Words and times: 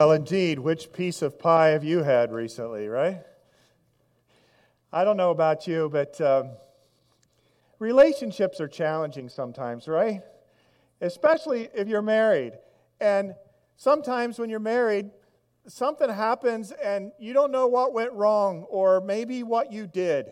Well, 0.00 0.12
indeed, 0.12 0.60
which 0.60 0.92
piece 0.92 1.22
of 1.22 1.40
pie 1.40 1.70
have 1.70 1.82
you 1.82 2.04
had 2.04 2.30
recently, 2.30 2.86
right? 2.86 3.24
I 4.92 5.02
don't 5.02 5.16
know 5.16 5.32
about 5.32 5.66
you, 5.66 5.88
but 5.92 6.20
um, 6.20 6.50
relationships 7.80 8.60
are 8.60 8.68
challenging 8.68 9.28
sometimes, 9.28 9.88
right? 9.88 10.20
Especially 11.00 11.68
if 11.74 11.88
you're 11.88 12.00
married. 12.00 12.52
And 13.00 13.34
sometimes 13.74 14.38
when 14.38 14.50
you're 14.50 14.60
married, 14.60 15.10
something 15.66 16.08
happens 16.08 16.70
and 16.70 17.10
you 17.18 17.32
don't 17.32 17.50
know 17.50 17.66
what 17.66 17.92
went 17.92 18.12
wrong 18.12 18.66
or 18.70 19.00
maybe 19.00 19.42
what 19.42 19.72
you 19.72 19.88
did. 19.88 20.30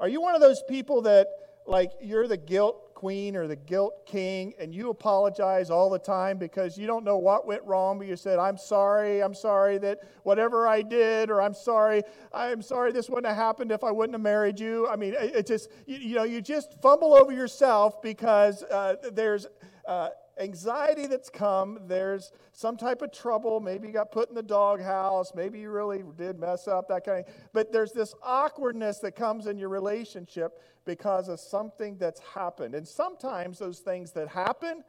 Are 0.00 0.08
you 0.08 0.22
one 0.22 0.34
of 0.34 0.40
those 0.40 0.62
people 0.66 1.02
that, 1.02 1.26
like, 1.66 1.90
you're 2.00 2.26
the 2.26 2.38
guilt 2.38 2.83
queen 2.94 3.36
or 3.36 3.46
the 3.46 3.56
guilt 3.56 4.06
king 4.06 4.54
and 4.58 4.74
you 4.74 4.90
apologize 4.90 5.70
all 5.70 5.90
the 5.90 5.98
time 5.98 6.38
because 6.38 6.78
you 6.78 6.86
don't 6.86 7.04
know 7.04 7.18
what 7.18 7.46
went 7.46 7.62
wrong, 7.64 7.98
but 7.98 8.06
you 8.06 8.16
said, 8.16 8.38
I'm 8.38 8.56
sorry, 8.56 9.22
I'm 9.22 9.34
sorry 9.34 9.78
that 9.78 10.00
whatever 10.22 10.66
I 10.66 10.82
did, 10.82 11.30
or 11.30 11.42
I'm 11.42 11.54
sorry, 11.54 12.02
I'm 12.32 12.62
sorry 12.62 12.92
this 12.92 13.08
wouldn't 13.08 13.26
have 13.26 13.36
happened 13.36 13.72
if 13.72 13.84
I 13.84 13.90
wouldn't 13.90 14.14
have 14.14 14.22
married 14.22 14.58
you. 14.60 14.88
I 14.88 14.96
mean, 14.96 15.14
it, 15.18 15.46
just, 15.46 15.70
you, 15.86 15.96
you, 15.96 16.14
know, 16.14 16.24
you 16.24 16.40
just 16.40 16.80
fumble 16.80 17.14
over 17.14 17.32
yourself 17.32 18.00
because 18.00 18.62
uh, 18.64 18.96
there's. 19.12 19.46
Uh, 19.86 20.08
anxiety 20.38 21.06
that's 21.06 21.30
come. 21.30 21.80
There's 21.86 22.32
some 22.52 22.76
type 22.76 23.02
of 23.02 23.12
trouble. 23.12 23.60
Maybe 23.60 23.88
you 23.88 23.92
got 23.92 24.12
put 24.12 24.28
in 24.28 24.34
the 24.34 24.42
doghouse. 24.42 25.32
Maybe 25.34 25.60
you 25.60 25.70
really 25.70 26.02
did 26.16 26.38
mess 26.38 26.68
up, 26.68 26.88
that 26.88 27.04
kind 27.04 27.24
of 27.26 27.34
But 27.52 27.72
there's 27.72 27.92
this 27.92 28.14
awkwardness 28.22 28.98
that 29.00 29.12
comes 29.12 29.46
in 29.46 29.58
your 29.58 29.68
relationship 29.68 30.60
because 30.84 31.28
of 31.28 31.40
something 31.40 31.96
that's 31.96 32.20
happened. 32.20 32.74
And 32.74 32.86
sometimes 32.86 33.58
those 33.58 33.80
things 33.80 34.12
that 34.12 34.28
happen 34.28 34.84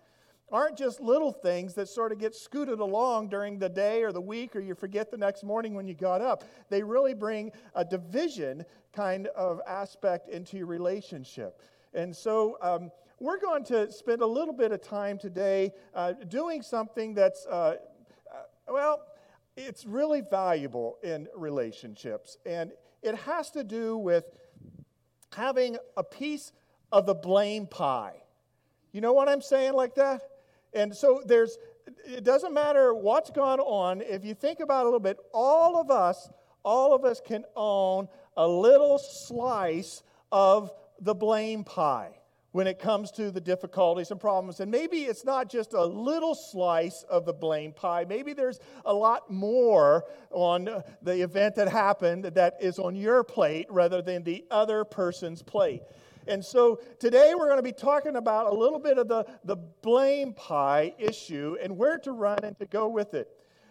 aren't 0.52 0.78
just 0.78 1.02
little 1.02 1.32
things 1.32 1.74
that 1.74 1.90
sort 1.90 2.12
of 2.12 2.20
get 2.20 2.36
scooted 2.36 2.80
along 2.80 3.30
during 3.30 3.58
the 3.58 3.70
day 3.70 4.04
or 4.04 4.12
the 4.12 4.22
week 4.22 4.56
or 4.56 4.60
you 4.60 4.76
forget 4.76 5.10
the 5.10 5.18
next 5.18 5.44
morning 5.44 5.74
when 5.74 5.88
you 5.88 5.94
got 5.94 6.22
up. 6.22 6.44
They 6.70 6.84
really 6.84 7.14
bring 7.14 7.52
a 7.74 7.84
division 7.84 8.64
kind 8.94 9.28
of 9.28 9.60
aspect 9.68 10.30
into 10.30 10.58
your 10.58 10.68
relationship. 10.68 11.62
And 11.94 12.16
so, 12.16 12.58
um, 12.62 12.92
we're 13.20 13.40
going 13.40 13.64
to 13.66 13.92
spend 13.92 14.22
a 14.22 14.26
little 14.26 14.54
bit 14.54 14.72
of 14.72 14.82
time 14.82 15.18
today 15.18 15.72
uh, 15.94 16.14
doing 16.28 16.62
something 16.62 17.14
that's, 17.14 17.46
uh, 17.46 17.76
uh, 18.32 18.42
well, 18.68 19.02
it's 19.56 19.86
really 19.86 20.22
valuable 20.22 20.98
in 21.02 21.28
relationships. 21.36 22.38
And 22.46 22.72
it 23.02 23.16
has 23.16 23.52
to 23.52 23.64
do 23.64 23.98
with 23.98 24.30
having 25.34 25.78
a 25.96 26.04
piece 26.04 26.52
of 26.92 27.06
the 27.06 27.16
blame 27.16 27.68
pie. 27.68 28.22
You 28.92 29.02
know 29.02 29.14
what 29.14 29.30
I'm 29.30 29.42
saying 29.42 29.74
like 29.74 29.96
that? 29.96 30.22
And 30.74 30.94
so 30.94 31.22
there's, 31.26 31.58
it 32.06 32.24
doesn't 32.24 32.54
matter 32.54 32.94
what's 32.94 33.30
gone 33.30 33.62
on. 33.62 34.02
If 34.02 34.26
you 34.26 34.34
think 34.34 34.60
about 34.60 34.80
it 34.80 34.82
a 34.82 34.86
little 34.86 35.00
bit, 35.00 35.18
all 35.34 35.80
of 35.80 35.90
us, 35.90 36.30
all 36.64 36.94
of 36.94 37.06
us 37.06 37.22
can 37.26 37.46
own 37.56 38.10
a 38.36 38.46
little 38.46 38.98
slice 38.98 40.04
of 40.34 40.72
the 41.00 41.14
blame 41.16 41.64
pie 41.64 42.16
when 42.56 42.68
it 42.68 42.80
comes 42.80 43.12
to 43.12 43.32
the 43.32 43.42
difficulties 43.42 44.12
and 44.12 44.18
problems. 44.18 44.62
And 44.62 44.72
maybe 44.72 45.00
it's 45.00 45.26
not 45.26 45.50
just 45.50 45.74
a 45.74 45.86
little 45.86 46.34
slice 46.34 47.04
of 47.10 47.26
the 47.26 47.34
blame 47.34 47.74
pie. 47.74 48.06
Maybe 48.08 48.32
there's 48.32 48.62
a 48.86 48.94
lot 48.94 49.30
more 49.30 50.06
on 50.32 50.70
the 51.02 51.22
event 51.22 51.56
that 51.56 51.68
happened 51.68 52.24
that 52.24 52.56
is 52.62 52.80
on 52.80 52.96
your 52.96 53.26
plate 53.26 53.68
rather 53.70 54.02
than 54.02 54.24
the 54.24 54.46
other 54.50 54.86
person's 54.86 55.42
plate. 55.42 55.82
And 56.28 56.46
so 56.46 56.80
today 56.98 57.34
we're 57.36 57.48
going 57.48 57.58
to 57.58 57.62
be 57.62 57.74
talking 57.74 58.16
about 58.16 58.48
a 58.48 58.56
little 58.56 58.80
bit 58.80 58.98
of 58.98 59.10
the, 59.10 59.26
the 59.44 59.58
blame 59.58 60.32
pie 60.32 60.96
issue 60.98 61.58
and 61.62 61.76
where 61.76 61.98
to 61.98 62.14
run 62.14 62.40
and 62.46 62.58
to 62.60 62.66
go 62.66 62.88
with 62.88 63.16
it. 63.16 63.28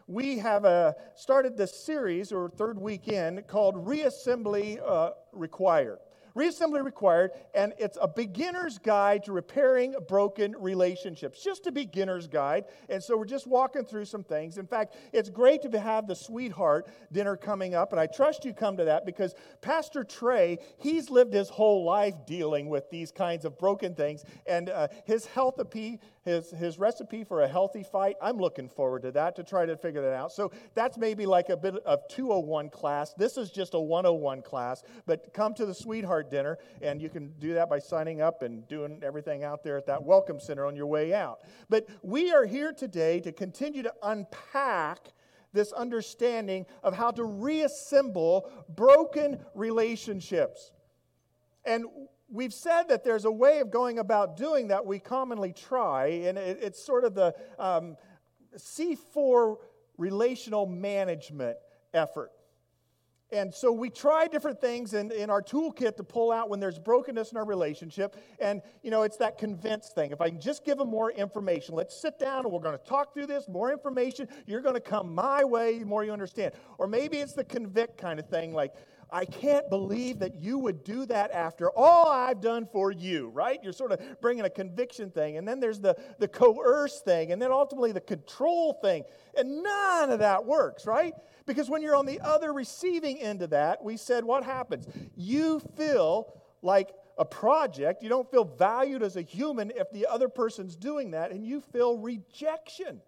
We 0.06 0.36
have 0.40 0.66
uh, 0.66 0.92
started 1.14 1.56
this 1.56 1.74
series, 1.74 2.32
or 2.32 2.50
third 2.50 2.78
weekend, 2.78 3.46
called 3.46 3.86
Reassembly 3.86 4.78
uh, 4.86 5.12
Required. 5.32 6.00
Reassembly 6.36 6.84
Required, 6.84 7.30
and 7.54 7.72
it's 7.78 7.96
a 8.00 8.08
beginner's 8.08 8.78
guide 8.78 9.24
to 9.24 9.32
repairing 9.32 9.94
broken 10.08 10.54
relationships. 10.58 11.42
Just 11.42 11.66
a 11.66 11.72
beginner's 11.72 12.26
guide. 12.26 12.64
And 12.88 13.02
so 13.02 13.16
we're 13.16 13.24
just 13.24 13.46
walking 13.46 13.84
through 13.84 14.06
some 14.06 14.24
things. 14.24 14.58
In 14.58 14.66
fact, 14.66 14.96
it's 15.12 15.30
great 15.30 15.62
to 15.62 15.80
have 15.80 16.06
the 16.06 16.16
sweetheart 16.16 16.88
dinner 17.12 17.36
coming 17.36 17.74
up, 17.74 17.92
and 17.92 18.00
I 18.00 18.06
trust 18.06 18.44
you 18.44 18.52
come 18.52 18.76
to 18.78 18.84
that 18.84 19.06
because 19.06 19.34
Pastor 19.60 20.02
Trey, 20.02 20.58
he's 20.78 21.10
lived 21.10 21.32
his 21.32 21.48
whole 21.48 21.84
life 21.84 22.14
dealing 22.26 22.68
with 22.68 22.90
these 22.90 23.12
kinds 23.12 23.44
of 23.44 23.58
broken 23.58 23.94
things, 23.94 24.24
and 24.46 24.70
uh, 24.70 24.88
his 25.04 25.26
health 25.26 25.58
his, 26.24 26.50
his 26.50 26.78
recipe 26.78 27.22
for 27.22 27.42
a 27.42 27.48
healthy 27.48 27.82
fight, 27.82 28.16
I'm 28.22 28.38
looking 28.38 28.68
forward 28.68 29.02
to 29.02 29.12
that 29.12 29.36
to 29.36 29.44
try 29.44 29.66
to 29.66 29.76
figure 29.76 30.00
that 30.02 30.14
out. 30.14 30.32
So 30.32 30.52
that's 30.74 30.96
maybe 30.96 31.26
like 31.26 31.50
a 31.50 31.56
bit 31.56 31.76
of 31.84 32.08
201 32.08 32.70
class. 32.70 33.12
This 33.14 33.36
is 33.36 33.50
just 33.50 33.74
a 33.74 33.80
101 33.80 34.42
class, 34.42 34.82
but 35.06 35.32
come 35.34 35.52
to 35.54 35.66
the 35.66 35.74
sweetheart 35.74 36.30
dinner, 36.30 36.58
and 36.80 37.00
you 37.00 37.10
can 37.10 37.32
do 37.38 37.54
that 37.54 37.68
by 37.68 37.78
signing 37.78 38.22
up 38.22 38.42
and 38.42 38.66
doing 38.68 39.00
everything 39.02 39.44
out 39.44 39.62
there 39.62 39.76
at 39.76 39.86
that 39.86 40.02
Welcome 40.02 40.40
Center 40.40 40.66
on 40.66 40.74
your 40.74 40.86
way 40.86 41.12
out. 41.12 41.40
But 41.68 41.86
we 42.02 42.32
are 42.32 42.46
here 42.46 42.72
today 42.72 43.20
to 43.20 43.32
continue 43.32 43.82
to 43.82 43.92
unpack 44.02 45.12
this 45.52 45.72
understanding 45.72 46.66
of 46.82 46.94
how 46.94 47.10
to 47.12 47.24
reassemble 47.24 48.50
broken 48.68 49.38
relationships. 49.54 50.72
And 51.64 51.84
we've 52.28 52.54
said 52.54 52.84
that 52.88 53.04
there's 53.04 53.24
a 53.24 53.30
way 53.30 53.60
of 53.60 53.70
going 53.70 53.98
about 53.98 54.36
doing 54.36 54.68
that 54.68 54.84
we 54.84 54.98
commonly 54.98 55.52
try, 55.52 56.06
and 56.06 56.38
it, 56.38 56.58
it's 56.60 56.84
sort 56.84 57.04
of 57.04 57.14
the 57.14 57.34
um, 57.58 57.96
C4 58.56 59.56
relational 59.96 60.66
management 60.66 61.56
effort. 61.92 62.30
And 63.32 63.52
so 63.52 63.72
we 63.72 63.90
try 63.90 64.28
different 64.28 64.60
things 64.60 64.94
in, 64.94 65.10
in 65.10 65.28
our 65.28 65.42
toolkit 65.42 65.96
to 65.96 66.04
pull 66.04 66.30
out 66.30 66.48
when 66.48 66.60
there's 66.60 66.78
brokenness 66.78 67.32
in 67.32 67.38
our 67.38 67.44
relationship. 67.44 68.16
And, 68.38 68.62
you 68.82 68.90
know, 68.90 69.02
it's 69.02 69.16
that 69.16 69.38
convince 69.38 69.88
thing. 69.88 70.12
If 70.12 70.20
I 70.20 70.28
can 70.28 70.40
just 70.40 70.64
give 70.64 70.78
them 70.78 70.88
more 70.88 71.10
information, 71.10 71.74
let's 71.74 72.00
sit 72.00 72.18
down 72.18 72.44
and 72.44 72.52
we're 72.52 72.60
going 72.60 72.78
to 72.78 72.84
talk 72.84 73.12
through 73.12 73.26
this, 73.26 73.48
more 73.48 73.72
information. 73.72 74.28
You're 74.46 74.60
going 74.60 74.76
to 74.76 74.80
come 74.80 75.14
my 75.14 75.42
way, 75.42 75.80
the 75.80 75.86
more 75.86 76.04
you 76.04 76.12
understand. 76.12 76.52
Or 76.78 76.86
maybe 76.86 77.16
it's 77.16 77.32
the 77.32 77.44
convict 77.44 77.98
kind 77.98 78.20
of 78.20 78.28
thing, 78.28 78.52
like, 78.52 78.72
I 79.10 79.24
can't 79.24 79.68
believe 79.70 80.18
that 80.20 80.36
you 80.36 80.58
would 80.58 80.84
do 80.84 81.06
that 81.06 81.30
after 81.32 81.70
all 81.70 82.08
I've 82.08 82.40
done 82.40 82.66
for 82.70 82.90
you, 82.90 83.28
right? 83.28 83.58
You're 83.62 83.72
sort 83.72 83.92
of 83.92 84.00
bringing 84.20 84.44
a 84.44 84.50
conviction 84.50 85.10
thing. 85.10 85.36
And 85.36 85.46
then 85.46 85.60
there's 85.60 85.80
the, 85.80 85.96
the 86.18 86.28
coerce 86.28 87.00
thing, 87.00 87.32
and 87.32 87.40
then 87.40 87.52
ultimately 87.52 87.92
the 87.92 88.00
control 88.00 88.78
thing. 88.82 89.04
And 89.36 89.62
none 89.62 90.10
of 90.10 90.18
that 90.20 90.44
works, 90.44 90.86
right? 90.86 91.14
Because 91.46 91.68
when 91.68 91.82
you're 91.82 91.96
on 91.96 92.06
the 92.06 92.20
other 92.20 92.52
receiving 92.52 93.20
end 93.20 93.42
of 93.42 93.50
that, 93.50 93.82
we 93.82 93.96
said 93.96 94.24
what 94.24 94.44
happens? 94.44 94.86
You 95.16 95.60
feel 95.76 96.42
like 96.62 96.90
a 97.18 97.24
project. 97.24 98.02
You 98.02 98.08
don't 98.08 98.30
feel 98.30 98.44
valued 98.44 99.02
as 99.02 99.16
a 99.16 99.22
human 99.22 99.70
if 99.76 99.90
the 99.92 100.06
other 100.06 100.28
person's 100.28 100.76
doing 100.76 101.12
that, 101.12 101.30
and 101.30 101.46
you 101.46 101.60
feel 101.60 101.98
rejection. 101.98 103.00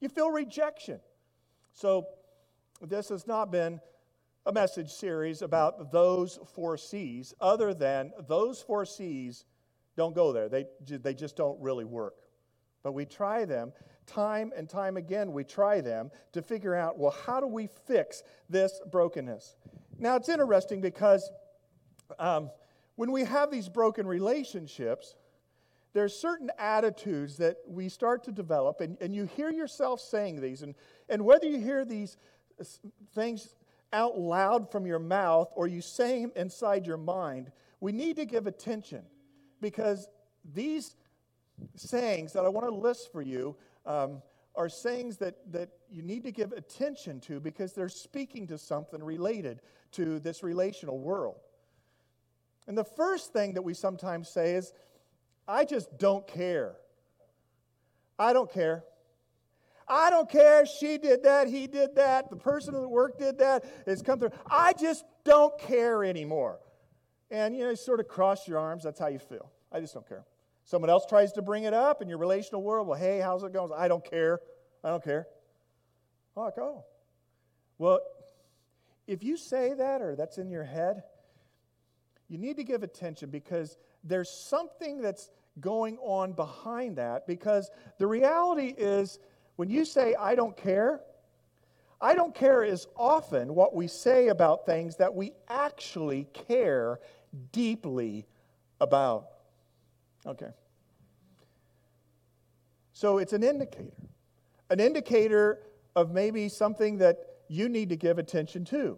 You 0.00 0.08
feel 0.08 0.30
rejection. 0.30 1.00
So, 1.72 2.06
this 2.80 3.08
has 3.08 3.26
not 3.26 3.50
been 3.50 3.80
a 4.48 4.52
message 4.52 4.90
series 4.90 5.42
about 5.42 5.92
those 5.92 6.38
four 6.54 6.78
C's, 6.78 7.34
other 7.38 7.74
than 7.74 8.12
those 8.26 8.62
four 8.62 8.86
C's 8.86 9.44
don't 9.94 10.14
go 10.14 10.32
there. 10.32 10.48
They, 10.48 10.64
they 10.86 11.12
just 11.12 11.36
don't 11.36 11.60
really 11.60 11.84
work. 11.84 12.14
But 12.82 12.92
we 12.92 13.04
try 13.04 13.44
them 13.44 13.74
time 14.06 14.52
and 14.56 14.66
time 14.66 14.96
again. 14.96 15.32
We 15.32 15.44
try 15.44 15.82
them 15.82 16.10
to 16.32 16.40
figure 16.40 16.74
out, 16.74 16.98
well, 16.98 17.14
how 17.26 17.40
do 17.40 17.46
we 17.46 17.68
fix 17.86 18.22
this 18.48 18.80
brokenness? 18.90 19.54
Now, 19.98 20.16
it's 20.16 20.30
interesting 20.30 20.80
because 20.80 21.30
um, 22.18 22.50
when 22.94 23.12
we 23.12 23.24
have 23.24 23.50
these 23.50 23.68
broken 23.68 24.06
relationships, 24.06 25.16
there's 25.92 26.16
certain 26.16 26.50
attitudes 26.58 27.36
that 27.36 27.58
we 27.66 27.90
start 27.90 28.24
to 28.24 28.32
develop, 28.32 28.80
and, 28.80 28.96
and 29.02 29.14
you 29.14 29.26
hear 29.26 29.50
yourself 29.50 30.00
saying 30.00 30.40
these, 30.40 30.62
and, 30.62 30.74
and 31.10 31.22
whether 31.22 31.46
you 31.46 31.60
hear 31.60 31.84
these 31.84 32.16
things 33.14 33.54
out 33.92 34.18
loud 34.18 34.70
from 34.70 34.86
your 34.86 34.98
mouth 34.98 35.50
or 35.54 35.66
you 35.66 35.80
say 35.80 36.22
them 36.22 36.32
inside 36.36 36.86
your 36.86 36.96
mind, 36.96 37.50
we 37.80 37.92
need 37.92 38.16
to 38.16 38.24
give 38.24 38.46
attention 38.46 39.02
because 39.60 40.08
these 40.54 40.96
sayings 41.76 42.32
that 42.32 42.44
I 42.44 42.48
want 42.48 42.66
to 42.66 42.74
list 42.74 43.10
for 43.12 43.22
you 43.22 43.56
um, 43.86 44.22
are 44.54 44.68
sayings 44.68 45.16
that, 45.18 45.36
that 45.52 45.70
you 45.90 46.02
need 46.02 46.24
to 46.24 46.32
give 46.32 46.52
attention 46.52 47.20
to 47.20 47.40
because 47.40 47.72
they're 47.72 47.88
speaking 47.88 48.46
to 48.48 48.58
something 48.58 49.02
related 49.02 49.60
to 49.92 50.18
this 50.18 50.42
relational 50.42 50.98
world. 50.98 51.36
And 52.66 52.76
the 52.76 52.84
first 52.84 53.32
thing 53.32 53.54
that 53.54 53.62
we 53.62 53.72
sometimes 53.72 54.28
say 54.28 54.54
is, 54.54 54.72
I 55.46 55.64
just 55.64 55.98
don't 55.98 56.26
care. 56.26 56.76
I 58.18 58.32
don't 58.32 58.52
care. 58.52 58.84
I 59.88 60.10
don't 60.10 60.28
care. 60.28 60.66
She 60.66 60.98
did 60.98 61.22
that. 61.24 61.48
He 61.48 61.66
did 61.66 61.96
that. 61.96 62.30
The 62.30 62.36
person 62.36 62.74
at 62.74 62.88
work 62.88 63.18
did 63.18 63.38
that. 63.38 63.64
It's 63.86 64.02
come 64.02 64.18
through. 64.18 64.32
I 64.50 64.72
just 64.72 65.04
don't 65.24 65.58
care 65.58 66.04
anymore. 66.04 66.60
And 67.30 67.56
you 67.56 67.64
know, 67.64 67.70
you 67.70 67.76
sort 67.76 68.00
of 68.00 68.08
cross 68.08 68.46
your 68.46 68.58
arms. 68.58 68.84
That's 68.84 68.98
how 68.98 69.08
you 69.08 69.18
feel. 69.18 69.50
I 69.72 69.80
just 69.80 69.94
don't 69.94 70.08
care. 70.08 70.24
Someone 70.64 70.90
else 70.90 71.06
tries 71.06 71.32
to 71.32 71.42
bring 71.42 71.64
it 71.64 71.72
up 71.72 72.02
in 72.02 72.08
your 72.08 72.18
relational 72.18 72.62
world. 72.62 72.86
Well, 72.86 72.98
hey, 72.98 73.20
how's 73.20 73.42
it 73.42 73.52
going? 73.52 73.70
I 73.74 73.88
don't 73.88 74.04
care. 74.04 74.40
I 74.84 74.90
don't 74.90 75.02
care. 75.02 75.26
Like, 76.36 76.58
oh. 76.58 76.84
Well, 77.78 78.00
if 79.06 79.22
you 79.24 79.36
say 79.36 79.72
that 79.74 80.02
or 80.02 80.14
that's 80.14 80.38
in 80.38 80.50
your 80.50 80.64
head, 80.64 81.02
you 82.28 82.38
need 82.38 82.56
to 82.56 82.64
give 82.64 82.82
attention 82.82 83.30
because 83.30 83.78
there's 84.04 84.30
something 84.30 85.00
that's 85.00 85.30
going 85.60 85.96
on 85.98 86.32
behind 86.32 86.96
that. 86.96 87.26
Because 87.26 87.70
the 87.98 88.06
reality 88.06 88.74
is, 88.76 89.18
when 89.58 89.68
you 89.68 89.84
say, 89.84 90.14
I 90.14 90.36
don't 90.36 90.56
care, 90.56 91.00
I 92.00 92.14
don't 92.14 92.32
care 92.32 92.62
is 92.62 92.86
often 92.96 93.56
what 93.56 93.74
we 93.74 93.88
say 93.88 94.28
about 94.28 94.66
things 94.66 94.94
that 94.98 95.12
we 95.12 95.32
actually 95.48 96.28
care 96.32 97.00
deeply 97.50 98.28
about. 98.80 99.26
Okay. 100.24 100.50
So 102.92 103.18
it's 103.18 103.32
an 103.32 103.42
indicator, 103.42 103.90
an 104.70 104.78
indicator 104.78 105.58
of 105.96 106.12
maybe 106.12 106.48
something 106.48 106.98
that 106.98 107.18
you 107.48 107.68
need 107.68 107.88
to 107.88 107.96
give 107.96 108.20
attention 108.20 108.64
to. 108.66 108.96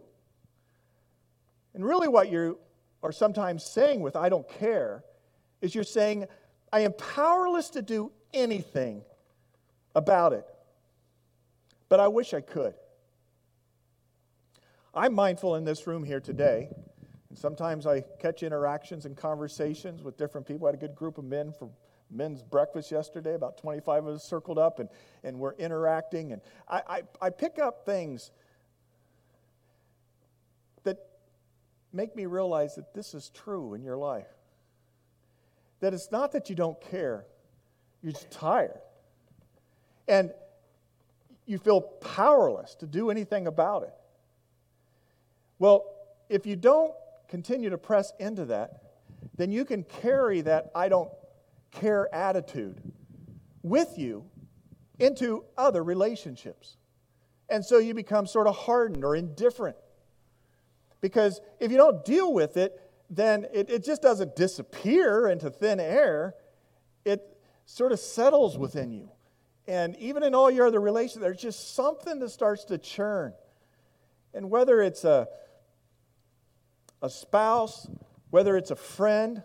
And 1.73 1.83
really, 1.83 2.09
what 2.09 2.31
you 2.31 2.59
are 3.03 3.13
sometimes 3.13 3.65
saying 3.65 4.01
with 4.03 4.15
I 4.15 4.29
don't 4.29 4.47
care 4.47 5.05
is 5.63 5.75
you're 5.75 5.85
saying, 5.85 6.27
I 6.71 6.81
am 6.81 6.93
powerless 6.93 7.71
to 7.71 7.81
do 7.81 8.13
anything 8.35 9.05
about 9.95 10.33
it, 10.33 10.45
but 11.89 12.01
I 12.01 12.09
wish 12.09 12.35
I 12.35 12.41
could. 12.41 12.75
I'm 14.95 15.15
mindful 15.15 15.55
in 15.57 15.65
this 15.65 15.87
room 15.87 16.05
here 16.05 16.21
today, 16.21 16.69
and 17.29 17.39
sometimes 17.39 17.87
I 17.87 18.03
catch 18.19 18.43
interactions 18.43 19.07
and 19.07 19.17
conversations 19.17 20.03
with 20.03 20.17
different 20.17 20.47
people. 20.47 20.67
I 20.67 20.71
had 20.71 20.75
a 20.75 20.79
good 20.79 20.97
group 20.97 21.19
of 21.19 21.25
men 21.25 21.53
for 21.53 21.71
men's 22.11 22.43
breakfast 22.43 22.91
yesterday. 22.91 23.35
About 23.35 23.57
25 23.59 24.07
of 24.07 24.15
us 24.17 24.25
circled 24.25 24.59
up, 24.59 24.81
and, 24.81 24.89
and 25.23 25.39
we're 25.39 25.55
interacting. 25.55 26.33
And 26.33 26.43
I, 26.69 26.83
I, 26.89 27.03
I 27.23 27.31
pick 27.31 27.59
up 27.59 27.87
things 27.87 28.33
that 30.83 30.99
make 31.93 32.17
me 32.17 32.27
realize 32.27 32.75
that 32.75 32.95
this 32.95 33.15
is 33.15 33.31
true 33.31 33.75
in 33.75 33.83
your 33.85 33.97
life. 33.97 34.29
That 35.81 35.95
it's 35.95 36.11
not 36.11 36.33
that 36.33 36.51
you 36.51 36.57
don't 36.57 36.81
care, 36.81 37.27
you're 38.03 38.13
just 38.13 38.31
tired. 38.31 38.81
And 40.11 40.33
you 41.47 41.57
feel 41.59 41.81
powerless 41.81 42.75
to 42.77 42.87
do 42.87 43.11
anything 43.11 43.47
about 43.47 43.85
it. 43.85 43.95
Well, 45.61 45.85
if 46.29 46.47
you 46.47 46.57
don't 46.57 46.93
continue 47.29 47.71
to 47.71 47.79
press 47.79 48.13
into 48.19 48.45
that, 48.47 48.83
then 49.37 49.53
you 49.53 49.65
can 49.65 49.85
carry 49.85 50.41
that 50.41 50.73
I 50.75 50.89
don't 50.89 51.11
care 51.71 52.13
attitude 52.13 52.81
with 53.63 53.97
you 53.99 54.25
into 54.99 55.45
other 55.57 55.85
relationships. 55.85 56.77
And 57.49 57.65
so 57.65 57.79
you 57.79 57.95
become 57.95 58.27
sort 58.27 58.49
of 58.49 58.57
hardened 58.57 59.05
or 59.05 59.15
indifferent. 59.15 59.77
Because 61.01 61.41
if 61.61 61.71
you 61.71 61.77
don't 61.77 62.05
deal 62.05 62.33
with 62.33 62.57
it, 62.57 62.81
then 63.09 63.47
it, 63.53 63.71
it 63.71 63.85
just 63.85 64.03
doesn't 64.03 64.35
disappear 64.35 65.29
into 65.29 65.51
thin 65.51 65.79
air. 65.79 66.35
It 67.05 67.23
sort 67.65 67.93
of 67.93 68.01
settles 68.01 68.59
within 68.59 68.93
you. 68.93 69.11
And 69.71 69.95
even 69.99 70.25
in 70.25 70.35
all 70.35 70.51
your 70.51 70.67
other 70.67 70.81
relations, 70.81 71.23
there's 71.23 71.41
just 71.41 71.77
something 71.77 72.19
that 72.19 72.31
starts 72.31 72.65
to 72.65 72.77
churn. 72.77 73.35
And 74.35 74.51
whether 74.51 74.83
it's 74.83 75.05
a 75.05 75.29
a 77.01 77.09
spouse, 77.09 77.89
whether 78.31 78.57
it's 78.57 78.73
a 78.73 78.77
friend, 78.77 79.45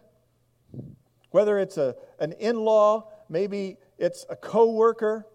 whether 1.30 1.60
it's 1.60 1.78
a, 1.78 1.96
an 2.20 2.32
in 2.40 2.56
law, 2.56 3.12
maybe 3.30 3.78
it's 4.00 4.26
a 4.28 4.36
coworker, 4.36 5.28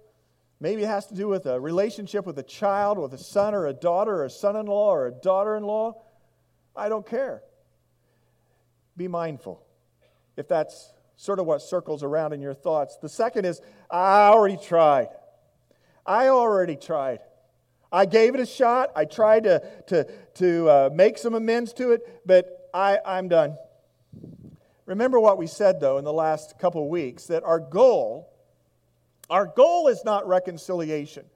maybe 0.58 0.82
it 0.82 0.88
has 0.88 1.06
to 1.06 1.14
do 1.14 1.28
with 1.28 1.46
a 1.46 1.60
relationship 1.60 2.26
with 2.26 2.40
a 2.40 2.42
child, 2.42 2.98
with 2.98 3.14
a 3.14 3.18
son 3.18 3.54
or 3.54 3.68
a 3.68 3.72
daughter, 3.72 4.16
or 4.16 4.24
a 4.24 4.30
son 4.30 4.56
in 4.56 4.66
law 4.66 4.92
or 4.92 5.06
a 5.06 5.12
daughter 5.12 5.54
in 5.54 5.62
law. 5.62 6.02
I 6.74 6.88
don't 6.88 7.06
care. 7.06 7.44
Be 8.96 9.06
mindful 9.06 9.64
if 10.36 10.48
that's 10.48 10.92
sort 11.20 11.38
of 11.38 11.44
what 11.44 11.60
circles 11.60 12.02
around 12.02 12.32
in 12.32 12.40
your 12.40 12.54
thoughts. 12.54 12.96
The 12.96 13.08
second 13.08 13.44
is, 13.44 13.60
I 13.90 14.28
already 14.28 14.56
tried. 14.56 15.08
I 16.06 16.28
already 16.28 16.76
tried. 16.76 17.18
I 17.92 18.06
gave 18.06 18.34
it 18.34 18.40
a 18.40 18.46
shot. 18.46 18.90
I 18.96 19.04
tried 19.04 19.44
to, 19.44 19.62
to, 19.88 20.06
to 20.36 20.70
uh, 20.70 20.90
make 20.94 21.18
some 21.18 21.34
amends 21.34 21.74
to 21.74 21.92
it, 21.92 22.22
but 22.24 22.70
I, 22.72 23.00
I'm 23.04 23.28
done. 23.28 23.58
Remember 24.86 25.20
what 25.20 25.36
we 25.36 25.46
said, 25.46 25.78
though, 25.78 25.98
in 25.98 26.04
the 26.04 26.12
last 26.12 26.58
couple 26.58 26.88
weeks 26.88 27.26
that 27.26 27.44
our 27.44 27.60
goal, 27.60 28.32
our 29.28 29.44
goal 29.44 29.88
is 29.88 30.02
not 30.06 30.26
reconciliation. 30.26 31.26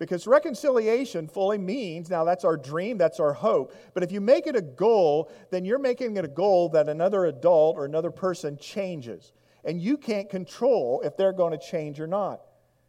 Because 0.00 0.26
reconciliation 0.26 1.28
fully 1.28 1.58
means, 1.58 2.08
now 2.08 2.24
that's 2.24 2.42
our 2.42 2.56
dream, 2.56 2.96
that's 2.96 3.20
our 3.20 3.34
hope. 3.34 3.74
But 3.92 4.02
if 4.02 4.10
you 4.10 4.22
make 4.22 4.46
it 4.46 4.56
a 4.56 4.62
goal, 4.62 5.30
then 5.50 5.66
you're 5.66 5.78
making 5.78 6.16
it 6.16 6.24
a 6.24 6.28
goal 6.28 6.70
that 6.70 6.88
another 6.88 7.26
adult 7.26 7.76
or 7.76 7.84
another 7.84 8.10
person 8.10 8.56
changes. 8.56 9.32
And 9.62 9.78
you 9.78 9.98
can't 9.98 10.30
control 10.30 11.02
if 11.04 11.18
they're 11.18 11.34
going 11.34 11.52
to 11.52 11.58
change 11.58 12.00
or 12.00 12.06
not. 12.06 12.40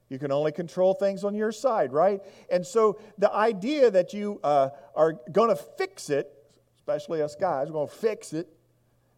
You 0.08 0.20
can 0.20 0.32
only 0.32 0.54
control 0.54 0.94
things 0.94 1.26
on 1.26 1.36
your 1.36 1.52
side, 1.52 1.92
right? 1.92 2.22
And 2.50 2.66
so 2.66 2.98
the 3.18 3.32
idea 3.32 3.92
that 3.92 4.14
you 4.14 4.40
uh, 4.42 4.70
are 4.96 5.20
going 5.34 5.50
to 5.50 5.58
fix 5.58 6.10
it, 6.10 6.32
especially 6.78 7.22
us 7.22 7.36
guys, 7.36 7.68
we're 7.68 7.74
going 7.74 7.90
to 7.90 7.94
fix 7.94 8.32
it, 8.32 8.48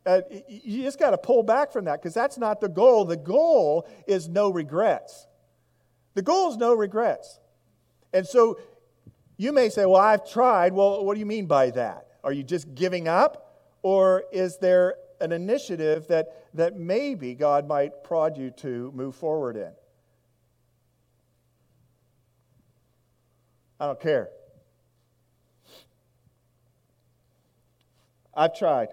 uh, 0.07 0.21
you 0.47 0.81
just 0.81 0.97
got 0.97 1.11
to 1.11 1.17
pull 1.19 1.43
back 1.43 1.71
from 1.71 1.85
that 1.85 2.01
because 2.01 2.15
that's 2.15 2.39
not 2.39 2.59
the 2.59 2.69
goal. 2.69 3.05
The 3.05 3.17
goal 3.17 3.87
is 4.07 4.27
no 4.27 4.49
regrets. 4.49 5.27
The 6.15 6.23
goal 6.23 6.49
is 6.49 6.57
no 6.57 6.73
regrets. 6.73 7.39
And 8.13 8.27
so 8.27 8.60
you 9.38 9.51
may 9.51 9.69
say, 9.69 9.86
Well, 9.86 10.01
I've 10.01 10.30
tried. 10.30 10.74
Well, 10.74 11.04
what 11.04 11.15
do 11.15 11.19
you 11.19 11.25
mean 11.25 11.48
by 11.48 11.71
that? 11.71 12.07
Are 12.24 12.31
you 12.31 12.44
just 12.44 12.74
giving 12.75 13.07
up? 13.07 13.50
Or 13.81 14.24
is 14.31 14.57
there 14.57 14.95
an 15.19 15.31
initiative 15.31 16.07
that, 16.07 16.45
that 16.54 16.77
maybe 16.77 17.33
God 17.33 17.68
might 17.68 18.04
prod 18.04 18.38
you 18.38 18.51
to 18.51 18.92
move 18.95 19.15
forward 19.15 19.57
in? 19.57 19.71
I 23.80 23.88
don't 23.88 24.00
care. 24.00 24.30
I've 28.33 28.57
tried. 28.57 28.89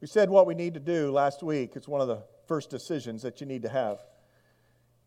We 0.00 0.08
said 0.08 0.28
what 0.28 0.46
we 0.46 0.54
need 0.54 0.74
to 0.74 0.80
do 0.80 1.10
last 1.10 1.42
week. 1.42 1.72
It's 1.76 1.88
one 1.88 2.00
of 2.00 2.08
the 2.08 2.22
first 2.46 2.68
decisions 2.68 3.22
that 3.22 3.40
you 3.40 3.46
need 3.46 3.62
to 3.62 3.68
have 3.68 4.00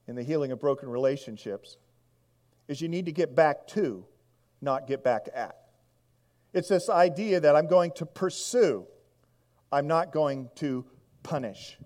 in 0.08 0.16
the 0.16 0.24
healing 0.24 0.52
of 0.52 0.60
broken 0.60 0.90
relationships 0.90 1.78
is 2.70 2.80
you 2.80 2.88
need 2.88 3.08
to 3.08 3.12
get 3.12 3.36
back 3.36 3.68
to, 3.68 4.06
not 4.62 4.88
get 4.88 5.04
back 5.04 5.28
at. 5.34 5.58
It's 6.54 6.70
this 6.70 6.88
idea 6.88 7.42
that 7.42 7.56
I'm 7.56 7.68
going 7.68 7.92
to 7.94 8.06
pursue, 8.06 8.86
I'm 9.72 9.88
not 9.88 10.14
going 10.14 10.50
to 10.56 10.86
punish. 11.24 11.78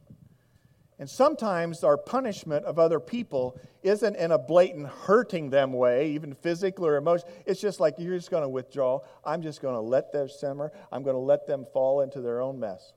And 0.99 1.09
sometimes 1.09 1.83
our 1.83 1.97
punishment 1.97 2.65
of 2.65 2.77
other 2.77 2.99
people 2.99 3.59
isn't 3.81 4.15
in 4.15 4.31
a 4.31 4.37
blatant 4.37 4.87
hurting 4.87 5.49
them 5.49 5.73
way, 5.73 6.11
even 6.11 6.35
physically 6.35 6.87
or 6.87 6.97
emotionally. 6.97 7.33
It's 7.45 7.59
just 7.59 7.79
like 7.79 7.95
you're 7.97 8.15
just 8.15 8.29
going 8.29 8.43
to 8.43 8.49
withdraw. 8.49 8.99
I'm 9.25 9.41
just 9.41 9.61
going 9.61 9.73
to 9.73 9.81
let 9.81 10.11
them 10.13 10.29
simmer. 10.29 10.71
I'm 10.91 11.03
going 11.03 11.15
to 11.15 11.19
let 11.19 11.47
them 11.47 11.65
fall 11.73 12.01
into 12.01 12.21
their 12.21 12.41
own 12.41 12.59
mess. 12.59 12.93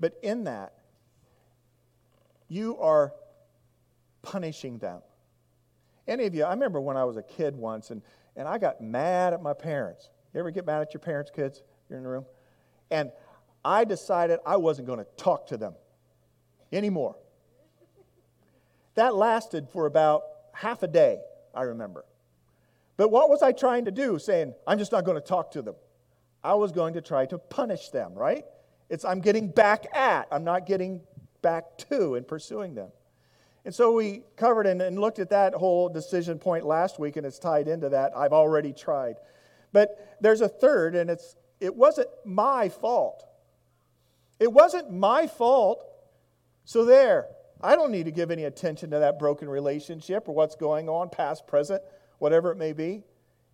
But 0.00 0.18
in 0.22 0.44
that, 0.44 0.74
you 2.48 2.76
are 2.78 3.14
punishing 4.22 4.78
them. 4.78 5.00
Any 6.08 6.26
of 6.26 6.34
you, 6.34 6.44
I 6.44 6.50
remember 6.50 6.80
when 6.80 6.96
I 6.96 7.04
was 7.04 7.16
a 7.16 7.22
kid 7.22 7.56
once 7.56 7.90
and, 7.90 8.02
and 8.36 8.46
I 8.46 8.58
got 8.58 8.80
mad 8.80 9.32
at 9.32 9.42
my 9.42 9.52
parents. 9.52 10.10
You 10.32 10.40
ever 10.40 10.50
get 10.50 10.66
mad 10.66 10.82
at 10.82 10.94
your 10.94 11.00
parents, 11.00 11.30
kids? 11.34 11.62
You're 11.88 11.98
in 11.98 12.04
the 12.04 12.10
room? 12.10 12.26
And 12.90 13.10
I 13.64 13.84
decided 13.84 14.38
I 14.46 14.56
wasn't 14.56 14.86
going 14.86 15.00
to 15.00 15.06
talk 15.16 15.48
to 15.48 15.56
them 15.56 15.74
anymore. 16.72 17.16
That 18.94 19.14
lasted 19.14 19.68
for 19.68 19.86
about 19.86 20.22
half 20.52 20.82
a 20.82 20.88
day, 20.88 21.18
I 21.54 21.62
remember. 21.62 22.04
But 22.96 23.10
what 23.10 23.28
was 23.28 23.42
I 23.42 23.52
trying 23.52 23.84
to 23.86 23.90
do? 23.90 24.18
Saying, 24.18 24.54
I'm 24.66 24.78
just 24.78 24.92
not 24.92 25.04
going 25.04 25.16
to 25.16 25.26
talk 25.26 25.50
to 25.52 25.62
them. 25.62 25.74
I 26.42 26.54
was 26.54 26.72
going 26.72 26.94
to 26.94 27.00
try 27.00 27.26
to 27.26 27.38
punish 27.38 27.90
them, 27.90 28.14
right? 28.14 28.44
It's 28.88 29.04
I'm 29.04 29.20
getting 29.20 29.48
back 29.48 29.86
at, 29.94 30.28
I'm 30.30 30.44
not 30.44 30.64
getting 30.64 31.00
back 31.42 31.76
to 31.90 32.14
and 32.14 32.26
pursuing 32.26 32.74
them. 32.74 32.90
And 33.66 33.74
so 33.74 33.92
we 33.92 34.22
covered 34.36 34.66
and, 34.66 34.80
and 34.80 34.98
looked 34.98 35.18
at 35.18 35.28
that 35.30 35.52
whole 35.52 35.90
decision 35.90 36.38
point 36.38 36.64
last 36.64 36.98
week, 36.98 37.16
and 37.16 37.26
it's 37.26 37.38
tied 37.38 37.68
into 37.68 37.90
that. 37.90 38.16
I've 38.16 38.32
already 38.32 38.72
tried. 38.72 39.16
But 39.72 40.16
there's 40.22 40.40
a 40.40 40.48
third, 40.48 40.94
and 40.94 41.10
it's 41.10 41.36
it 41.60 41.76
wasn't 41.76 42.08
my 42.24 42.70
fault. 42.70 43.26
It 44.40 44.50
wasn't 44.50 44.90
my 44.90 45.26
fault 45.26 45.86
so, 46.66 46.84
there, 46.84 47.28
I 47.60 47.76
don't 47.76 47.92
need 47.92 48.06
to 48.06 48.10
give 48.10 48.32
any 48.32 48.42
attention 48.42 48.90
to 48.90 48.98
that 48.98 49.20
broken 49.20 49.48
relationship 49.48 50.28
or 50.28 50.34
what's 50.34 50.56
going 50.56 50.88
on, 50.88 51.10
past, 51.10 51.46
present, 51.46 51.80
whatever 52.18 52.50
it 52.50 52.56
may 52.56 52.72
be. 52.72 53.04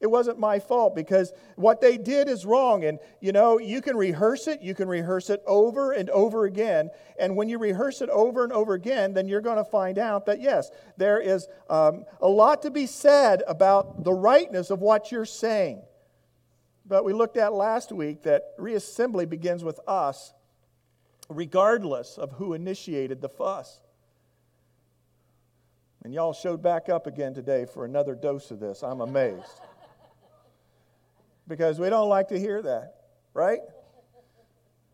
It 0.02 0.10
wasn't 0.10 0.40
my 0.40 0.58
fault 0.58 0.96
because 0.96 1.32
what 1.54 1.80
they 1.80 1.96
did 1.96 2.28
is 2.28 2.44
wrong. 2.44 2.84
And, 2.84 2.98
you 3.20 3.30
know, 3.30 3.60
you 3.60 3.80
can 3.80 3.96
rehearse 3.96 4.48
it, 4.48 4.60
you 4.60 4.74
can 4.74 4.88
rehearse 4.88 5.30
it 5.30 5.40
over 5.46 5.92
and 5.92 6.10
over 6.10 6.44
again. 6.44 6.90
And 7.20 7.36
when 7.36 7.48
you 7.48 7.56
rehearse 7.56 8.02
it 8.02 8.08
over 8.08 8.42
and 8.42 8.52
over 8.52 8.74
again, 8.74 9.14
then 9.14 9.28
you're 9.28 9.40
going 9.40 9.58
to 9.58 9.64
find 9.64 10.00
out 10.00 10.26
that, 10.26 10.40
yes, 10.40 10.72
there 10.96 11.20
is 11.20 11.46
um, 11.70 12.04
a 12.20 12.26
lot 12.26 12.62
to 12.62 12.70
be 12.72 12.84
said 12.84 13.44
about 13.46 14.02
the 14.02 14.12
rightness 14.12 14.70
of 14.70 14.80
what 14.80 15.12
you're 15.12 15.24
saying. 15.24 15.82
But 16.84 17.04
we 17.04 17.12
looked 17.12 17.36
at 17.36 17.52
last 17.52 17.92
week 17.92 18.24
that 18.24 18.58
reassembly 18.58 19.30
begins 19.30 19.62
with 19.62 19.78
us, 19.86 20.34
regardless 21.28 22.18
of 22.18 22.32
who 22.32 22.54
initiated 22.54 23.20
the 23.20 23.28
fuss. 23.28 23.78
And 26.02 26.12
y'all 26.12 26.32
showed 26.32 26.60
back 26.60 26.88
up 26.88 27.06
again 27.06 27.34
today 27.34 27.66
for 27.72 27.84
another 27.84 28.16
dose 28.16 28.50
of 28.50 28.58
this. 28.58 28.82
I'm 28.82 29.00
amazed 29.00 29.60
because 31.48 31.78
we 31.78 31.88
don't 31.90 32.08
like 32.08 32.28
to 32.28 32.38
hear 32.38 32.62
that, 32.62 32.94
right? 33.34 33.60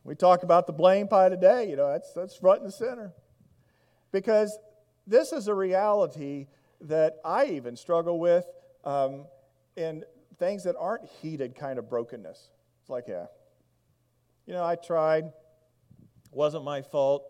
We 0.05 0.15
talk 0.15 0.43
about 0.43 0.67
the 0.67 0.73
blame 0.73 1.09
pie 1.09 1.29
today, 1.29 1.69
you 1.69 1.77
know, 1.77 1.93
that's, 1.93 2.13
that's 2.13 2.37
front 2.37 2.63
and 2.63 2.73
center. 2.73 3.13
Because 4.11 4.59
this 5.07 5.33
is 5.33 5.49
a 5.49 5.55
reality 5.55 6.47
that 6.83 7.17
I 7.25 7.47
even 7.47 7.77
struggle 7.77 8.19
with 8.19 8.47
um, 8.85 9.27
in 9.77 10.05
things 10.39 10.65
that 10.65 10.77
aren't 10.79 11.05
heated 11.21 11.55
kind 11.55 11.79
of 11.79 11.91
brokenness. 11.91 12.51
It's 12.81 12.91
like, 12.91 13.05
yeah, 13.09 13.27
you 14.47 14.55
know, 14.55 14.65
I 14.65 14.77
tried, 14.77 15.25
wasn't 16.31 16.65
my 16.65 16.83
fault, 16.83 17.25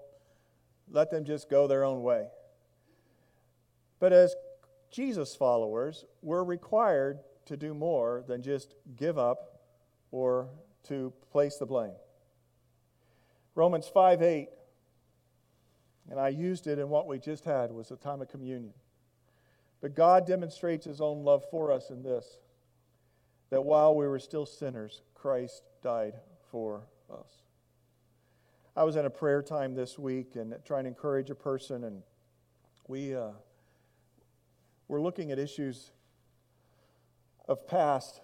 let 0.90 1.10
them 1.10 1.24
just 1.24 1.50
go 1.50 1.66
their 1.66 1.84
own 1.84 2.02
way. 2.02 2.28
But 3.98 4.12
as 4.12 4.34
Jesus 4.90 5.34
followers, 5.34 6.04
we're 6.22 6.44
required 6.44 7.18
to 7.48 7.56
do 7.56 7.74
more 7.74 8.24
than 8.26 8.42
just 8.42 8.74
give 8.96 9.18
up 9.18 9.60
or 10.10 10.48
to 10.84 11.12
place 11.30 11.56
the 11.56 11.66
blame. 11.66 11.92
Romans 13.54 13.88
5 13.88 14.22
8, 14.22 14.48
and 16.10 16.20
I 16.20 16.28
used 16.28 16.66
it 16.66 16.78
in 16.78 16.88
what 16.88 17.06
we 17.06 17.18
just 17.18 17.44
had, 17.44 17.72
was 17.72 17.88
the 17.88 17.96
time 17.96 18.22
of 18.22 18.28
communion. 18.28 18.72
But 19.80 19.94
God 19.94 20.26
demonstrates 20.26 20.84
his 20.86 21.00
own 21.00 21.24
love 21.24 21.44
for 21.50 21.72
us 21.72 21.90
in 21.90 22.02
this 22.02 22.38
that 23.50 23.62
while 23.62 23.94
we 23.94 24.06
were 24.06 24.18
still 24.18 24.44
sinners, 24.44 25.02
Christ 25.14 25.62
died 25.82 26.14
for 26.50 26.82
us. 27.10 27.42
I 28.76 28.84
was 28.84 28.96
in 28.96 29.06
a 29.06 29.10
prayer 29.10 29.42
time 29.42 29.74
this 29.74 29.98
week 29.98 30.36
and 30.36 30.54
trying 30.64 30.84
to 30.84 30.88
encourage 30.88 31.30
a 31.30 31.34
person, 31.34 31.84
and 31.84 32.02
we 32.86 33.14
uh, 33.14 33.30
were 34.86 35.00
looking 35.00 35.32
at 35.32 35.38
issues 35.38 35.92
of 37.48 37.66
past 37.66 38.20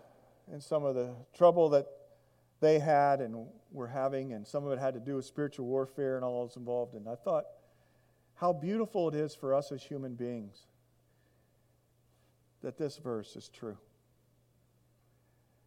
and 0.52 0.62
some 0.62 0.84
of 0.84 0.94
the 0.94 1.14
trouble 1.36 1.70
that 1.70 1.86
they 2.60 2.78
had 2.78 3.20
and 3.20 3.46
were 3.72 3.88
having, 3.88 4.32
and 4.32 4.46
some 4.46 4.64
of 4.64 4.72
it 4.72 4.78
had 4.78 4.94
to 4.94 5.00
do 5.00 5.16
with 5.16 5.24
spiritual 5.24 5.66
warfare 5.66 6.16
and 6.16 6.24
all 6.24 6.44
that's 6.44 6.56
involved. 6.56 6.94
And 6.94 7.08
I 7.08 7.14
thought 7.14 7.44
how 8.34 8.52
beautiful 8.52 9.08
it 9.08 9.14
is 9.14 9.34
for 9.34 9.54
us 9.54 9.72
as 9.72 9.82
human 9.82 10.14
beings 10.14 10.66
that 12.62 12.78
this 12.78 12.96
verse 12.96 13.36
is 13.36 13.48
true. 13.48 13.76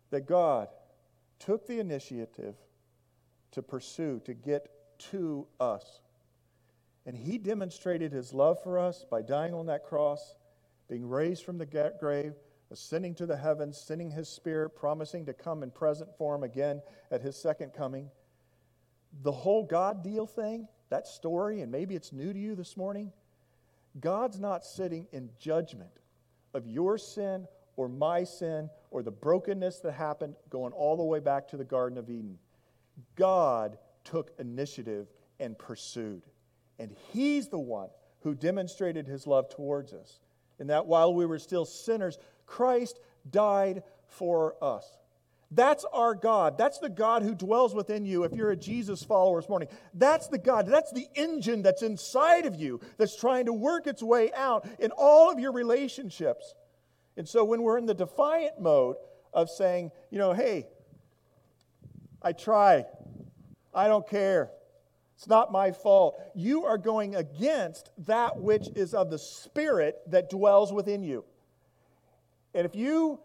That 0.10 0.26
God 0.26 0.70
took 1.40 1.68
the 1.68 1.80
initiative 1.80 2.56
to 3.52 3.62
pursue, 3.62 4.22
to 4.26 4.34
get 4.34 4.68
to 5.12 5.48
us. 5.60 6.02
And 7.06 7.16
He 7.16 7.38
demonstrated 7.38 8.12
His 8.12 8.34
love 8.34 8.62
for 8.64 8.80
us 8.80 9.06
by 9.10 9.22
dying 9.22 9.54
on 9.54 9.68
that 9.68 9.86
cross, 9.86 10.36
being 10.90 11.08
raised 11.08 11.44
from 11.44 11.58
the 11.58 11.66
grave, 12.00 12.34
ascending 12.71 13.15
to 13.15 13.25
the 13.25 13.38
heavens, 13.38 13.77
sending 13.77 14.12
his 14.12 14.27
spirit, 14.27 14.75
promising 14.75 15.25
to 15.25 15.33
come 15.33 15.63
in 15.63 15.71
present 15.71 16.15
form 16.17 16.43
again 16.43 16.81
at 17.12 17.21
his 17.21 17.36
second 17.36 17.74
coming. 17.74 18.09
The 19.24 19.31
whole 19.31 19.63
God 19.63 20.03
deal 20.03 20.25
thing, 20.25 20.67
that 20.89 21.07
story, 21.07 21.62
and 21.62 21.71
maybe 21.71 21.95
it's 21.95 22.12
new 22.12 22.33
to 22.33 22.39
you 22.39 22.55
this 22.55 22.75
morning, 22.75 23.12
God's 24.00 24.39
not 24.39 24.65
sitting 24.65 25.07
in 25.12 25.29
judgment 25.39 25.89
of 26.53 26.67
your 26.67 26.97
sin 26.97 27.47
or 27.75 27.88
my 27.88 28.24
sin 28.24 28.69
or 28.91 29.01
the 29.01 29.12
brokenness 29.12 29.79
that 29.79 29.93
happened 29.93 30.36
going 30.50 30.74
all 30.74 30.97
the 30.97 31.03
way 31.03 31.19
back 31.19 31.47
to 31.50 31.57
the 31.57 31.63
Garden 31.63 31.97
of 31.97 32.09
Eden. 32.09 32.38
God 33.15 33.77
took 34.03 34.31
initiative 34.39 35.07
and 35.39 35.57
pursued. 35.57 36.24
And 36.79 36.95
He's 37.12 37.47
the 37.47 37.59
one 37.59 37.89
who 38.21 38.36
demonstrated 38.36 39.07
His 39.07 39.27
love 39.27 39.50
towards 39.50 39.93
us. 39.93 40.19
And 40.59 40.69
that 40.69 40.88
while 40.88 41.13
we 41.13 41.25
were 41.25 41.39
still 41.39 41.65
sinners, 41.65 42.17
Christ 42.48 43.00
died 43.30 43.84
for 44.08 44.56
us. 44.63 44.98
That's 45.51 45.86
our 45.94 46.13
God. 46.13 46.58
That's 46.58 46.80
the 46.80 46.89
God 46.89 47.24
who 47.24 47.34
dwells 47.34 47.74
within 47.74 48.06
you 48.06 48.24
if 48.24 48.34
you're 48.34 48.51
a 48.51 48.58
Jesus 48.58 49.04
follower 49.04 49.39
this 49.39 49.50
morning. 49.50 49.70
That's 49.94 50.27
the 50.27 50.38
God. 50.38 50.68
That's 50.68 50.92
the 50.92 51.08
engine 51.16 51.62
that's 51.62 51.84
inside 51.84 52.46
of 52.46 52.56
you 52.56 52.82
that's 52.98 53.16
trying 53.16 53.46
to 53.46 53.54
work 53.54 53.88
its 53.88 54.04
way 54.04 54.32
out 54.34 54.68
in 54.80 54.92
all 54.92 55.32
of 55.32 55.39
your 55.39 55.54
relationships. 55.54 56.54
And 57.16 57.27
so 57.27 57.46
when 57.46 57.62
we're 57.62 57.77
in 57.77 57.86
the 57.86 57.94
defiant 57.94 58.60
mode 58.60 58.98
of 59.34 59.50
saying, 59.50 59.92
you 60.12 60.18
know, 60.18 60.34
hey, 60.34 60.68
I 62.22 62.34
try, 62.34 62.86
I 63.74 63.88
don't 63.88 64.08
care, 64.08 64.51
it's 65.16 65.27
not 65.27 65.51
my 65.51 65.72
fault, 65.72 66.20
you 66.36 66.66
are 66.66 66.77
going 66.77 67.16
against 67.16 67.89
that 68.00 68.38
which 68.38 68.68
is 68.75 68.94
of 68.94 69.10
the 69.10 69.18
Spirit 69.18 69.98
that 70.08 70.30
dwells 70.30 70.74
within 70.74 71.04
you. 71.04 71.24
And 72.58 72.66
if 72.66 72.76
you 72.76 73.20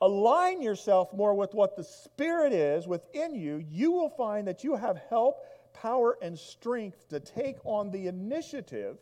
align 0.00 0.62
yourself 0.62 1.12
more 1.12 1.34
with 1.34 1.52
what 1.52 1.76
the 1.76 1.84
Spirit 1.84 2.54
is 2.54 2.88
within 2.88 3.34
you, 3.34 3.62
you 3.70 3.92
will 3.92 4.08
find 4.08 4.48
that 4.48 4.64
you 4.64 4.74
have 4.74 4.98
help, 5.10 5.44
power, 5.74 6.16
and 6.22 6.38
strength 6.38 7.10
to 7.10 7.20
take 7.20 7.58
on 7.64 7.90
the 7.90 8.06
initiative 8.06 8.96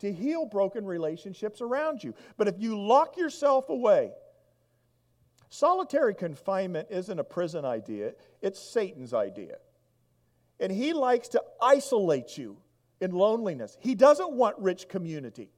to 0.00 0.12
heal 0.12 0.46
broken 0.46 0.84
relationships 0.84 1.60
around 1.60 2.02
you. 2.02 2.12
But 2.36 2.48
if 2.48 2.56
you 2.58 2.76
lock 2.76 3.16
yourself 3.16 3.68
away, 3.68 4.10
solitary 5.48 6.16
confinement 6.16 6.88
isn't 6.90 7.20
a 7.20 7.24
prison 7.24 7.64
idea, 7.64 8.14
it's 8.40 8.58
Satan's 8.58 9.14
idea. 9.14 9.58
And 10.58 10.72
he 10.72 10.92
likes 10.92 11.28
to 11.28 11.42
isolate 11.62 12.36
you 12.36 12.56
in 13.00 13.12
loneliness. 13.12 13.78
He 13.78 13.94
doesn't 13.94 14.32
want 14.32 14.58
rich 14.58 14.88
community. 14.88 15.50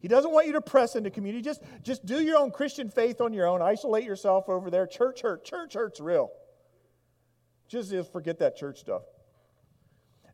He 0.00 0.08
doesn't 0.08 0.32
want 0.32 0.46
you 0.46 0.54
to 0.54 0.62
press 0.62 0.96
into 0.96 1.10
community. 1.10 1.42
Just, 1.42 1.62
just 1.82 2.04
do 2.06 2.20
your 2.22 2.38
own 2.38 2.50
Christian 2.50 2.88
faith 2.88 3.20
on 3.20 3.34
your 3.34 3.46
own. 3.46 3.60
Isolate 3.60 4.04
yourself 4.04 4.48
over 4.48 4.70
there. 4.70 4.86
Church 4.86 5.20
hurt. 5.20 5.44
Church 5.44 5.74
hurt's 5.74 6.00
real. 6.00 6.30
Just, 7.68 7.90
just 7.90 8.10
forget 8.10 8.38
that 8.38 8.56
church 8.56 8.80
stuff. 8.80 9.02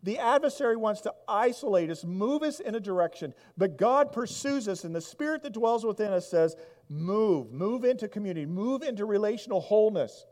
The 0.04 0.18
adversary 0.18 0.76
wants 0.76 1.00
to 1.00 1.12
isolate 1.26 1.90
us, 1.90 2.04
move 2.04 2.44
us 2.44 2.60
in 2.60 2.76
a 2.76 2.80
direction, 2.80 3.34
but 3.58 3.76
God 3.76 4.12
pursues 4.12 4.68
us, 4.68 4.84
and 4.84 4.94
the 4.94 5.00
spirit 5.00 5.42
that 5.42 5.52
dwells 5.52 5.84
within 5.84 6.12
us 6.12 6.30
says, 6.30 6.54
Move, 6.88 7.50
move 7.50 7.84
into 7.84 8.06
community, 8.06 8.46
move 8.46 8.82
into 8.82 9.04
relational 9.04 9.60
wholeness. 9.60 10.26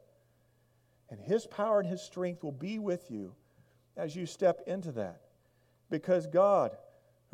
And 1.10 1.18
His 1.20 1.48
power 1.48 1.80
and 1.80 1.88
His 1.88 2.00
strength 2.00 2.44
will 2.44 2.52
be 2.52 2.78
with 2.78 3.10
you 3.10 3.34
as 3.96 4.14
you 4.14 4.26
step 4.26 4.60
into 4.68 4.92
that. 4.92 5.22
Because 5.90 6.28
God 6.28 6.76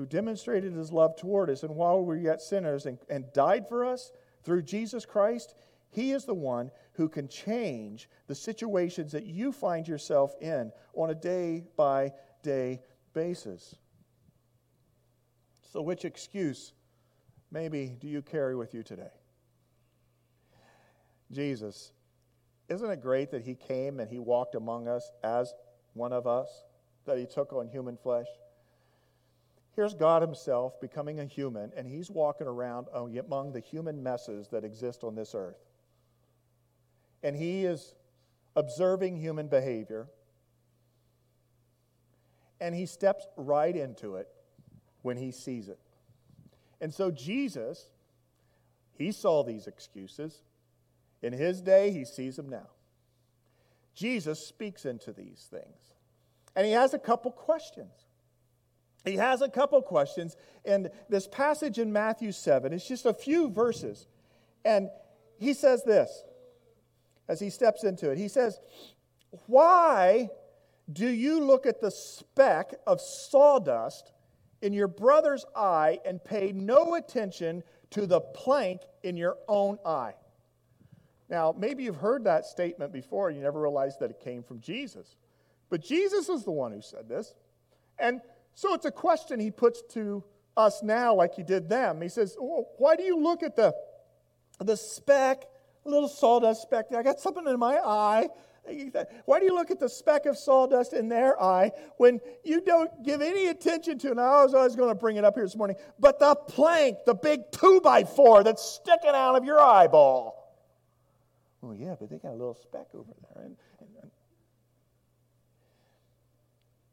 who 0.00 0.06
demonstrated 0.06 0.72
his 0.72 0.90
love 0.90 1.14
toward 1.14 1.50
us, 1.50 1.62
and 1.62 1.76
while 1.76 1.98
we 1.98 2.06
were 2.06 2.16
yet 2.16 2.40
sinners 2.40 2.86
and, 2.86 2.96
and 3.10 3.30
died 3.34 3.68
for 3.68 3.84
us 3.84 4.12
through 4.42 4.62
Jesus 4.62 5.04
Christ, 5.04 5.54
he 5.90 6.12
is 6.12 6.24
the 6.24 6.32
one 6.32 6.70
who 6.94 7.06
can 7.06 7.28
change 7.28 8.08
the 8.26 8.34
situations 8.34 9.12
that 9.12 9.26
you 9.26 9.52
find 9.52 9.86
yourself 9.86 10.34
in 10.40 10.72
on 10.94 11.10
a 11.10 11.14
day 11.14 11.64
by 11.76 12.12
day 12.42 12.80
basis. 13.12 13.74
So, 15.70 15.82
which 15.82 16.06
excuse 16.06 16.72
maybe 17.50 17.94
do 18.00 18.08
you 18.08 18.22
carry 18.22 18.56
with 18.56 18.72
you 18.72 18.82
today? 18.82 19.12
Jesus. 21.30 21.92
Isn't 22.70 22.90
it 22.90 23.02
great 23.02 23.32
that 23.32 23.42
he 23.42 23.54
came 23.54 24.00
and 24.00 24.10
he 24.10 24.18
walked 24.18 24.54
among 24.54 24.88
us 24.88 25.12
as 25.22 25.52
one 25.92 26.14
of 26.14 26.26
us, 26.26 26.48
that 27.04 27.18
he 27.18 27.26
took 27.26 27.52
on 27.52 27.68
human 27.68 27.98
flesh? 27.98 28.28
Here's 29.80 29.94
God 29.94 30.20
Himself 30.20 30.78
becoming 30.78 31.20
a 31.20 31.24
human, 31.24 31.72
and 31.74 31.88
He's 31.88 32.10
walking 32.10 32.46
around 32.46 32.88
among 32.92 33.52
the 33.52 33.60
human 33.60 34.02
messes 34.02 34.48
that 34.48 34.62
exist 34.62 35.04
on 35.04 35.14
this 35.14 35.34
earth. 35.34 35.56
And 37.22 37.34
He 37.34 37.64
is 37.64 37.94
observing 38.54 39.16
human 39.16 39.48
behavior, 39.48 40.06
and 42.60 42.74
He 42.74 42.84
steps 42.84 43.26
right 43.38 43.74
into 43.74 44.16
it 44.16 44.28
when 45.00 45.16
He 45.16 45.30
sees 45.30 45.70
it. 45.70 45.80
And 46.82 46.92
so, 46.92 47.10
Jesus, 47.10 47.86
He 48.98 49.12
saw 49.12 49.42
these 49.42 49.66
excuses. 49.66 50.42
In 51.22 51.32
His 51.32 51.62
day, 51.62 51.90
He 51.90 52.04
sees 52.04 52.36
them 52.36 52.50
now. 52.50 52.68
Jesus 53.94 54.46
speaks 54.46 54.84
into 54.84 55.10
these 55.14 55.48
things, 55.50 55.94
and 56.54 56.66
He 56.66 56.72
has 56.72 56.92
a 56.92 56.98
couple 56.98 57.30
questions 57.30 58.09
he 59.04 59.16
has 59.16 59.42
a 59.42 59.48
couple 59.48 59.80
questions. 59.82 60.36
And 60.64 60.90
this 61.08 61.26
passage 61.26 61.78
in 61.78 61.92
Matthew 61.92 62.32
7, 62.32 62.72
it's 62.72 62.86
just 62.86 63.06
a 63.06 63.14
few 63.14 63.50
verses. 63.50 64.06
And 64.64 64.90
he 65.38 65.54
says 65.54 65.84
this 65.84 66.22
as 67.28 67.40
he 67.40 67.50
steps 67.50 67.84
into 67.84 68.10
it. 68.10 68.18
He 68.18 68.28
says, 68.28 68.58
Why 69.46 70.28
do 70.92 71.08
you 71.08 71.40
look 71.40 71.66
at 71.66 71.80
the 71.80 71.90
speck 71.90 72.74
of 72.86 73.00
sawdust 73.00 74.12
in 74.60 74.72
your 74.72 74.88
brother's 74.88 75.46
eye 75.56 75.98
and 76.04 76.22
pay 76.22 76.52
no 76.52 76.94
attention 76.94 77.62
to 77.90 78.06
the 78.06 78.20
plank 78.20 78.82
in 79.02 79.16
your 79.16 79.38
own 79.48 79.78
eye? 79.86 80.14
Now, 81.30 81.54
maybe 81.56 81.84
you've 81.84 81.96
heard 81.96 82.24
that 82.24 82.44
statement 82.44 82.92
before 82.92 83.28
and 83.28 83.36
you 83.36 83.42
never 83.42 83.60
realized 83.60 84.00
that 84.00 84.10
it 84.10 84.20
came 84.20 84.42
from 84.42 84.60
Jesus. 84.60 85.14
But 85.70 85.80
Jesus 85.80 86.28
is 86.28 86.44
the 86.44 86.50
one 86.50 86.72
who 86.72 86.82
said 86.82 87.08
this. 87.08 87.34
And 88.00 88.20
so 88.54 88.74
it's 88.74 88.84
a 88.84 88.90
question 88.90 89.40
he 89.40 89.50
puts 89.50 89.82
to 89.94 90.24
us 90.56 90.82
now, 90.82 91.14
like 91.14 91.34
he 91.34 91.42
did 91.42 91.68
them. 91.68 92.00
He 92.00 92.08
says, 92.08 92.36
oh, 92.40 92.68
Why 92.78 92.96
do 92.96 93.02
you 93.02 93.18
look 93.18 93.42
at 93.42 93.56
the, 93.56 93.74
the 94.58 94.76
speck, 94.76 95.44
little 95.84 96.08
sawdust 96.08 96.62
speck? 96.62 96.86
I 96.96 97.02
got 97.02 97.20
something 97.20 97.46
in 97.46 97.58
my 97.58 97.78
eye. 97.78 98.28
Why 99.24 99.40
do 99.40 99.46
you 99.46 99.54
look 99.54 99.70
at 99.70 99.80
the 99.80 99.88
speck 99.88 100.26
of 100.26 100.36
sawdust 100.36 100.92
in 100.92 101.08
their 101.08 101.40
eye 101.42 101.72
when 101.96 102.20
you 102.44 102.60
don't 102.60 102.90
give 103.04 103.22
any 103.22 103.46
attention 103.46 103.98
to, 104.00 104.10
and 104.10 104.20
I 104.20 104.44
was 104.44 104.54
always 104.54 104.76
going 104.76 104.90
to 104.90 104.94
bring 104.94 105.16
it 105.16 105.24
up 105.24 105.34
here 105.34 105.44
this 105.44 105.56
morning, 105.56 105.76
but 105.98 106.18
the 106.18 106.34
plank, 106.34 106.98
the 107.06 107.14
big 107.14 107.40
two 107.52 107.80
by 107.80 108.04
four 108.04 108.44
that's 108.44 108.62
sticking 108.62 109.10
out 109.14 109.36
of 109.36 109.44
your 109.44 109.60
eyeball? 109.60 110.40
Well, 111.62 111.74
yeah, 111.74 111.94
but 111.98 112.10
they 112.10 112.18
got 112.18 112.30
a 112.30 112.32
little 112.32 112.54
speck 112.54 112.86
over 112.94 113.12
there. 113.34 113.44
And, 113.44 113.56
and, 113.80 113.88
and. 114.02 114.10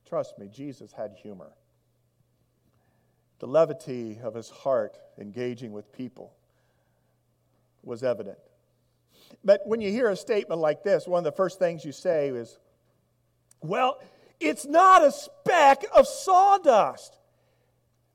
Trust 0.07 0.39
me, 0.39 0.47
Jesus 0.47 0.91
had 0.91 1.13
humor. 1.21 1.51
The 3.39 3.47
levity 3.47 4.19
of 4.23 4.33
his 4.33 4.49
heart 4.49 4.97
engaging 5.19 5.71
with 5.71 5.91
people 5.91 6.33
was 7.83 8.03
evident. 8.03 8.37
But 9.43 9.61
when 9.65 9.81
you 9.81 9.91
hear 9.91 10.09
a 10.09 10.15
statement 10.15 10.61
like 10.61 10.83
this, 10.83 11.07
one 11.07 11.19
of 11.19 11.23
the 11.25 11.35
first 11.35 11.59
things 11.59 11.83
you 11.83 11.91
say 11.91 12.29
is, 12.29 12.57
well, 13.61 13.99
it's 14.39 14.65
not 14.65 15.03
a 15.03 15.11
speck 15.11 15.83
of 15.93 16.07
sawdust. 16.07 17.16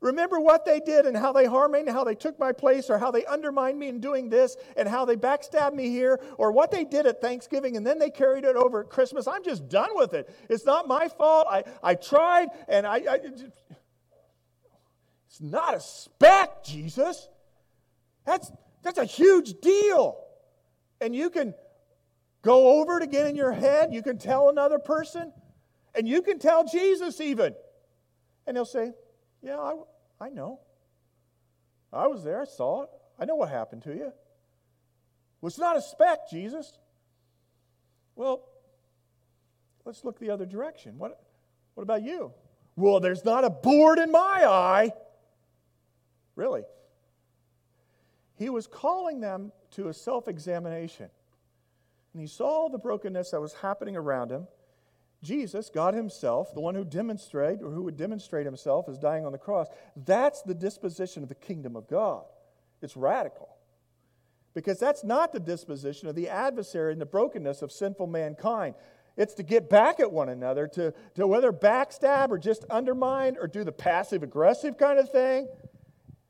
Remember 0.03 0.41
what 0.41 0.65
they 0.65 0.81
did 0.81 1.07
and 1.07 1.17
how 1.17 1.33
they 1.33 1.47
harmed 1.47 1.75
me 1.75 1.81
and 1.81 1.89
how 1.89 2.03
they 2.03 2.17
took 2.17 2.37
my 2.37 2.51
place 2.51 2.91
or 2.91 2.99
how 2.99 3.13
they 3.13 3.25
undermined 3.25 3.79
me 3.79 3.87
in 3.87 4.01
doing 4.01 4.29
this 4.29 4.57
and 4.77 4.89
how 4.89 5.05
they 5.05 5.15
backstabbed 5.15 5.75
me 5.75 5.91
here 5.91 6.21
or 6.39 6.51
what 6.51 6.73
they 6.73 6.85
did 6.85 7.07
at 7.07 7.21
Thanksgiving 7.21 7.77
and 7.77 7.87
then 7.87 8.01
they 8.01 8.11
carried 8.11 8.45
it 8.45 8.57
over 8.57 8.81
at 8.81 8.91
Christmas. 8.91 9.29
I'm 9.29 9.45
just 9.45 9.69
done 9.69 9.91
with 9.93 10.13
it. 10.13 10.29
It's 10.51 10.67
not 10.67 10.89
my 10.89 11.07
fault. 11.07 11.47
I, 11.49 11.63
I 11.85 11.95
tried 11.95 12.49
and 12.69 12.85
I, 12.85 12.97
I 12.97 13.21
it's 15.29 15.41
not 15.41 15.75
a 15.75 15.81
speck, 15.81 16.65
Jesus. 16.65 17.29
That's, 18.27 18.51
that's 18.83 18.99
a 18.99 19.05
huge 19.05 19.55
deal. 19.63 20.19
And 21.01 21.15
you 21.15 21.31
can 21.31 21.55
go 22.43 22.81
over 22.81 22.97
it 22.97 23.05
again 23.05 23.29
in 23.29 23.37
your 23.37 23.53
head. 23.53 23.95
You 23.95 24.03
can 24.03 24.19
tell 24.19 24.49
another 24.49 24.81
person. 24.81 25.33
And 25.95 26.09
you 26.09 26.23
can 26.23 26.41
tell 26.41 26.65
Jesus 26.65 27.21
even. 27.21 27.55
And 28.49 28.57
he'll 28.57 28.65
say, 28.65 28.95
Yeah, 29.43 29.59
I, 29.59 29.75
I 30.21 30.29
know. 30.31 30.61
I 31.93 32.07
was 32.07 32.25
there. 32.25 32.41
I 32.41 32.45
saw 32.45 32.85
it. 32.85 32.89
I 33.19 33.25
know 33.25 33.35
what 33.35 33.51
happened 33.51 33.83
to 33.83 33.93
you. 33.93 34.13
Well, 35.41 35.49
it's 35.49 35.59
not 35.59 35.77
a 35.77 35.83
speck, 35.83 36.31
Jesus. 36.31 36.79
Well, 38.15 38.43
let's 39.85 40.05
look 40.05 40.19
the 40.19 40.31
other 40.31 40.47
direction. 40.47 40.99
What, 40.99 41.21
what 41.75 41.83
about 41.83 42.03
you? 42.03 42.33
Well, 42.77 43.01
there's 43.01 43.25
not 43.25 43.45
a 43.45 43.51
board 43.51 43.99
in 43.99 44.11
my 44.11 44.45
eye. 44.47 44.93
Really? 46.37 46.63
He 48.37 48.49
was 48.49 48.67
calling 48.67 49.21
them 49.21 49.53
to 49.73 49.89
a 49.89 49.95
self 49.95 50.29
examination. 50.29 51.09
And 52.13 52.21
he 52.21 52.27
saw 52.27 52.69
the 52.69 52.79
brokenness 52.79 53.31
that 53.31 53.41
was 53.41 53.55
happening 53.55 53.97
around 53.97 54.31
him. 54.31 54.47
Jesus, 55.23 55.71
God 55.73 55.95
Himself, 55.95 56.53
the 56.53 56.61
one 56.61 56.75
who 56.75 56.85
demonstrated 56.85 57.63
or 57.63 57.71
who 57.71 57.83
would 57.83 57.97
demonstrate 57.97 58.45
Himself 58.45 58.89
as 58.89 58.99
dying 58.99 59.25
on 59.25 59.33
the 59.33 59.39
cross, 59.39 59.69
that's 59.97 60.43
the 60.43 60.55
disposition 60.55 61.23
of 61.23 61.29
the 61.29 61.35
kingdom 61.35 61.77
of 61.77 61.89
God. 61.89 62.25
It's 62.81 62.97
radical. 62.97 63.49
Because 64.55 64.79
that's 64.79 65.05
not 65.05 65.33
the 65.33 65.41
disposition 65.41 66.09
of 66.09 66.15
the 66.15 66.29
adversary 66.29 66.93
and 66.93 67.01
the 67.01 67.07
brokenness 67.07 67.63
of 67.63 67.73
sinful 67.73 68.09
mankind. 68.09 68.75
It's 69.17 69.35
to 69.35 69.43
get 69.43 69.71
back 69.71 70.01
at 70.01 70.11
one 70.11 70.29
another, 70.29 70.67
to, 70.69 70.93
to 71.15 71.27
whether 71.27 71.53
backstab 71.53 72.31
or 72.31 72.39
just 72.39 72.65
undermine 72.69 73.37
or 73.41 73.47
do 73.47 73.63
the 73.63 73.73
passive 73.73 74.23
aggressive 74.23 74.77
kind 74.77 74.99
of 74.99 75.11
thing. 75.11 75.49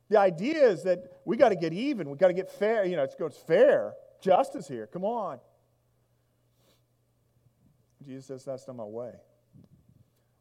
The 0.09 0.18
idea 0.18 0.68
is 0.68 0.83
that 0.83 1.20
we 1.24 1.37
got 1.37 1.50
to 1.50 1.57
get 1.57 1.72
even. 1.72 2.11
We 2.11 2.18
got 2.18 2.28
to 2.28 2.35
get 2.35 2.50
fair. 2.50 2.85
You 2.85 2.96
know, 2.96 3.05
it's, 3.05 3.14
it's 3.18 3.38
fair. 3.38 3.94
Justice 4.20 4.68
here. 4.68 4.87
Come 4.87 5.05
on. 5.05 5.38
Jesus 8.02 8.26
says, 8.26 8.44
That's 8.44 8.66
not 8.66 8.76
my 8.76 8.84
way. 8.84 9.12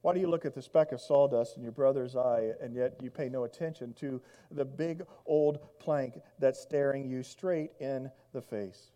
Why 0.01 0.13
do 0.13 0.19
you 0.19 0.27
look 0.27 0.45
at 0.45 0.55
the 0.55 0.61
speck 0.61 0.91
of 0.91 0.99
sawdust 0.99 1.57
in 1.57 1.63
your 1.63 1.71
brother's 1.71 2.15
eye 2.15 2.53
and 2.59 2.73
yet 2.75 2.95
you 3.01 3.11
pay 3.11 3.29
no 3.29 3.43
attention 3.43 3.93
to 3.99 4.19
the 4.49 4.65
big 4.65 5.03
old 5.27 5.59
plank 5.79 6.19
that's 6.39 6.59
staring 6.59 7.07
you 7.07 7.21
straight 7.21 7.71
in 7.79 8.09
the 8.33 8.41
face? 8.41 8.91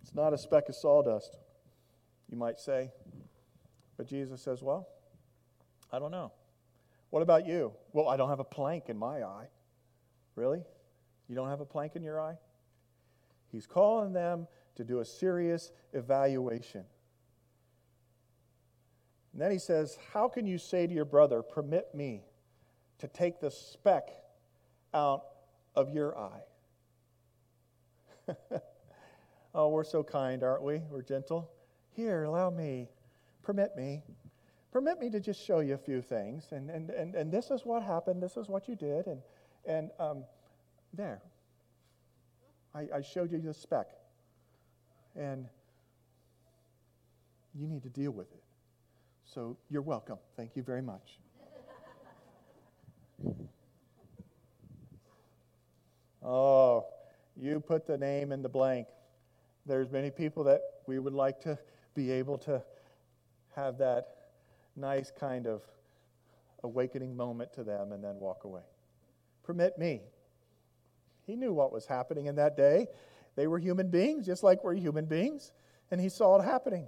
It's 0.00 0.14
not 0.14 0.32
a 0.32 0.38
speck 0.38 0.68
of 0.68 0.74
sawdust, 0.74 1.38
you 2.30 2.36
might 2.36 2.58
say. 2.58 2.90
But 3.96 4.06
Jesus 4.06 4.40
says, 4.42 4.62
Well, 4.62 4.88
I 5.92 5.98
don't 5.98 6.10
know. 6.10 6.32
What 7.10 7.22
about 7.22 7.46
you? 7.46 7.72
Well, 7.92 8.08
I 8.08 8.16
don't 8.16 8.30
have 8.30 8.40
a 8.40 8.44
plank 8.44 8.88
in 8.88 8.96
my 8.96 9.22
eye. 9.22 9.48
Really? 10.34 10.62
You 11.28 11.34
don't 11.34 11.48
have 11.48 11.60
a 11.60 11.66
plank 11.66 11.94
in 11.94 12.02
your 12.02 12.18
eye? 12.18 12.38
He's 13.50 13.66
calling 13.66 14.14
them 14.14 14.48
to 14.76 14.84
do 14.84 15.00
a 15.00 15.04
serious 15.04 15.70
evaluation. 15.92 16.84
And 19.32 19.40
then 19.40 19.50
he 19.50 19.58
says, 19.58 19.98
How 20.12 20.28
can 20.28 20.46
you 20.46 20.58
say 20.58 20.86
to 20.86 20.92
your 20.92 21.04
brother, 21.04 21.42
Permit 21.42 21.94
me 21.94 22.22
to 22.98 23.08
take 23.08 23.40
the 23.40 23.50
speck 23.50 24.10
out 24.92 25.24
of 25.74 25.92
your 25.94 26.18
eye? 26.18 26.42
oh, 29.54 29.68
we're 29.68 29.84
so 29.84 30.02
kind, 30.02 30.42
aren't 30.42 30.62
we? 30.62 30.82
We're 30.90 31.02
gentle. 31.02 31.50
Here, 31.94 32.24
allow 32.24 32.50
me, 32.50 32.88
permit 33.42 33.76
me. 33.76 34.02
Permit 34.70 34.98
me 34.98 35.10
to 35.10 35.20
just 35.20 35.44
show 35.44 35.60
you 35.60 35.74
a 35.74 35.78
few 35.78 36.00
things. 36.00 36.46
And, 36.50 36.70
and, 36.70 36.88
and, 36.90 37.14
and 37.14 37.30
this 37.30 37.50
is 37.50 37.66
what 37.66 37.82
happened, 37.82 38.22
this 38.22 38.38
is 38.38 38.48
what 38.48 38.68
you 38.68 38.76
did. 38.76 39.06
And, 39.06 39.20
and 39.66 39.90
um, 39.98 40.24
there, 40.94 41.20
I, 42.74 42.86
I 42.94 43.00
showed 43.02 43.30
you 43.30 43.38
the 43.38 43.52
speck. 43.52 43.88
And 45.14 45.46
you 47.54 47.66
need 47.66 47.82
to 47.82 47.90
deal 47.90 48.12
with 48.12 48.32
it. 48.32 48.41
So 49.32 49.56
you're 49.70 49.80
welcome. 49.80 50.18
Thank 50.36 50.56
you 50.56 50.62
very 50.62 50.82
much. 50.82 51.18
oh, 56.22 56.84
you 57.40 57.58
put 57.60 57.86
the 57.86 57.96
name 57.96 58.30
in 58.30 58.42
the 58.42 58.50
blank. 58.50 58.88
There's 59.64 59.90
many 59.90 60.10
people 60.10 60.44
that 60.44 60.60
we 60.86 60.98
would 60.98 61.14
like 61.14 61.40
to 61.42 61.58
be 61.94 62.10
able 62.10 62.36
to 62.38 62.62
have 63.56 63.78
that 63.78 64.08
nice 64.76 65.10
kind 65.18 65.46
of 65.46 65.62
awakening 66.62 67.16
moment 67.16 67.54
to 67.54 67.64
them 67.64 67.92
and 67.92 68.04
then 68.04 68.16
walk 68.16 68.44
away. 68.44 68.60
Permit 69.44 69.78
me. 69.78 70.02
He 71.26 71.36
knew 71.36 71.54
what 71.54 71.72
was 71.72 71.86
happening 71.86 72.26
in 72.26 72.36
that 72.36 72.54
day. 72.54 72.86
They 73.36 73.46
were 73.46 73.58
human 73.58 73.88
beings, 73.88 74.26
just 74.26 74.42
like 74.42 74.62
we're 74.62 74.74
human 74.74 75.06
beings, 75.06 75.52
and 75.90 76.02
he 76.02 76.10
saw 76.10 76.38
it 76.38 76.44
happening. 76.44 76.86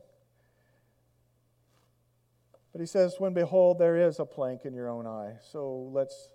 But 2.74 2.80
he 2.80 2.86
says, 2.88 3.14
When 3.18 3.32
behold, 3.34 3.78
there 3.78 3.96
is 3.96 4.18
a 4.18 4.24
plank 4.24 4.64
in 4.64 4.74
your 4.74 4.88
own 4.90 5.06
eye. 5.06 5.36
So 5.52 5.90
let's 5.92 6.30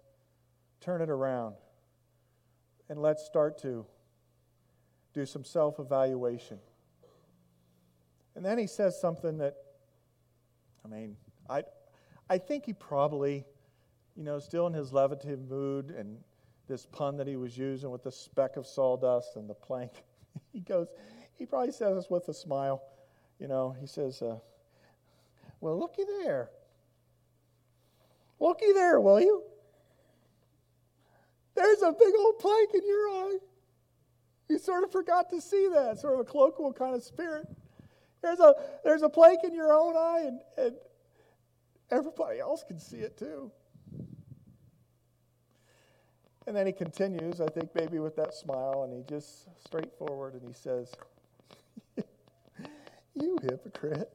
turn 0.79 1.01
it 1.01 1.09
around 1.09 1.55
and 2.87 3.01
let's 3.01 3.25
start 3.25 3.61
to 3.63 3.85
do 5.13 5.25
some 5.25 5.43
self 5.43 5.79
evaluation. 5.79 6.59
And 8.35 8.45
then 8.45 8.57
he 8.57 8.67
says 8.67 8.99
something 8.99 9.37
that, 9.39 9.55
I 10.85 10.87
mean, 10.87 11.17
I, 11.49 11.63
I 12.29 12.37
think 12.37 12.65
he 12.65 12.71
probably, 12.71 13.43
you 14.15 14.23
know, 14.23 14.39
still 14.39 14.65
in 14.65 14.71
his 14.71 14.93
levity 14.93 15.35
mood 15.35 15.91
and 15.91 16.19
this 16.69 16.85
pun 16.85 17.17
that 17.17 17.27
he 17.27 17.35
was 17.35 17.57
using 17.57 17.91
with 17.91 18.03
the 18.03 18.13
speck 18.13 18.55
of 18.55 18.65
sawdust 18.65 19.35
and 19.35 19.49
the 19.49 19.55
plank, 19.55 19.91
he 20.53 20.61
goes, 20.61 20.87
he 21.35 21.45
probably 21.45 21.73
says 21.73 21.97
this 21.97 22.09
with 22.09 22.29
a 22.29 22.33
smile. 22.33 22.81
You 23.39 23.49
know, 23.49 23.75
he 23.77 23.87
says, 23.87 24.21
uh, 24.21 24.37
well, 25.61 25.79
looky 25.79 26.03
there. 26.23 26.49
Looky 28.39 28.71
there, 28.73 28.99
will 28.99 29.19
you? 29.19 29.43
There's 31.55 31.81
a 31.81 31.91
big 31.91 32.13
old 32.17 32.39
plank 32.39 32.69
in 32.73 32.85
your 32.85 33.09
eye. 33.09 33.37
You 34.47 34.57
sort 34.57 34.83
of 34.83 34.91
forgot 34.91 35.29
to 35.31 35.41
see 35.41 35.69
that, 35.73 35.99
sort 35.99 36.13
of 36.13 36.21
a 36.21 36.23
colloquial 36.23 36.73
kind 36.73 36.95
of 36.95 37.03
spirit. 37.03 37.47
There's 38.21 38.39
a, 38.39 38.53
there's 38.83 39.03
a 39.03 39.09
plank 39.09 39.39
in 39.43 39.53
your 39.53 39.73
own 39.73 39.95
eye, 39.95 40.23
and, 40.25 40.39
and 40.57 40.75
everybody 41.91 42.39
else 42.39 42.63
can 42.67 42.79
see 42.79 42.97
it 42.97 43.17
too. 43.17 43.51
And 46.47 46.55
then 46.55 46.65
he 46.65 46.73
continues, 46.73 47.41
I 47.41 47.47
think 47.47 47.69
maybe 47.75 47.99
with 47.99 48.15
that 48.15 48.33
smile, 48.33 48.83
and 48.83 48.91
he 48.91 49.03
just 49.07 49.47
straightforward 49.63 50.33
and 50.33 50.41
he 50.47 50.53
says, 50.53 50.91
You 53.13 53.37
hypocrite. 53.43 54.11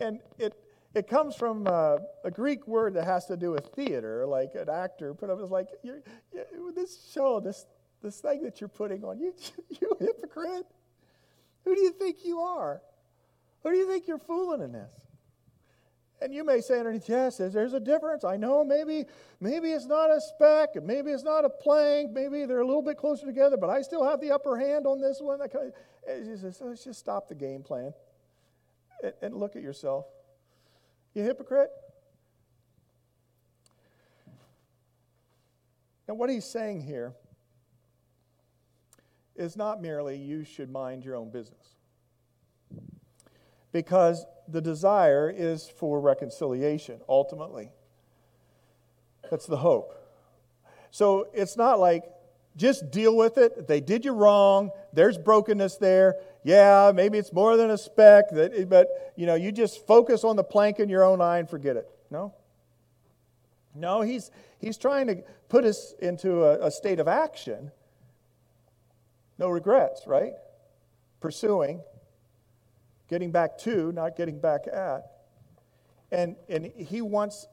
And 0.00 0.20
it, 0.38 0.54
it 0.94 1.08
comes 1.08 1.36
from 1.36 1.66
uh, 1.66 1.98
a 2.24 2.30
Greek 2.30 2.66
word 2.66 2.94
that 2.94 3.04
has 3.04 3.26
to 3.26 3.36
do 3.36 3.52
with 3.52 3.66
theater, 3.66 4.24
like 4.26 4.54
an 4.54 4.68
actor 4.68 5.14
put 5.14 5.30
up. 5.30 5.38
It's 5.40 5.50
like 5.50 5.68
you're, 5.82 6.02
you, 6.32 6.72
this 6.74 7.10
show, 7.12 7.40
this 7.40 7.66
this 8.02 8.20
thing 8.20 8.42
that 8.44 8.60
you're 8.60 8.68
putting 8.68 9.04
on, 9.04 9.18
you 9.18 9.34
you 9.80 9.92
hypocrite. 9.98 10.66
Who 11.64 11.74
do 11.74 11.80
you 11.82 11.90
think 11.90 12.24
you 12.24 12.40
are? 12.40 12.80
Who 13.62 13.70
do 13.70 13.76
you 13.76 13.88
think 13.88 14.06
you're 14.06 14.18
fooling 14.18 14.62
in 14.62 14.72
this? 14.72 14.92
And 16.20 16.34
you 16.34 16.44
may 16.44 16.60
say 16.60 16.78
underneath, 16.78 17.08
yes, 17.08 17.36
there's 17.36 17.74
a 17.74 17.80
difference. 17.80 18.24
I 18.24 18.36
know 18.36 18.64
maybe 18.64 19.04
maybe 19.40 19.70
it's 19.70 19.86
not 19.86 20.10
a 20.10 20.20
speck, 20.20 20.70
and 20.74 20.86
maybe 20.86 21.10
it's 21.10 21.22
not 21.22 21.44
a 21.44 21.50
plank, 21.50 22.10
maybe 22.12 22.44
they're 22.46 22.60
a 22.60 22.66
little 22.66 22.82
bit 22.82 22.96
closer 22.96 23.26
together, 23.26 23.56
but 23.56 23.70
I 23.70 23.82
still 23.82 24.04
have 24.04 24.20
the 24.20 24.32
upper 24.32 24.56
hand 24.58 24.86
on 24.86 25.00
this 25.00 25.20
one. 25.20 25.38
Let's 25.38 26.84
just 26.84 26.98
stop 26.98 27.28
the 27.28 27.34
game 27.34 27.62
plan 27.62 27.92
and 29.22 29.34
look 29.34 29.56
at 29.56 29.62
yourself. 29.62 30.06
You 31.14 31.22
hypocrite? 31.22 31.70
Now, 36.06 36.14
what 36.14 36.30
he's 36.30 36.44
saying 36.44 36.82
here 36.82 37.12
is 39.36 39.56
not 39.56 39.80
merely 39.80 40.16
you 40.16 40.44
should 40.44 40.70
mind 40.70 41.04
your 41.04 41.16
own 41.16 41.30
business, 41.30 41.76
because 43.72 44.24
the 44.48 44.60
desire 44.60 45.30
is 45.30 45.68
for 45.68 46.00
reconciliation, 46.00 47.00
ultimately. 47.08 47.70
That's 49.30 49.46
the 49.46 49.58
hope. 49.58 49.94
So 50.90 51.28
it's 51.34 51.56
not 51.56 51.78
like 51.78 52.04
just 52.56 52.90
deal 52.90 53.14
with 53.14 53.36
it. 53.36 53.68
They 53.68 53.80
did 53.80 54.04
you 54.04 54.12
wrong. 54.12 54.70
There's 54.92 55.18
brokenness 55.18 55.76
there. 55.76 56.16
Yeah, 56.48 56.92
maybe 56.94 57.18
it's 57.18 57.30
more 57.30 57.58
than 57.58 57.70
a 57.70 57.76
speck, 57.76 58.24
but 58.32 59.12
you 59.16 59.26
know, 59.26 59.34
you 59.34 59.52
just 59.52 59.86
focus 59.86 60.24
on 60.24 60.34
the 60.34 60.42
plank 60.42 60.80
in 60.80 60.88
your 60.88 61.04
own 61.04 61.20
eye 61.20 61.40
and 61.40 61.50
forget 61.50 61.76
it. 61.76 61.86
No. 62.10 62.32
No, 63.74 64.00
he's 64.00 64.30
he's 64.58 64.78
trying 64.78 65.08
to 65.08 65.16
put 65.50 65.66
us 65.66 65.94
into 66.00 66.44
a, 66.44 66.68
a 66.68 66.70
state 66.70 67.00
of 67.00 67.06
action. 67.06 67.70
No 69.36 69.50
regrets, 69.50 70.06
right? 70.06 70.32
Pursuing, 71.20 71.82
getting 73.10 73.30
back 73.30 73.58
to, 73.58 73.92
not 73.92 74.16
getting 74.16 74.40
back 74.40 74.66
at. 74.72 75.02
And 76.10 76.36
and 76.48 76.64
he 76.64 77.02
wants 77.02 77.46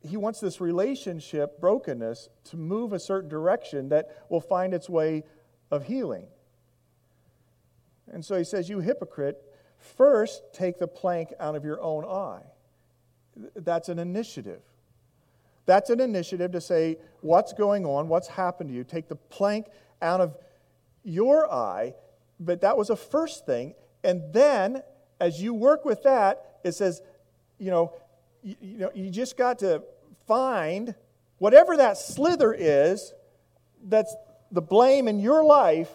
he 0.00 0.16
wants 0.16 0.40
this 0.40 0.58
relationship 0.58 1.60
brokenness 1.60 2.30
to 2.44 2.56
move 2.56 2.94
a 2.94 2.98
certain 2.98 3.28
direction 3.28 3.90
that 3.90 4.06
will 4.30 4.40
find 4.40 4.72
its 4.72 4.88
way 4.88 5.24
of 5.70 5.84
healing. 5.84 6.28
And 8.12 8.24
so 8.24 8.36
he 8.36 8.44
says, 8.44 8.68
You 8.68 8.80
hypocrite, 8.80 9.42
first 9.78 10.42
take 10.52 10.78
the 10.78 10.86
plank 10.86 11.32
out 11.40 11.54
of 11.54 11.64
your 11.64 11.80
own 11.80 12.04
eye. 12.04 12.44
That's 13.54 13.88
an 13.88 13.98
initiative. 13.98 14.62
That's 15.66 15.90
an 15.90 16.00
initiative 16.00 16.52
to 16.52 16.60
say, 16.60 16.98
What's 17.20 17.52
going 17.52 17.84
on? 17.84 18.08
What's 18.08 18.28
happened 18.28 18.70
to 18.70 18.74
you? 18.74 18.84
Take 18.84 19.08
the 19.08 19.16
plank 19.16 19.66
out 20.00 20.20
of 20.20 20.36
your 21.04 21.52
eye. 21.52 21.94
But 22.38 22.60
that 22.60 22.76
was 22.76 22.90
a 22.90 22.96
first 22.96 23.46
thing. 23.46 23.74
And 24.04 24.32
then, 24.32 24.82
as 25.20 25.42
you 25.42 25.54
work 25.54 25.84
with 25.84 26.02
that, 26.04 26.58
it 26.64 26.72
says, 26.72 27.02
You 27.58 27.70
know, 27.70 27.94
you, 28.42 28.56
you 28.60 28.78
know, 28.78 28.90
you 28.94 29.10
just 29.10 29.36
got 29.36 29.58
to 29.60 29.82
find 30.26 30.94
whatever 31.38 31.76
that 31.76 31.98
slither 31.98 32.54
is 32.56 33.12
that's 33.82 34.14
the 34.50 34.62
blame 34.62 35.08
in 35.08 35.18
your 35.18 35.44
life. 35.44 35.90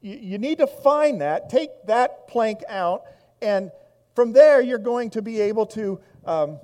You, 0.00 0.16
you 0.16 0.38
need 0.38 0.58
to 0.58 0.66
find 0.66 1.20
that, 1.20 1.50
take 1.50 1.70
that 1.86 2.28
plank 2.28 2.60
out, 2.68 3.02
and 3.42 3.70
from 4.14 4.32
there 4.32 4.60
you're 4.60 4.78
going 4.78 5.10
to 5.10 5.22
be 5.22 5.40
able 5.40 5.66
to 5.66 6.00
um, 6.24 6.60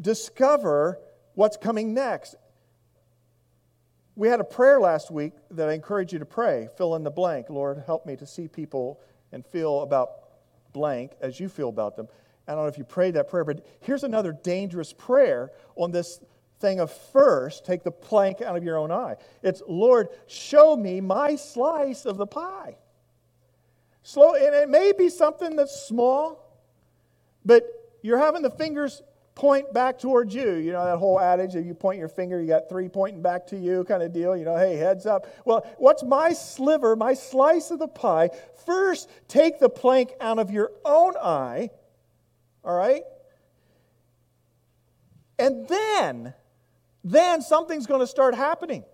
discover 0.00 0.98
what's 1.34 1.56
coming 1.56 1.94
next. 1.94 2.36
We 4.16 4.28
had 4.28 4.38
a 4.40 4.44
prayer 4.44 4.78
last 4.78 5.10
week 5.10 5.32
that 5.50 5.68
I 5.68 5.72
encourage 5.72 6.12
you 6.12 6.20
to 6.20 6.26
pray. 6.26 6.68
Fill 6.76 6.94
in 6.94 7.02
the 7.02 7.10
blank. 7.10 7.50
Lord, 7.50 7.82
help 7.84 8.06
me 8.06 8.14
to 8.16 8.26
see 8.26 8.46
people 8.46 9.00
and 9.32 9.44
feel 9.44 9.80
about 9.80 10.10
blank 10.72 11.12
as 11.20 11.40
you 11.40 11.48
feel 11.48 11.68
about 11.68 11.96
them. 11.96 12.06
I 12.46 12.52
don't 12.52 12.62
know 12.62 12.68
if 12.68 12.78
you 12.78 12.84
prayed 12.84 13.14
that 13.14 13.28
prayer, 13.28 13.44
but 13.44 13.66
here's 13.80 14.04
another 14.04 14.32
dangerous 14.32 14.92
prayer 14.92 15.50
on 15.76 15.90
this 15.90 16.20
thing 16.64 16.80
of 16.80 16.90
first 16.90 17.64
take 17.64 17.82
the 17.82 17.90
plank 17.90 18.40
out 18.40 18.56
of 18.56 18.64
your 18.64 18.78
own 18.78 18.90
eye. 18.90 19.16
It's, 19.42 19.62
Lord, 19.66 20.08
show 20.26 20.76
me 20.76 21.00
my 21.00 21.36
slice 21.36 22.04
of 22.04 22.16
the 22.16 22.26
pie. 22.26 22.76
Slow, 24.02 24.34
and 24.34 24.54
it 24.54 24.68
may 24.68 24.92
be 24.92 25.08
something 25.08 25.56
that's 25.56 25.86
small, 25.86 26.58
but 27.44 27.64
you're 28.02 28.18
having 28.18 28.42
the 28.42 28.50
fingers 28.50 29.02
point 29.34 29.72
back 29.72 29.98
towards 29.98 30.34
you. 30.34 30.52
You 30.54 30.72
know 30.72 30.84
that 30.84 30.98
whole 30.98 31.18
adage 31.18 31.56
if 31.56 31.66
you 31.66 31.74
point 31.74 31.98
your 31.98 32.08
finger, 32.08 32.40
you 32.40 32.46
got 32.46 32.68
three 32.68 32.88
pointing 32.88 33.22
back 33.22 33.46
to 33.48 33.56
you 33.56 33.84
kind 33.84 34.02
of 34.02 34.12
deal. 34.12 34.36
You 34.36 34.44
know, 34.44 34.56
hey, 34.56 34.76
heads 34.76 35.06
up. 35.06 35.26
Well, 35.44 35.66
what's 35.78 36.04
my 36.04 36.32
sliver, 36.32 36.94
my 36.96 37.14
slice 37.14 37.70
of 37.70 37.78
the 37.78 37.88
pie? 37.88 38.30
First, 38.64 39.10
take 39.26 39.58
the 39.58 39.68
plank 39.68 40.12
out 40.20 40.38
of 40.38 40.50
your 40.50 40.70
own 40.84 41.14
eye 41.16 41.70
all 42.64 42.74
right? 42.74 43.02
And 45.38 45.68
then, 45.68 46.34
then 47.04 47.42
something's 47.42 47.86
going 47.86 48.00
to 48.00 48.06
start 48.06 48.34
happening. 48.34 48.84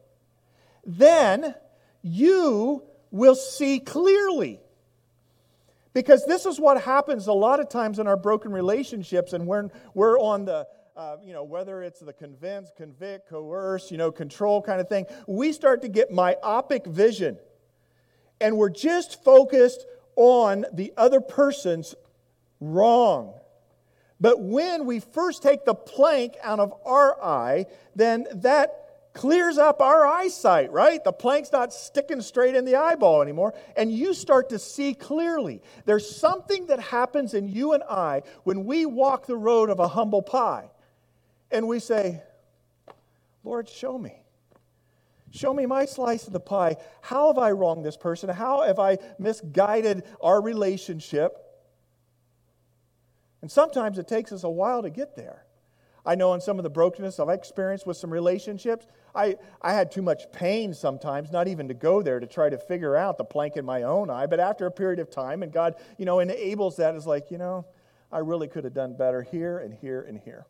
Then 0.84 1.54
you 2.02 2.82
will 3.10 3.36
see 3.36 3.78
clearly. 3.78 4.60
Because 5.92 6.24
this 6.26 6.46
is 6.46 6.60
what 6.60 6.82
happens 6.82 7.26
a 7.26 7.32
lot 7.32 7.60
of 7.60 7.68
times 7.68 7.98
in 7.98 8.06
our 8.06 8.16
broken 8.16 8.52
relationships, 8.52 9.32
and 9.32 9.46
when 9.46 9.70
we're 9.94 10.18
on 10.18 10.44
the 10.44 10.66
uh, 10.96 11.16
you 11.24 11.32
know, 11.32 11.44
whether 11.44 11.82
it's 11.82 12.00
the 12.00 12.12
convince, 12.12 12.70
convict, 12.76 13.26
coerce, 13.30 13.90
you 13.90 13.96
know, 13.96 14.12
control 14.12 14.60
kind 14.60 14.82
of 14.82 14.88
thing, 14.88 15.06
we 15.26 15.50
start 15.50 15.80
to 15.80 15.88
get 15.88 16.10
myopic 16.10 16.84
vision. 16.84 17.38
And 18.38 18.58
we're 18.58 18.68
just 18.68 19.24
focused 19.24 19.86
on 20.16 20.66
the 20.74 20.92
other 20.98 21.22
person's 21.22 21.94
wrong. 22.60 23.32
But 24.20 24.40
when 24.40 24.84
we 24.84 25.00
first 25.00 25.42
take 25.42 25.64
the 25.64 25.74
plank 25.74 26.36
out 26.42 26.60
of 26.60 26.74
our 26.84 27.22
eye, 27.22 27.66
then 27.94 28.26
that 28.34 28.80
clears 29.12 29.58
up 29.58 29.80
our 29.80 30.06
eyesight, 30.06 30.70
right? 30.70 31.02
The 31.02 31.12
plank's 31.12 31.52
not 31.52 31.72
sticking 31.72 32.20
straight 32.20 32.54
in 32.54 32.64
the 32.64 32.76
eyeball 32.76 33.22
anymore, 33.22 33.54
and 33.76 33.90
you 33.90 34.14
start 34.14 34.50
to 34.50 34.58
see 34.58 34.94
clearly. 34.94 35.62
There's 35.84 36.16
something 36.16 36.66
that 36.66 36.80
happens 36.80 37.34
in 37.34 37.48
you 37.48 37.72
and 37.72 37.82
I 37.82 38.22
when 38.44 38.64
we 38.64 38.86
walk 38.86 39.26
the 39.26 39.36
road 39.36 39.70
of 39.70 39.80
a 39.80 39.88
humble 39.88 40.22
pie, 40.22 40.70
and 41.50 41.66
we 41.66 41.80
say, 41.80 42.22
Lord, 43.42 43.68
show 43.68 43.98
me. 43.98 44.22
Show 45.32 45.54
me 45.54 45.64
my 45.64 45.86
slice 45.86 46.26
of 46.26 46.32
the 46.32 46.40
pie. 46.40 46.76
How 47.00 47.28
have 47.28 47.38
I 47.38 47.52
wronged 47.52 47.84
this 47.84 47.96
person? 47.96 48.28
How 48.28 48.62
have 48.62 48.78
I 48.78 48.98
misguided 49.18 50.04
our 50.20 50.40
relationship? 50.42 51.49
And 53.42 53.50
sometimes 53.50 53.98
it 53.98 54.06
takes 54.06 54.32
us 54.32 54.44
a 54.44 54.50
while 54.50 54.82
to 54.82 54.90
get 54.90 55.16
there. 55.16 55.44
I 56.04 56.14
know 56.14 56.32
in 56.34 56.40
some 56.40 56.58
of 56.58 56.62
the 56.62 56.70
brokenness 56.70 57.20
I've 57.20 57.28
experienced 57.28 57.86
with 57.86 57.96
some 57.96 58.10
relationships, 58.10 58.86
I, 59.14 59.36
I 59.60 59.74
had 59.74 59.92
too 59.92 60.02
much 60.02 60.32
pain 60.32 60.72
sometimes, 60.72 61.30
not 61.30 61.48
even 61.48 61.68
to 61.68 61.74
go 61.74 62.02
there 62.02 62.20
to 62.20 62.26
try 62.26 62.48
to 62.48 62.58
figure 62.58 62.96
out 62.96 63.18
the 63.18 63.24
plank 63.24 63.56
in 63.56 63.64
my 63.64 63.82
own 63.82 64.08
eye. 64.08 64.26
But 64.26 64.40
after 64.40 64.66
a 64.66 64.70
period 64.70 64.98
of 64.98 65.10
time, 65.10 65.42
and 65.42 65.52
God, 65.52 65.74
you 65.98 66.06
know, 66.06 66.20
enables 66.20 66.76
that, 66.76 66.94
is 66.94 67.06
like, 67.06 67.30
you 67.30 67.38
know, 67.38 67.66
I 68.10 68.18
really 68.18 68.48
could 68.48 68.64
have 68.64 68.74
done 68.74 68.96
better 68.96 69.22
here 69.22 69.58
and 69.58 69.74
here 69.74 70.02
and 70.02 70.18
here. 70.18 70.46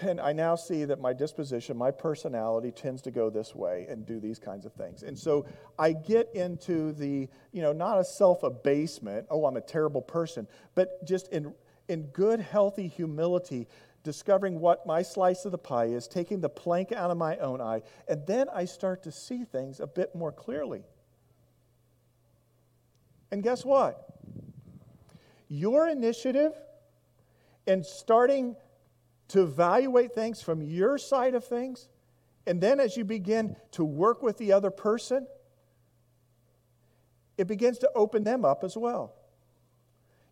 And 0.00 0.20
I 0.20 0.32
now 0.32 0.56
see 0.56 0.84
that 0.86 1.00
my 1.00 1.12
disposition, 1.12 1.76
my 1.76 1.90
personality 1.90 2.72
tends 2.72 3.00
to 3.02 3.10
go 3.10 3.30
this 3.30 3.54
way 3.54 3.86
and 3.88 4.04
do 4.04 4.18
these 4.18 4.38
kinds 4.38 4.66
of 4.66 4.72
things. 4.72 5.02
And 5.02 5.16
so 5.16 5.46
I 5.78 5.92
get 5.92 6.34
into 6.34 6.92
the, 6.92 7.28
you 7.52 7.62
know, 7.62 7.72
not 7.72 7.98
a 7.98 8.04
self 8.04 8.42
abasement, 8.42 9.26
oh, 9.30 9.46
I'm 9.46 9.56
a 9.56 9.60
terrible 9.60 10.02
person, 10.02 10.48
but 10.74 11.04
just 11.06 11.28
in, 11.28 11.54
in 11.88 12.06
good, 12.06 12.40
healthy 12.40 12.88
humility, 12.88 13.68
discovering 14.02 14.58
what 14.58 14.84
my 14.84 15.02
slice 15.02 15.44
of 15.44 15.52
the 15.52 15.58
pie 15.58 15.86
is, 15.86 16.08
taking 16.08 16.40
the 16.40 16.48
plank 16.48 16.90
out 16.90 17.10
of 17.10 17.16
my 17.16 17.36
own 17.38 17.60
eye, 17.60 17.82
and 18.08 18.26
then 18.26 18.48
I 18.52 18.64
start 18.64 19.02
to 19.04 19.12
see 19.12 19.44
things 19.44 19.80
a 19.80 19.86
bit 19.86 20.14
more 20.14 20.32
clearly. 20.32 20.82
And 23.30 23.42
guess 23.42 23.64
what? 23.64 24.08
Your 25.48 25.88
initiative 25.88 26.52
in 27.66 27.82
starting 27.82 28.56
to 29.34 29.42
evaluate 29.42 30.14
things 30.14 30.40
from 30.40 30.62
your 30.62 30.96
side 30.96 31.34
of 31.34 31.44
things. 31.44 31.88
And 32.46 32.60
then 32.60 32.78
as 32.78 32.96
you 32.96 33.04
begin 33.04 33.56
to 33.72 33.84
work 33.84 34.22
with 34.22 34.38
the 34.38 34.52
other 34.52 34.70
person, 34.70 35.26
it 37.36 37.48
begins 37.48 37.78
to 37.78 37.90
open 37.96 38.22
them 38.22 38.44
up 38.44 38.62
as 38.62 38.76
well. 38.76 39.12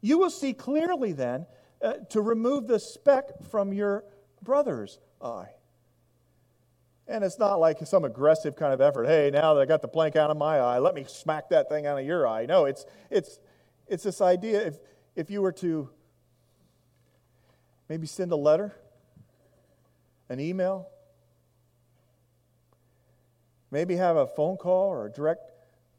You 0.02 0.18
will 0.18 0.30
see 0.30 0.52
clearly 0.52 1.12
then 1.12 1.46
uh, 1.82 1.94
to 2.10 2.20
remove 2.20 2.68
the 2.68 2.78
speck 2.78 3.42
from 3.50 3.72
your 3.72 4.04
brother's 4.40 5.00
eye. 5.20 5.50
And 7.08 7.24
it's 7.24 7.40
not 7.40 7.58
like 7.58 7.84
some 7.84 8.04
aggressive 8.04 8.54
kind 8.54 8.72
of 8.72 8.80
effort. 8.80 9.06
Hey, 9.06 9.32
now 9.32 9.54
that 9.54 9.62
I 9.62 9.64
got 9.64 9.82
the 9.82 9.88
plank 9.88 10.14
out 10.14 10.30
of 10.30 10.36
my 10.36 10.60
eye, 10.60 10.78
let 10.78 10.94
me 10.94 11.06
smack 11.08 11.48
that 11.48 11.68
thing 11.68 11.86
out 11.86 11.98
of 11.98 12.06
your 12.06 12.28
eye. 12.28 12.46
No, 12.46 12.66
it's, 12.66 12.86
it's, 13.10 13.40
it's 13.88 14.04
this 14.04 14.20
idea 14.20 14.64
if, 14.64 14.76
if 15.16 15.28
you 15.28 15.42
were 15.42 15.52
to 15.54 15.90
maybe 17.88 18.06
send 18.06 18.30
a 18.30 18.36
letter, 18.36 18.72
an 20.32 20.40
email, 20.40 20.88
maybe 23.70 23.96
have 23.96 24.16
a 24.16 24.26
phone 24.26 24.56
call 24.56 24.88
or 24.88 25.06
a 25.06 25.10
direct 25.10 25.42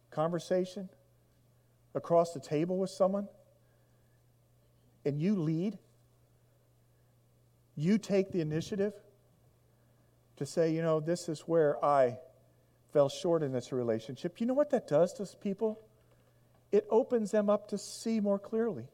conversation 0.10 0.90
across 1.94 2.34
the 2.34 2.40
table 2.40 2.80
with 2.80 2.90
someone, 2.90 3.28
and 5.06 5.22
you 5.22 5.36
lead, 5.36 5.78
you 7.76 8.00
take 8.00 8.32
the 8.32 8.42
initiative 8.42 8.94
to 10.38 10.48
say, 10.48 10.74
you 10.74 10.82
know, 10.82 11.00
this 11.00 11.30
is 11.30 11.42
where 11.42 11.84
I 11.86 12.18
fell 12.92 13.10
short 13.10 13.44
in 13.44 13.52
this 13.52 13.72
relationship. 13.72 14.42
You 14.42 14.48
know 14.48 14.56
what 14.56 14.72
that 14.72 14.88
does 14.88 15.14
to 15.14 15.28
people? 15.38 15.80
It 16.72 16.88
opens 16.90 17.30
them 17.30 17.52
up 17.52 17.68
to 17.68 17.78
see 17.78 18.20
more 18.20 18.40
clearly. 18.40 18.86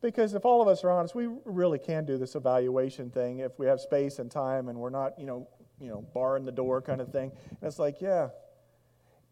Because 0.00 0.34
if 0.34 0.44
all 0.44 0.62
of 0.62 0.68
us 0.68 0.84
are 0.84 0.90
honest, 0.90 1.14
we 1.14 1.28
really 1.44 1.78
can 1.78 2.04
do 2.04 2.18
this 2.18 2.34
evaluation 2.34 3.10
thing 3.10 3.40
if 3.40 3.58
we 3.58 3.66
have 3.66 3.80
space 3.80 4.18
and 4.18 4.30
time 4.30 4.68
and 4.68 4.78
we're 4.78 4.90
not, 4.90 5.18
you 5.18 5.26
know, 5.26 5.48
you 5.80 5.88
know, 5.88 6.02
barring 6.14 6.44
the 6.44 6.52
door 6.52 6.80
kind 6.80 7.00
of 7.00 7.10
thing. 7.10 7.32
And 7.48 7.58
it's 7.62 7.78
like, 7.78 8.00
yeah. 8.00 8.28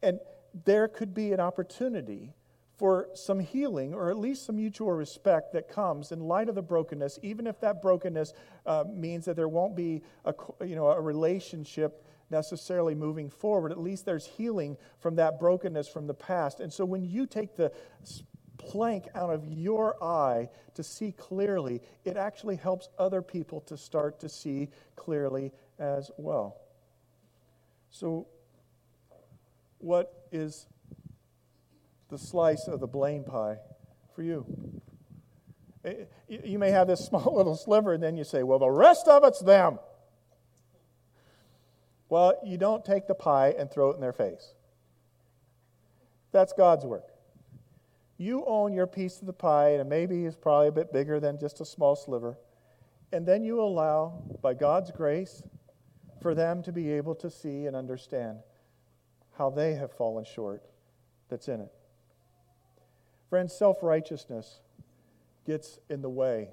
And 0.02 0.18
there 0.64 0.88
could 0.88 1.14
be 1.14 1.33
an 1.33 1.40
opportunity 1.40 2.33
for 2.76 3.09
some 3.14 3.40
healing 3.40 3.94
or 3.94 4.11
at 4.11 4.18
least 4.18 4.44
some 4.44 4.57
mutual 4.57 4.92
respect 4.92 5.52
that 5.52 5.68
comes 5.68 6.12
in 6.12 6.20
light 6.20 6.48
of 6.48 6.55
the 6.55 6.62
brokenness, 6.62 7.18
even 7.22 7.46
if 7.46 7.61
that 7.61 7.81
brokenness 7.81 8.35
uh, 8.66 8.85
means 8.92 9.24
that 9.24 9.37
there 9.37 9.48
won't 9.48 9.74
be 9.74 10.02
a, 10.24 10.35
you 10.64 10.76
know, 10.76 10.88
a 10.88 11.00
relationship 11.00 12.05
necessarily 12.31 12.94
moving 12.94 13.31
forward. 13.31 13.72
At 13.72 13.79
least 13.79 14.05
there's 14.05 14.26
healing 14.26 14.76
from 14.98 15.16
that 15.16 15.38
brokenness 15.38 15.88
from 15.88 16.07
the 16.07 16.14
past. 16.14 16.61
And 16.61 16.72
so 16.72 16.85
when 16.85 17.05
you 17.05 17.24
take 17.26 17.57
the 17.57 17.72
plank 18.58 19.06
out 19.14 19.30
of 19.30 19.44
your 19.46 20.02
eye 20.02 20.48
to 20.74 20.82
see 20.82 21.12
clearly, 21.12 21.80
it 22.04 22.16
actually 22.16 22.56
helps 22.56 22.88
other 22.98 23.22
people 23.22 23.60
to 23.62 23.76
start 23.76 24.20
to 24.20 24.28
see 24.28 24.68
clearly 24.94 25.52
as 25.78 26.10
well. 26.16 26.58
So, 27.90 28.26
what 29.78 30.26
is 30.32 30.66
the 32.08 32.18
slice 32.18 32.68
of 32.68 32.80
the 32.80 32.86
blame 32.86 33.24
pie 33.24 33.58
for 34.14 34.22
you? 34.22 34.44
Eh, 35.84 36.04
you 36.28 36.58
may 36.58 36.70
have 36.70 36.88
this 36.88 37.00
small 37.06 37.36
little 37.36 37.56
sliver, 37.56 37.92
and 37.92 38.02
then 38.02 38.16
you 38.16 38.24
say, 38.24 38.42
Well, 38.42 38.58
the 38.58 38.70
rest 38.70 39.08
of 39.08 39.24
it's 39.24 39.40
them. 39.40 39.78
Well, 42.08 42.34
you 42.44 42.56
don't 42.56 42.84
take 42.84 43.08
the 43.08 43.14
pie 43.14 43.54
and 43.58 43.70
throw 43.70 43.90
it 43.90 43.94
in 43.94 44.00
their 44.00 44.12
face. 44.12 44.54
That's 46.30 46.52
God's 46.52 46.84
work. 46.84 47.15
You 48.18 48.44
own 48.46 48.72
your 48.72 48.87
piece 48.87 49.20
of 49.20 49.26
the 49.26 49.33
pie, 49.33 49.70
and 49.70 49.88
maybe 49.88 50.24
it's 50.24 50.37
probably 50.37 50.68
a 50.68 50.72
bit 50.72 50.92
bigger 50.92 51.20
than 51.20 51.38
just 51.38 51.61
a 51.61 51.64
small 51.64 51.94
sliver. 51.96 52.38
And 53.12 53.26
then 53.26 53.44
you 53.44 53.61
allow, 53.61 54.22
by 54.42 54.55
God's 54.55 54.90
grace, 54.90 55.42
for 56.22 56.35
them 56.35 56.62
to 56.62 56.72
be 56.72 56.90
able 56.92 57.14
to 57.16 57.31
see 57.31 57.66
and 57.66 57.76
understand 57.76 58.38
how 59.37 59.50
they 59.50 59.74
have 59.74 59.92
fallen 59.92 60.24
short 60.24 60.62
that's 61.29 61.48
in 61.48 61.61
it. 61.61 61.72
Friends, 63.29 63.55
self 63.55 63.83
righteousness 63.83 64.61
gets 65.44 65.79
in 65.90 66.00
the 66.00 66.11
way 66.11 66.48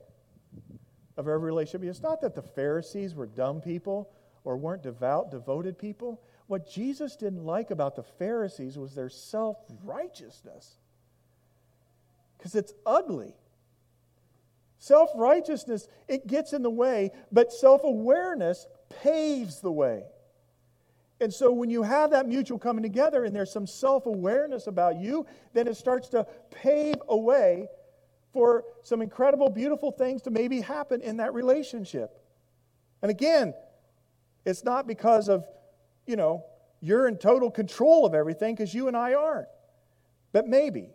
of 1.17 1.27
every 1.27 1.39
relationship. 1.39 1.87
It's 1.87 2.01
not 2.01 2.21
that 2.21 2.35
the 2.35 2.41
Pharisees 2.41 3.15
were 3.15 3.27
dumb 3.27 3.61
people 3.61 4.11
or 4.43 4.57
weren't 4.57 4.83
devout, 4.83 5.31
devoted 5.31 5.77
people. 5.77 6.21
What 6.47 6.69
Jesus 6.69 7.15
didn't 7.15 7.45
like 7.45 7.71
about 7.71 7.95
the 7.95 8.03
Pharisees 8.03 8.77
was 8.77 8.93
their 8.93 9.09
self 9.09 9.57
righteousness 9.83 10.77
because 12.43 12.55
it's 12.55 12.73
ugly. 12.85 13.33
Self 14.77 15.11
righteousness, 15.15 15.87
it 16.09 16.27
gets 16.27 16.51
in 16.51 16.61
the 16.61 16.69
way, 16.69 17.11
but 17.31 17.53
self 17.53 17.85
awareness 17.85 18.67
paves 19.01 19.61
the 19.61 19.71
way. 19.71 20.03
And 21.21 21.33
so 21.33 21.53
when 21.53 21.69
you 21.69 21.83
have 21.83 22.11
that 22.11 22.27
mutual 22.27 22.59
coming 22.59 22.83
together 22.83 23.23
and 23.23 23.33
there's 23.33 23.51
some 23.53 23.65
self 23.65 24.07
awareness 24.07 24.67
about 24.67 24.97
you, 24.97 25.25
then 25.53 25.67
it 25.67 25.77
starts 25.77 26.09
to 26.09 26.27
pave 26.51 26.95
a 27.07 27.15
way 27.15 27.69
for 28.33 28.65
some 28.81 29.01
incredible, 29.01 29.49
beautiful 29.49 29.91
things 29.91 30.21
to 30.23 30.29
maybe 30.29 30.59
happen 30.59 30.99
in 30.99 31.17
that 31.17 31.33
relationship. 31.33 32.19
And 33.01 33.09
again, 33.09 33.53
it's 34.43 34.65
not 34.65 34.85
because 34.85 35.29
of, 35.29 35.45
you 36.05 36.17
know, 36.17 36.43
you're 36.81 37.07
in 37.07 37.15
total 37.15 37.49
control 37.49 38.05
of 38.05 38.13
everything 38.13 38.53
because 38.53 38.73
you 38.73 38.89
and 38.89 38.97
I 38.97 39.13
aren't. 39.13 39.47
But 40.33 40.45
maybe, 40.45 40.89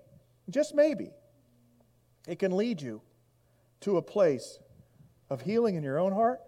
just 0.51 0.75
maybe, 0.75 1.11
it 2.29 2.39
can 2.39 2.55
lead 2.55 2.81
you 2.83 3.01
to 3.81 3.97
a 3.97 4.03
place 4.03 4.61
of 5.31 5.41
healing 5.41 5.77
in 5.77 5.83
your 5.83 5.99
own 5.99 6.13
heart 6.13 6.41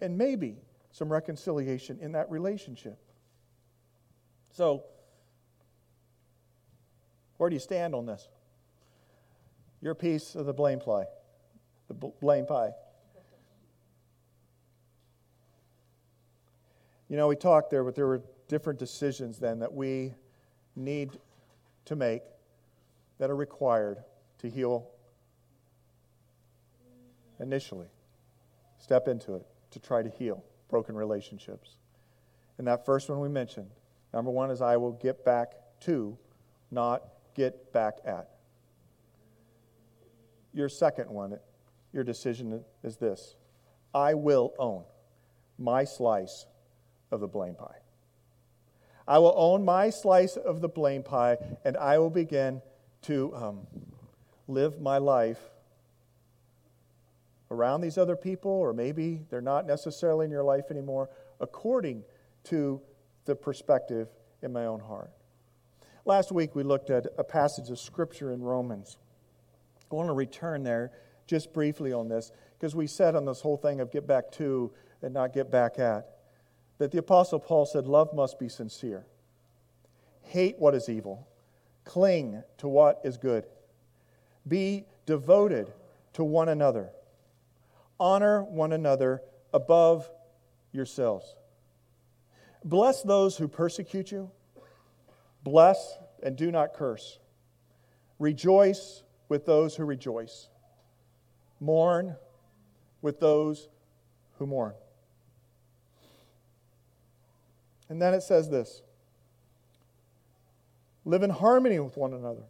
and 0.00 0.18
maybe 0.18 0.56
some 0.90 1.10
reconciliation 1.10 1.98
in 2.00 2.12
that 2.12 2.28
relationship. 2.30 2.98
So, 4.50 4.82
where 7.36 7.48
do 7.48 7.54
you 7.54 7.60
stand 7.60 7.94
on 7.94 8.06
this? 8.06 8.28
Your 9.80 9.94
piece 9.94 10.34
of 10.34 10.46
the 10.46 10.52
blame 10.52 10.80
pie. 10.80 11.04
The 11.86 11.94
blame 11.94 12.44
pie. 12.44 12.72
You 17.08 17.16
know, 17.16 17.28
we 17.28 17.36
talked 17.36 17.70
there, 17.70 17.84
but 17.84 17.94
there 17.94 18.06
were 18.06 18.22
different 18.48 18.80
decisions 18.80 19.38
then 19.38 19.60
that 19.60 19.72
we 19.72 20.12
need 20.74 21.10
to 21.84 21.94
make 21.94 22.22
that 23.18 23.30
are 23.30 23.36
required 23.36 23.98
to 24.38 24.50
heal 24.50 24.90
initially. 27.40 27.88
Step 28.78 29.08
into 29.08 29.34
it 29.34 29.46
to 29.70 29.80
try 29.80 30.02
to 30.02 30.08
heal 30.08 30.44
broken 30.68 30.94
relationships. 30.94 31.76
And 32.58 32.66
that 32.66 32.84
first 32.84 33.08
one 33.08 33.20
we 33.20 33.28
mentioned, 33.28 33.70
number 34.12 34.30
one 34.30 34.50
is 34.50 34.60
I 34.62 34.76
will 34.76 34.92
get 34.92 35.24
back 35.24 35.54
to, 35.80 36.16
not 36.70 37.02
get 37.34 37.72
back 37.72 37.94
at. 38.04 38.28
Your 40.52 40.68
second 40.68 41.10
one, 41.10 41.38
your 41.92 42.04
decision 42.04 42.64
is 42.82 42.96
this 42.96 43.36
I 43.94 44.14
will 44.14 44.52
own 44.58 44.84
my 45.58 45.84
slice 45.84 46.46
of 47.10 47.20
the 47.20 47.28
blame 47.28 47.54
pie. 47.54 47.78
I 49.06 49.18
will 49.18 49.34
own 49.36 49.64
my 49.64 49.90
slice 49.90 50.36
of 50.36 50.60
the 50.60 50.68
blame 50.68 51.02
pie, 51.02 51.36
and 51.64 51.76
I 51.76 51.98
will 51.98 52.10
begin 52.10 52.62
to 53.02 53.34
um, 53.34 53.66
live 54.46 54.80
my 54.80 54.98
life 54.98 55.40
around 57.50 57.80
these 57.80 57.98
other 57.98 58.16
people, 58.16 58.50
or 58.50 58.72
maybe 58.72 59.22
they're 59.28 59.40
not 59.40 59.66
necessarily 59.66 60.24
in 60.24 60.30
your 60.30 60.44
life 60.44 60.70
anymore, 60.70 61.10
according 61.40 62.04
to 62.44 62.80
the 63.24 63.34
perspective 63.34 64.08
in 64.42 64.52
my 64.52 64.66
own 64.66 64.80
heart. 64.80 65.10
Last 66.04 66.32
week 66.32 66.54
we 66.54 66.62
looked 66.62 66.90
at 66.90 67.06
a 67.18 67.24
passage 67.24 67.70
of 67.70 67.78
Scripture 67.78 68.32
in 68.32 68.40
Romans. 68.40 68.96
I 69.90 69.94
want 69.94 70.08
to 70.08 70.14
return 70.14 70.62
there 70.62 70.92
just 71.26 71.52
briefly 71.52 71.92
on 71.92 72.08
this 72.08 72.32
because 72.58 72.74
we 72.74 72.86
said 72.86 73.14
on 73.14 73.24
this 73.24 73.40
whole 73.40 73.56
thing 73.56 73.80
of 73.80 73.90
get 73.90 74.06
back 74.06 74.30
to 74.32 74.72
and 75.02 75.12
not 75.12 75.32
get 75.32 75.50
back 75.50 75.78
at 75.78 76.06
that 76.78 76.90
the 76.90 76.98
Apostle 76.98 77.38
Paul 77.38 77.66
said, 77.66 77.86
Love 77.86 78.14
must 78.14 78.38
be 78.38 78.48
sincere. 78.48 79.04
Hate 80.22 80.58
what 80.58 80.74
is 80.74 80.88
evil. 80.88 81.28
Cling 81.84 82.42
to 82.58 82.68
what 82.68 83.00
is 83.04 83.18
good. 83.18 83.44
Be 84.48 84.86
devoted 85.04 85.72
to 86.14 86.24
one 86.24 86.48
another 86.48 86.90
honor 88.00 88.42
one 88.42 88.72
another 88.72 89.22
above 89.52 90.10
yourselves. 90.72 91.36
Bless 92.64 93.02
those 93.02 93.36
who 93.36 93.46
persecute 93.46 94.10
you. 94.10 94.30
Bless 95.44 95.98
and 96.22 96.36
do 96.36 96.50
not 96.50 96.74
curse. 96.74 97.18
Rejoice 98.18 99.02
with 99.28 99.46
those 99.46 99.76
who 99.76 99.84
rejoice. 99.84 100.48
Mourn 101.60 102.16
with 103.02 103.20
those 103.20 103.68
who 104.38 104.46
mourn. 104.46 104.74
And 107.88 108.00
then 108.00 108.14
it 108.14 108.22
says 108.22 108.48
this 108.48 108.82
live 111.04 111.22
in 111.22 111.30
harmony 111.30 111.78
with 111.78 111.96
one 111.96 112.14
another. 112.14 112.44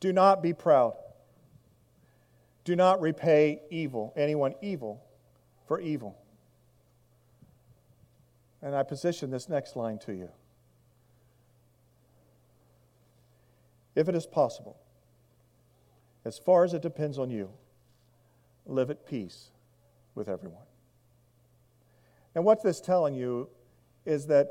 Do 0.00 0.12
not 0.12 0.42
be 0.42 0.52
proud. 0.52 0.94
Do 2.66 2.74
not 2.74 3.00
repay 3.00 3.62
evil, 3.70 4.12
anyone 4.16 4.56
evil 4.60 5.00
for 5.68 5.80
evil. 5.80 6.18
And 8.60 8.74
I 8.74 8.82
position 8.82 9.30
this 9.30 9.48
next 9.48 9.76
line 9.76 10.00
to 10.00 10.12
you. 10.12 10.28
If 13.94 14.08
it 14.08 14.16
is 14.16 14.26
possible, 14.26 14.76
as 16.24 16.38
far 16.38 16.64
as 16.64 16.74
it 16.74 16.82
depends 16.82 17.20
on 17.20 17.30
you, 17.30 17.50
live 18.66 18.90
at 18.90 19.06
peace 19.06 19.50
with 20.16 20.28
everyone. 20.28 20.66
And 22.34 22.44
what 22.44 22.64
this 22.64 22.80
telling 22.80 23.14
you 23.14 23.48
is 24.04 24.26
that 24.26 24.48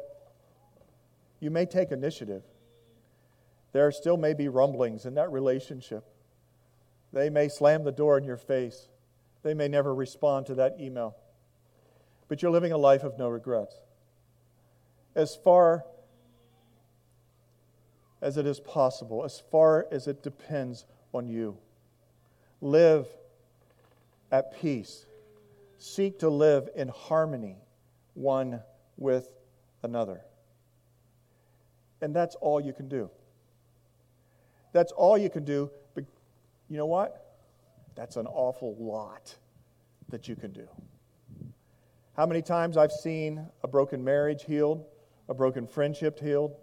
you 1.42 1.52
may 1.52 1.66
take 1.66 1.92
initiative. 1.92 2.44
There 3.74 3.92
still 3.92 4.16
may 4.16 4.34
be 4.34 4.48
rumblings 4.48 5.06
in 5.06 5.16
that 5.16 5.34
relationship. 5.34 6.06
They 7.16 7.30
may 7.30 7.48
slam 7.48 7.86
the 7.86 7.94
door 7.94 8.18
in 8.18 8.26
your 8.26 8.36
face. 8.36 8.90
They 9.42 9.54
may 9.54 9.70
never 9.70 9.96
respond 9.96 10.48
to 10.48 10.56
that 10.56 10.76
email. 10.82 11.16
But 12.28 12.42
you're 12.42 12.52
living 12.52 12.74
a 12.74 12.78
life 12.78 13.04
of 13.04 13.18
no 13.18 13.30
regrets. 13.30 13.74
As 15.16 15.34
far 15.34 15.86
as 18.22 18.36
it 18.36 18.46
is 18.46 18.60
possible, 18.60 19.24
as 19.24 19.42
far 19.50 19.88
as 19.94 20.08
it 20.08 20.24
depends 20.24 20.84
on 21.14 21.30
you, 21.30 21.58
live 22.60 23.08
at 24.30 24.60
peace. 24.60 25.06
Seek 25.78 26.20
to 26.20 26.30
live 26.30 26.68
in 26.76 26.90
harmony 26.90 27.56
one 28.14 28.60
with 28.98 29.32
another. 29.84 30.20
And 32.02 32.14
that's 32.14 32.36
all 32.36 32.60
you 32.60 32.74
can 32.74 32.90
do. 32.90 33.10
That's 34.74 34.92
all 34.92 35.18
you 35.18 35.30
can 35.30 35.46
do. 35.46 35.72
You 36.70 36.78
know 36.78 36.86
what? 36.86 37.38
That's 37.96 38.16
an 38.18 38.28
awful 38.28 38.76
lot 38.80 39.36
that 40.10 40.28
you 40.28 40.36
can 40.36 40.52
do. 40.52 40.68
How 42.16 42.26
many 42.26 42.42
times 42.42 42.78
I've 42.78 42.92
seen 42.92 43.48
a 43.64 43.68
broken 43.68 44.04
marriage 44.04 44.44
healed, 44.46 44.86
a 45.28 45.34
broken 45.34 45.68
friendship 45.68 46.20
healed, 46.20 46.56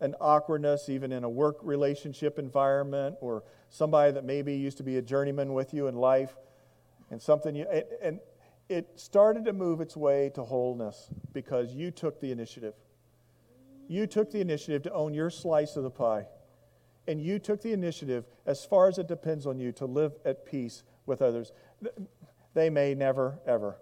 an 0.00 0.14
awkwardness 0.20 0.88
even 0.88 1.12
in 1.12 1.24
a 1.24 1.28
work 1.28 1.58
relationship 1.62 2.38
environment, 2.38 3.16
or 3.20 3.44
somebody 3.70 4.12
that 4.12 4.24
maybe 4.24 4.54
used 4.54 4.76
to 4.78 4.82
be 4.82 4.96
a 4.96 5.02
journeyman 5.02 5.52
with 5.52 5.72
you 5.72 5.86
in 5.86 5.94
life, 5.94 6.36
and 7.10 7.20
something 7.20 7.54
you, 7.54 7.66
and 8.02 8.18
it 8.68 8.88
started 8.96 9.44
to 9.44 9.52
move 9.52 9.80
its 9.80 9.96
way 9.96 10.30
to 10.34 10.42
wholeness 10.42 11.10
because 11.32 11.74
you 11.74 11.90
took 11.90 12.20
the 12.20 12.32
initiative. 12.32 12.74
You 13.88 14.06
took 14.06 14.30
the 14.30 14.40
initiative 14.40 14.82
to 14.84 14.92
own 14.92 15.12
your 15.14 15.30
slice 15.30 15.76
of 15.76 15.82
the 15.82 15.90
pie. 15.90 16.26
And 17.06 17.20
you 17.20 17.38
took 17.38 17.60
the 17.60 17.72
initiative, 17.72 18.24
as 18.46 18.64
far 18.64 18.88
as 18.88 18.98
it 18.98 19.08
depends 19.08 19.46
on 19.46 19.58
you, 19.58 19.72
to 19.72 19.86
live 19.86 20.12
at 20.24 20.46
peace 20.46 20.82
with 21.06 21.20
others. 21.20 21.52
They 22.54 22.70
may 22.70 22.94
never, 22.94 23.38
ever 23.46 23.76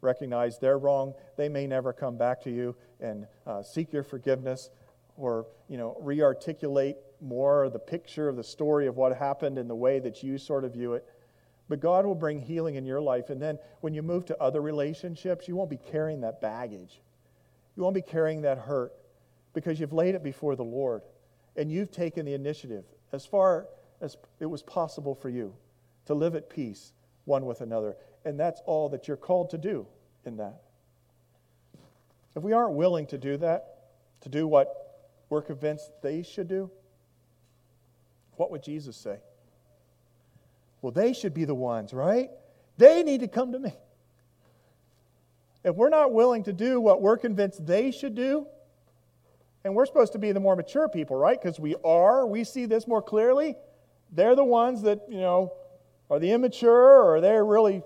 recognize 0.00 0.58
they're 0.58 0.78
wrong. 0.78 1.14
They 1.36 1.48
may 1.48 1.66
never 1.66 1.92
come 1.92 2.16
back 2.16 2.40
to 2.42 2.50
you 2.50 2.76
and 3.00 3.26
uh, 3.46 3.62
seek 3.62 3.92
your 3.92 4.02
forgiveness 4.02 4.70
or, 5.16 5.46
you 5.68 5.76
know, 5.76 5.96
re-articulate 6.00 6.96
more 7.20 7.68
the 7.68 7.78
picture 7.78 8.28
of 8.28 8.36
the 8.36 8.44
story 8.44 8.86
of 8.86 8.96
what 8.96 9.16
happened 9.16 9.58
in 9.58 9.68
the 9.68 9.74
way 9.74 9.98
that 9.98 10.22
you 10.22 10.38
sort 10.38 10.64
of 10.64 10.72
view 10.72 10.94
it. 10.94 11.04
But 11.68 11.80
God 11.80 12.06
will 12.06 12.14
bring 12.14 12.40
healing 12.40 12.76
in 12.76 12.86
your 12.86 13.00
life. 13.00 13.30
And 13.30 13.40
then 13.40 13.58
when 13.80 13.94
you 13.94 14.02
move 14.02 14.24
to 14.26 14.42
other 14.42 14.60
relationships, 14.60 15.46
you 15.46 15.56
won't 15.56 15.70
be 15.70 15.76
carrying 15.76 16.22
that 16.22 16.40
baggage. 16.40 17.00
You 17.76 17.82
won't 17.82 17.94
be 17.94 18.02
carrying 18.02 18.42
that 18.42 18.58
hurt 18.58 18.92
because 19.54 19.78
you've 19.78 19.92
laid 19.92 20.14
it 20.14 20.22
before 20.22 20.56
the 20.56 20.64
Lord 20.64 21.02
and 21.60 21.70
you've 21.70 21.90
taken 21.90 22.24
the 22.24 22.32
initiative 22.32 22.84
as 23.12 23.26
far 23.26 23.66
as 24.00 24.16
it 24.40 24.46
was 24.46 24.62
possible 24.62 25.14
for 25.14 25.28
you 25.28 25.52
to 26.06 26.14
live 26.14 26.34
at 26.34 26.48
peace 26.48 26.94
one 27.26 27.44
with 27.44 27.60
another. 27.60 27.96
And 28.24 28.40
that's 28.40 28.62
all 28.64 28.88
that 28.88 29.06
you're 29.06 29.18
called 29.18 29.50
to 29.50 29.58
do 29.58 29.86
in 30.24 30.38
that. 30.38 30.62
If 32.34 32.42
we 32.42 32.54
aren't 32.54 32.72
willing 32.72 33.06
to 33.08 33.18
do 33.18 33.36
that, 33.36 33.90
to 34.22 34.30
do 34.30 34.48
what 34.48 35.02
we're 35.28 35.42
convinced 35.42 35.90
they 36.00 36.22
should 36.22 36.48
do, 36.48 36.70
what 38.36 38.50
would 38.50 38.62
Jesus 38.62 38.96
say? 38.96 39.18
Well, 40.80 40.92
they 40.92 41.12
should 41.12 41.34
be 41.34 41.44
the 41.44 41.54
ones, 41.54 41.92
right? 41.92 42.30
They 42.78 43.02
need 43.02 43.20
to 43.20 43.28
come 43.28 43.52
to 43.52 43.58
me. 43.58 43.74
If 45.62 45.76
we're 45.76 45.90
not 45.90 46.14
willing 46.14 46.44
to 46.44 46.54
do 46.54 46.80
what 46.80 47.02
we're 47.02 47.18
convinced 47.18 47.66
they 47.66 47.90
should 47.90 48.14
do, 48.14 48.46
and 49.64 49.74
we're 49.74 49.86
supposed 49.86 50.12
to 50.12 50.18
be 50.18 50.32
the 50.32 50.40
more 50.40 50.56
mature 50.56 50.88
people, 50.88 51.16
right? 51.16 51.40
Because 51.40 51.60
we 51.60 51.74
are, 51.84 52.26
we 52.26 52.44
see 52.44 52.66
this 52.66 52.86
more 52.86 53.02
clearly. 53.02 53.56
They're 54.12 54.34
the 54.34 54.44
ones 54.44 54.82
that, 54.82 55.00
you 55.08 55.20
know, 55.20 55.52
are 56.08 56.18
the 56.18 56.32
immature 56.32 57.02
or 57.02 57.20
they're 57.20 57.44
really 57.44 57.82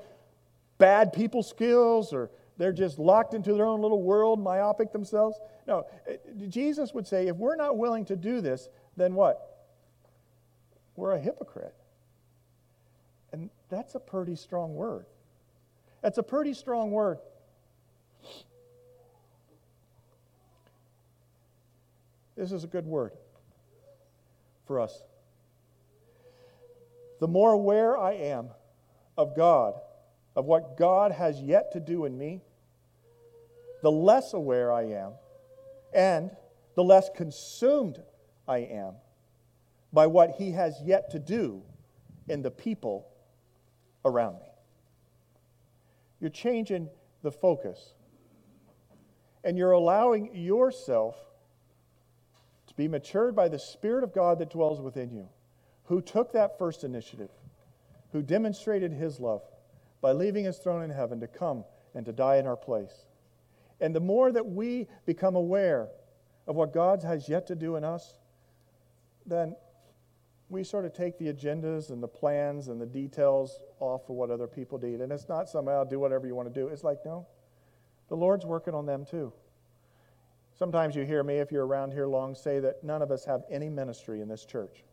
bad 0.79 1.13
people 1.13 1.43
skills 1.43 2.13
or 2.13 2.31
they're 2.57 2.73
just 2.73 2.99
locked 2.99 3.35
into 3.35 3.53
their 3.55 3.67
own 3.67 3.83
little 3.83 4.03
world, 4.03 4.41
myopic 4.41 4.93
themselves. 4.93 5.39
No, 5.67 5.87
eh, 6.09 6.17
Jesus 6.49 6.95
would 6.95 7.07
say 7.07 7.27
if 7.27 7.37
we're 7.37 7.57
not 7.57 7.77
willing 7.77 8.05
to 8.07 8.17
do 8.17 8.41
this, 8.41 8.69
then 8.97 9.15
what? 9.15 9.67
We're 10.97 11.13
a 11.13 11.21
hypocrite. 11.21 11.75
And 13.33 13.51
that's 13.69 13.97
a 13.97 14.01
pretty 14.01 14.37
strong 14.37 14.75
word. 14.75 15.07
That's 16.03 16.19
a 16.19 16.23
pretty 16.23 16.55
strong 16.55 16.93
word. 16.93 17.19
This 22.37 22.53
is 22.53 22.65
a 22.65 22.67
good 22.67 22.87
word 22.87 23.13
for 24.67 24.81
us. 24.81 25.03
The 27.21 27.29
more 27.29 27.53
aware 27.53 27.97
I 27.97 28.13
am 28.13 28.49
of 29.17 29.37
God, 29.37 29.75
of 30.35 30.45
what 30.47 30.77
God 30.77 31.13
has 31.13 31.41
yet 31.41 31.73
to 31.73 31.81
do 31.81 32.05
in 32.05 32.19
me, 32.19 32.43
the 33.83 33.93
less 33.93 34.33
aware 34.33 34.73
I 34.73 34.83
am, 34.85 35.13
and 35.95 36.31
the 36.75 36.83
less 36.83 37.09
consumed 37.15 38.03
I 38.49 38.59
am 38.59 38.95
by 39.93 40.07
what 40.07 40.33
He 40.39 40.51
has 40.53 40.81
yet 40.83 41.11
to 41.13 41.19
do 41.19 41.63
in 42.29 42.43
the 42.43 42.51
people 42.51 43.07
around 44.05 44.41
me. 44.41 44.49
You're 46.21 46.31
changing 46.31 46.89
the 47.23 47.31
focus. 47.31 47.95
And 49.45 49.59
you're 49.59 49.73
allowing 49.73 50.35
yourself 50.35 51.17
to 52.75 52.83
be 52.83 52.89
matured 52.89 53.37
by 53.37 53.49
the 53.49 53.59
Spirit 53.59 54.03
of 54.03 54.13
God 54.13 54.39
that 54.41 54.51
dwells 54.51 54.81
within 54.81 55.13
you, 55.13 55.29
who 55.85 56.01
took 56.01 56.33
that 56.33 56.59
first 56.59 56.83
initiative, 56.83 57.31
who 58.13 58.23
demonstrated 58.23 58.93
his 58.93 59.21
love 59.21 59.43
by 60.01 60.13
leaving 60.13 60.45
his 60.45 60.59
throne 60.59 60.83
in 60.83 60.91
heaven 60.91 61.21
to 61.21 61.27
come 61.27 61.65
and 61.95 62.05
to 62.07 62.13
die 62.13 62.37
in 62.37 62.47
our 62.47 62.57
place. 62.57 63.07
And 63.81 63.95
the 63.95 64.01
more 64.01 64.33
that 64.33 64.47
we 64.47 64.89
become 65.07 65.37
aware 65.37 65.89
of 66.47 66.57
what 66.57 66.73
God 66.73 67.03
has 67.03 67.29
yet 67.29 67.47
to 67.49 67.55
do 67.55 67.77
in 67.77 67.85
us, 67.85 68.19
then 69.27 69.57
we 70.49 70.63
sort 70.63 70.85
of 70.85 70.93
take 70.93 71.19
the 71.19 71.33
agendas 71.33 71.91
and 71.91 72.03
the 72.03 72.09
plans 72.09 72.69
and 72.69 72.81
the 72.81 72.87
details 72.87 73.61
off 73.81 74.09
of 74.09 74.17
what 74.17 74.31
other 74.31 74.47
people 74.47 74.79
need. 74.79 75.01
And 75.01 75.11
it's 75.11 75.29
not 75.29 75.49
somehow 75.49 75.85
do 75.85 75.99
whatever 75.99 76.27
you 76.27 76.35
want 76.35 76.53
to 76.53 76.61
do. 76.61 76.69
It's 76.69 76.85
like, 76.85 76.99
no, 77.05 77.27
the 78.09 78.17
Lord's 78.17 78.45
working 78.45 78.75
on 78.75 78.87
them 78.87 79.05
too. 79.05 79.33
Sometimes 80.57 80.95
you 80.95 81.05
hear 81.05 81.23
me, 81.23 81.39
if 81.39 81.51
you're 81.51 81.67
around 81.67 81.93
here 81.93 82.07
long, 82.07 82.35
say 82.35 82.61
that 82.61 82.85
none 82.85 83.03
of 83.03 83.11
us 83.11 83.25
have 83.25 83.43
any 83.51 83.69
ministry 83.69 84.21
in 84.21 84.29
this 84.29 84.45
church. 84.45 84.85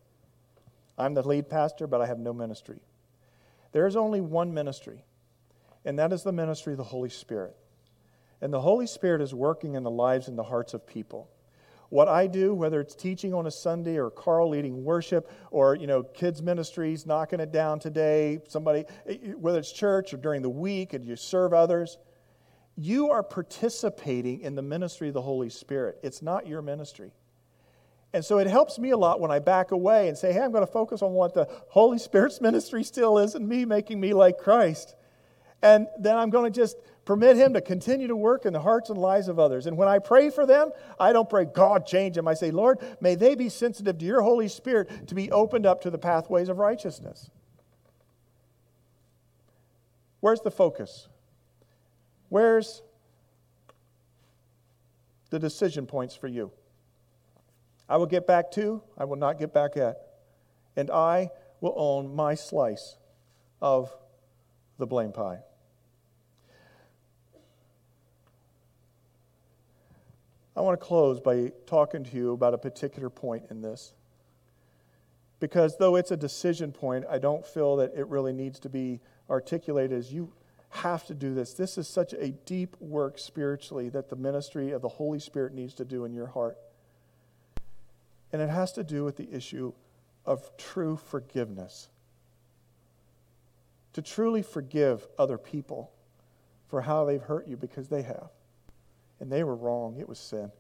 I'm 0.97 1.13
the 1.13 1.27
lead 1.27 1.49
pastor, 1.49 1.87
but 1.87 2.01
I 2.01 2.07
have 2.07 2.19
no 2.19 2.33
ministry. 2.33 2.79
There 3.71 3.87
is 3.87 3.95
only 3.95 4.21
one 4.21 4.53
ministry, 4.53 5.03
and 5.85 5.97
that 5.99 6.11
is 6.11 6.23
the 6.23 6.31
ministry 6.31 6.73
of 6.73 6.77
the 6.77 6.83
Holy 6.83 7.09
Spirit. 7.09 7.55
And 8.41 8.51
the 8.51 8.61
Holy 8.61 8.87
Spirit 8.87 9.21
is 9.21 9.33
working 9.33 9.75
in 9.75 9.83
the 9.83 9.91
lives 9.91 10.27
and 10.27 10.37
the 10.37 10.43
hearts 10.43 10.73
of 10.73 10.87
people 10.87 11.29
what 11.91 12.07
I 12.07 12.25
do, 12.25 12.53
whether 12.53 12.79
it's 12.79 12.95
teaching 12.95 13.33
on 13.33 13.47
a 13.47 13.51
Sunday 13.51 13.97
or 13.97 14.09
Carl 14.09 14.49
leading 14.49 14.85
worship 14.85 15.29
or, 15.51 15.75
you 15.75 15.87
know, 15.87 16.03
kids 16.03 16.41
ministries, 16.41 17.05
knocking 17.05 17.41
it 17.41 17.51
down 17.51 17.79
today, 17.79 18.39
somebody, 18.47 18.85
eh, 19.05 19.17
eh, 19.21 19.31
whether 19.31 19.59
it's 19.59 19.73
church 19.73 20.13
or 20.13 20.17
during 20.17 20.41
the 20.41 20.49
week 20.49 20.93
and 20.93 21.05
you 21.05 21.17
serve 21.17 21.53
others, 21.53 21.97
you 22.81 23.11
are 23.11 23.21
participating 23.21 24.41
in 24.41 24.55
the 24.55 24.61
ministry 24.61 25.09
of 25.09 25.13
the 25.13 25.21
Holy 25.21 25.49
Spirit. 25.49 25.99
It's 26.01 26.21
not 26.21 26.47
your 26.47 26.61
ministry. 26.61 27.11
And 28.13 28.25
so 28.25 28.39
it 28.39 28.47
helps 28.47 28.79
me 28.79 28.89
a 28.89 28.97
lot 28.97 29.19
when 29.19 29.31
I 29.31 29.39
back 29.39 29.71
away 29.71 30.09
and 30.09 30.17
say, 30.17 30.33
hey, 30.33 30.41
I'm 30.41 30.51
going 30.51 30.65
to 30.65 30.71
focus 30.71 31.01
on 31.01 31.13
what 31.13 31.33
the 31.33 31.47
Holy 31.69 31.99
Spirit's 31.99 32.41
ministry 32.41 32.83
still 32.83 33.19
is 33.19 33.35
and 33.35 33.47
me 33.47 33.65
making 33.65 33.99
me 33.99 34.13
like 34.13 34.37
Christ. 34.37 34.95
And 35.61 35.87
then 35.99 36.17
I'm 36.17 36.31
going 36.31 36.51
to 36.51 36.59
just 36.59 36.75
permit 37.05 37.37
Him 37.37 37.53
to 37.53 37.61
continue 37.61 38.07
to 38.07 38.15
work 38.15 38.45
in 38.45 38.53
the 38.53 38.59
hearts 38.59 38.89
and 38.89 38.97
lives 38.97 39.27
of 39.27 39.37
others. 39.37 39.67
And 39.67 39.77
when 39.77 39.87
I 39.87 39.99
pray 39.99 40.31
for 40.31 40.47
them, 40.47 40.71
I 40.99 41.13
don't 41.13 41.29
pray, 41.29 41.45
God, 41.45 41.85
change 41.85 42.15
them. 42.15 42.27
I 42.27 42.33
say, 42.33 42.49
Lord, 42.49 42.79
may 42.99 43.13
they 43.13 43.35
be 43.35 43.47
sensitive 43.47 43.99
to 43.99 44.05
your 44.05 44.21
Holy 44.21 44.47
Spirit 44.47 45.07
to 45.07 45.15
be 45.15 45.31
opened 45.31 45.67
up 45.67 45.81
to 45.81 45.91
the 45.91 45.99
pathways 45.99 46.49
of 46.49 46.57
righteousness. 46.57 47.29
Where's 50.19 50.41
the 50.41 50.51
focus? 50.51 51.07
Where's 52.31 52.81
the 55.31 55.37
decision 55.37 55.85
points 55.85 56.15
for 56.15 56.29
you? 56.29 56.53
I 57.89 57.97
will 57.97 58.05
get 58.05 58.25
back 58.25 58.51
to, 58.51 58.81
I 58.97 59.03
will 59.03 59.17
not 59.17 59.37
get 59.37 59.53
back 59.53 59.75
at. 59.75 59.97
And 60.77 60.89
I 60.89 61.31
will 61.59 61.73
own 61.75 62.15
my 62.15 62.35
slice 62.35 62.95
of 63.61 63.93
the 64.77 64.87
blame 64.87 65.11
pie. 65.11 65.39
I 70.55 70.61
want 70.61 70.79
to 70.79 70.85
close 70.85 71.19
by 71.19 71.51
talking 71.65 72.05
to 72.05 72.15
you 72.15 72.31
about 72.31 72.53
a 72.53 72.57
particular 72.57 73.09
point 73.09 73.43
in 73.49 73.61
this. 73.61 73.93
Because 75.41 75.77
though 75.77 75.97
it's 75.97 76.11
a 76.11 76.17
decision 76.17 76.71
point, 76.71 77.03
I 77.09 77.17
don't 77.17 77.45
feel 77.45 77.75
that 77.75 77.91
it 77.93 78.07
really 78.07 78.31
needs 78.31 78.57
to 78.61 78.69
be 78.69 79.01
articulated 79.29 79.97
as 79.97 80.13
you 80.13 80.31
have 80.71 81.05
to 81.07 81.13
do 81.13 81.33
this. 81.33 81.53
This 81.53 81.77
is 81.77 81.87
such 81.87 82.13
a 82.13 82.29
deep 82.29 82.75
work 82.79 83.19
spiritually 83.19 83.89
that 83.89 84.09
the 84.09 84.15
ministry 84.15 84.71
of 84.71 84.81
the 84.81 84.87
Holy 84.87 85.19
Spirit 85.19 85.53
needs 85.53 85.73
to 85.75 85.85
do 85.85 86.05
in 86.05 86.13
your 86.13 86.27
heart. 86.27 86.57
And 88.31 88.41
it 88.41 88.49
has 88.49 88.71
to 88.73 88.83
do 88.83 89.03
with 89.03 89.17
the 89.17 89.29
issue 89.31 89.73
of 90.25 90.55
true 90.57 90.95
forgiveness. 90.95 91.89
To 93.93 94.01
truly 94.01 94.41
forgive 94.41 95.07
other 95.19 95.37
people 95.37 95.91
for 96.69 96.81
how 96.81 97.03
they've 97.03 97.21
hurt 97.21 97.47
you 97.47 97.57
because 97.57 97.89
they 97.89 98.03
have. 98.03 98.29
And 99.19 99.29
they 99.29 99.43
were 99.43 99.55
wrong, 99.55 99.97
it 99.99 100.07
was 100.07 100.19
sin. 100.19 100.51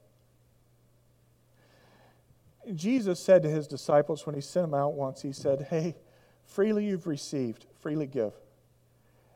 Jesus 2.75 3.19
said 3.19 3.41
to 3.43 3.49
his 3.49 3.65
disciples 3.65 4.25
when 4.25 4.35
he 4.35 4.41
sent 4.41 4.69
them 4.69 4.79
out 4.79 4.93
once, 4.93 5.21
he 5.21 5.31
said, 5.31 5.67
Hey, 5.69 5.95
freely 6.43 6.85
you've 6.85 7.07
received, 7.07 7.65
freely 7.79 8.05
give. 8.05 8.33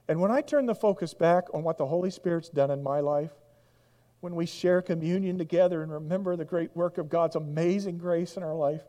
And 0.07 0.21
when 0.21 0.31
I 0.31 0.41
turn 0.41 0.65
the 0.65 0.75
focus 0.75 1.13
back 1.13 1.45
on 1.53 1.63
what 1.63 1.77
the 1.77 1.85
Holy 1.85 2.11
Spirit's 2.11 2.49
done 2.49 2.69
in 2.69 2.83
my 2.83 2.99
life, 2.99 3.31
when 4.19 4.35
we 4.35 4.45
share 4.45 4.81
communion 4.81 5.37
together 5.37 5.81
and 5.81 5.91
remember 5.91 6.35
the 6.35 6.45
great 6.45 6.75
work 6.75 6.97
of 6.97 7.09
God's 7.09 7.35
amazing 7.35 7.97
grace 7.97 8.37
in 8.37 8.43
our 8.43 8.55
life, 8.55 8.81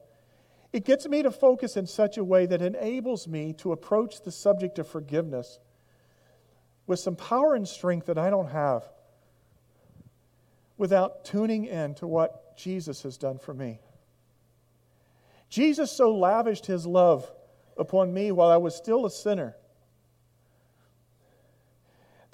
it 0.73 0.85
gets 0.85 1.09
me 1.09 1.23
to 1.23 1.31
focus 1.31 1.77
in 1.77 1.87
such 1.87 2.19
a 2.19 2.25
way 2.25 2.47
that 2.47 2.61
enables 2.61 3.27
me 3.27 3.53
to 3.55 3.73
approach 3.73 4.23
the 4.23 4.33
subject 4.33 4.79
of 4.79 4.87
forgiveness 4.87 5.59
with 6.87 6.99
some 6.99 7.17
power 7.17 7.55
and 7.55 7.67
strength 7.67 8.07
that 8.07 8.19
I 8.19 8.31
don't 8.31 8.51
have 8.51 8.89
without 10.77 11.25
tuning 11.25 11.65
in 11.65 11.95
to 11.95 12.07
what 12.07 12.57
Jesus 12.57 13.03
has 13.03 13.17
done 13.17 13.39
for 13.39 13.55
me. 13.55 13.81
Jesus 15.49 15.91
so 15.91 16.15
lavished 16.15 16.67
his 16.67 16.87
love 16.87 17.31
upon 17.79 18.13
me 18.13 18.33
while 18.33 18.51
I 18.51 18.57
was 18.57 18.75
still 18.75 19.07
a 19.07 19.11
sinner 19.11 19.57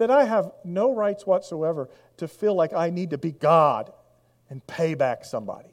that 0.03 0.11
I 0.11 0.25
have 0.25 0.51
no 0.65 0.93
rights 0.93 1.25
whatsoever 1.25 1.89
to 2.17 2.27
feel 2.27 2.57
like 2.57 2.73
I 2.73 2.91
need 2.91 3.11
to 3.11 3.19
be 3.19 3.31
God 3.31 3.93
and 4.51 4.67
pay 4.67 4.95
back 4.95 5.25
somebody. 5.25 5.69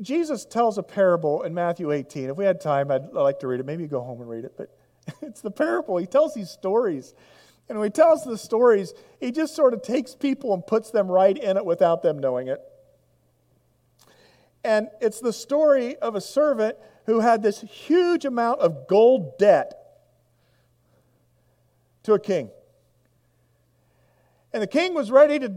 Jesus 0.00 0.46
tells 0.46 0.78
a 0.78 0.82
parable 0.82 1.42
in 1.42 1.52
Matthew 1.52 1.92
18. 1.92 2.30
If 2.30 2.38
we 2.38 2.46
had 2.46 2.58
time, 2.58 2.90
I'd 2.90 3.12
like 3.12 3.40
to 3.40 3.46
read 3.46 3.60
it. 3.60 3.66
Maybe 3.66 3.82
you 3.82 3.88
go 3.88 4.00
home 4.00 4.22
and 4.22 4.30
read 4.30 4.46
it. 4.46 4.54
But 4.56 4.74
it's 5.22 5.42
the 5.42 5.50
parable. 5.50 5.98
He 5.98 6.06
tells 6.06 6.34
these 6.34 6.48
stories. 6.48 7.12
And 7.68 7.78
when 7.78 7.88
he 7.88 7.92
tells 7.92 8.24
the 8.24 8.38
stories, 8.38 8.94
he 9.20 9.30
just 9.30 9.54
sort 9.54 9.74
of 9.74 9.82
takes 9.82 10.14
people 10.14 10.54
and 10.54 10.66
puts 10.66 10.90
them 10.90 11.08
right 11.08 11.36
in 11.36 11.58
it 11.58 11.66
without 11.66 12.02
them 12.02 12.18
knowing 12.18 12.48
it. 12.48 12.62
And 14.64 14.88
it's 15.02 15.20
the 15.20 15.34
story 15.34 15.96
of 15.96 16.14
a 16.14 16.20
servant 16.22 16.78
who 17.04 17.20
had 17.20 17.42
this 17.42 17.60
huge 17.60 18.24
amount 18.24 18.60
of 18.60 18.88
gold 18.88 19.36
debt 19.38 19.85
to 22.06 22.14
a 22.14 22.18
king. 22.18 22.50
And 24.52 24.62
the 24.62 24.66
king 24.66 24.94
was 24.94 25.10
ready 25.10 25.38
to 25.38 25.52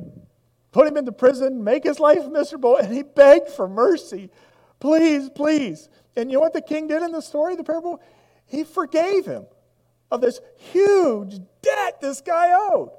put 0.71 0.87
him 0.87 0.97
into 0.97 1.11
prison, 1.11 1.63
make 1.63 1.83
his 1.83 1.99
life 1.99 2.27
miserable, 2.27 2.75
and 2.75 2.93
he 2.93 3.01
begged 3.01 3.49
for 3.49 3.67
mercy. 3.67 4.29
Please, 4.79 5.29
please. 5.29 5.89
And 6.15 6.29
you 6.29 6.37
know 6.37 6.41
what 6.41 6.53
the 6.53 6.61
king 6.61 6.87
did 6.87 7.01
in 7.01 7.11
the 7.11 7.21
story, 7.21 7.55
the 7.55 7.63
parable? 7.63 8.01
He 8.45 8.63
forgave 8.63 9.25
him 9.25 9.45
of 10.11 10.21
this 10.21 10.41
huge 10.57 11.39
debt 11.61 12.01
this 12.01 12.21
guy 12.21 12.51
owed. 12.51 12.91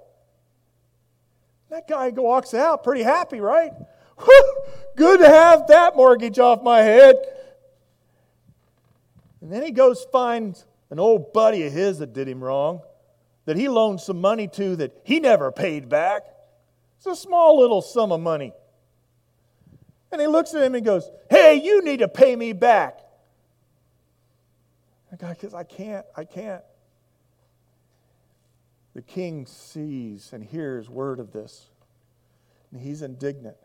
That 1.70 1.86
guy 1.86 2.09
walks 2.11 2.55
out 2.55 2.82
pretty 2.82 3.03
happy, 3.03 3.40
right? 3.40 3.72
Good 4.96 5.20
to 5.20 5.28
have 5.28 5.66
that 5.68 5.96
mortgage 5.96 6.38
off 6.38 6.62
my 6.62 6.80
head. 6.80 7.16
And 9.40 9.53
then 9.53 9.62
he 9.62 9.70
goes 9.70 10.07
finds 10.12 10.66
an 10.90 10.98
old 10.98 11.32
buddy 11.32 11.66
of 11.66 11.72
his 11.72 11.98
that 11.98 12.12
did 12.12 12.28
him 12.28 12.42
wrong, 12.42 12.82
that 13.51 13.57
he 13.57 13.68
loaned 13.68 14.01
some 14.01 14.20
money 14.20 14.46
to 14.46 14.76
that 14.76 14.96
he 15.03 15.18
never 15.18 15.51
paid 15.51 15.88
back. 15.88 16.22
It's 16.98 17.07
a 17.07 17.16
small 17.16 17.59
little 17.59 17.82
sum 17.82 18.12
of 18.12 18.20
money. 18.20 18.53
And 20.12 20.20
he 20.20 20.28
looks 20.28 20.55
at 20.55 20.62
him 20.62 20.76
and 20.76 20.84
goes, 20.84 21.11
Hey, 21.28 21.57
you 21.57 21.82
need 21.82 21.96
to 21.96 22.07
pay 22.07 22.36
me 22.36 22.53
back. 22.53 23.01
The 25.11 25.16
guy 25.16 25.34
says, 25.34 25.53
I 25.53 25.64
can't, 25.64 26.07
I 26.16 26.22
can't. 26.22 26.62
The 28.94 29.03
king 29.03 29.46
sees 29.46 30.32
and 30.32 30.44
hears 30.44 30.88
word 30.88 31.18
of 31.18 31.32
this, 31.32 31.70
and 32.70 32.80
he's 32.80 33.03
indignant. 33.03 33.57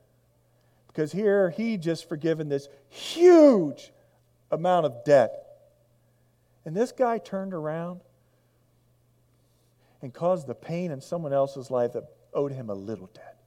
Because 0.88 1.12
here 1.12 1.52
he 1.52 1.78
just 1.78 2.10
forgiven 2.10 2.50
this 2.50 2.70
huge 2.90 3.94
amount 4.50 4.88
of 4.88 5.04
debt. 5.06 5.46
And 6.66 6.76
this 6.76 6.92
guy 6.92 7.20
turned 7.20 7.54
around 7.54 8.02
and 10.06 10.14
caused 10.14 10.46
the 10.46 10.54
pain 10.54 10.92
in 10.92 11.02
someone 11.02 11.34
else's 11.34 11.72
life 11.72 11.94
that 11.94 12.04
owed 12.32 12.52
him 12.52 12.70
a 12.70 12.76
little 12.76 13.10
debt. 13.16 13.38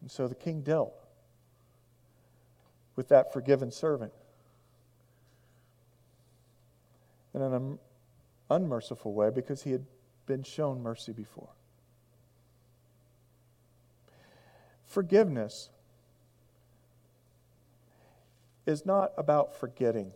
And 0.00 0.10
so 0.10 0.26
the 0.26 0.34
king 0.34 0.62
dealt 0.62 0.92
with 2.96 3.06
that 3.10 3.32
forgiven 3.32 3.70
servant 3.70 4.12
in 7.32 7.42
an 7.42 7.78
unmerciful 8.50 9.14
way 9.14 9.30
because 9.30 9.62
he 9.62 9.70
had 9.70 9.84
been 10.26 10.42
shown 10.42 10.82
mercy 10.82 11.12
before. 11.12 11.50
Forgiveness 14.84 15.68
is 18.66 18.84
not 18.84 19.12
about 19.16 19.54
forgetting. 19.54 20.10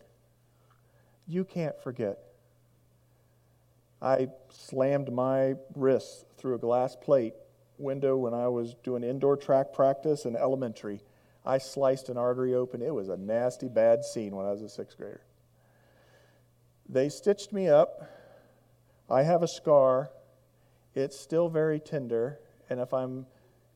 You 1.29 1.45
can't 1.45 1.81
forget. 1.81 2.19
I 4.03 4.29
slammed 4.49 5.13
my 5.13 5.55
wrist 5.75 6.25
through 6.39 6.55
a 6.55 6.59
glass 6.59 6.97
plate 6.97 7.35
window 7.79 8.17
when 8.17 8.35
I 8.35 8.49
was 8.49 8.75
doing 8.83 9.03
indoor 9.03 9.37
track 9.37 9.73
practice 9.73 10.25
in 10.25 10.37
elementary. 10.37 11.03
I 11.45 11.59
sliced 11.59 12.09
an 12.09 12.17
artery 12.17 12.55
open. 12.55 12.83
It 12.83 12.95
was 12.95 13.09
a 13.09 13.17
nasty, 13.17 13.69
bad 13.69 14.05
scene 14.05 14.35
when 14.35 14.47
I 14.47 14.51
was 14.51 14.63
a 14.63 14.69
sixth 14.69 14.97
grader. 14.97 15.23
They 16.89 17.09
stitched 17.09 17.53
me 17.53 17.69
up. 17.69 18.09
I 19.09 19.23
have 19.23 19.43
a 19.43 19.49
scar. 19.49 20.11
It's 20.95 21.19
still 21.19 21.49
very 21.49 21.79
tender, 21.79 22.41
and 22.69 22.81
if 22.81 22.93
I'm 22.93 23.27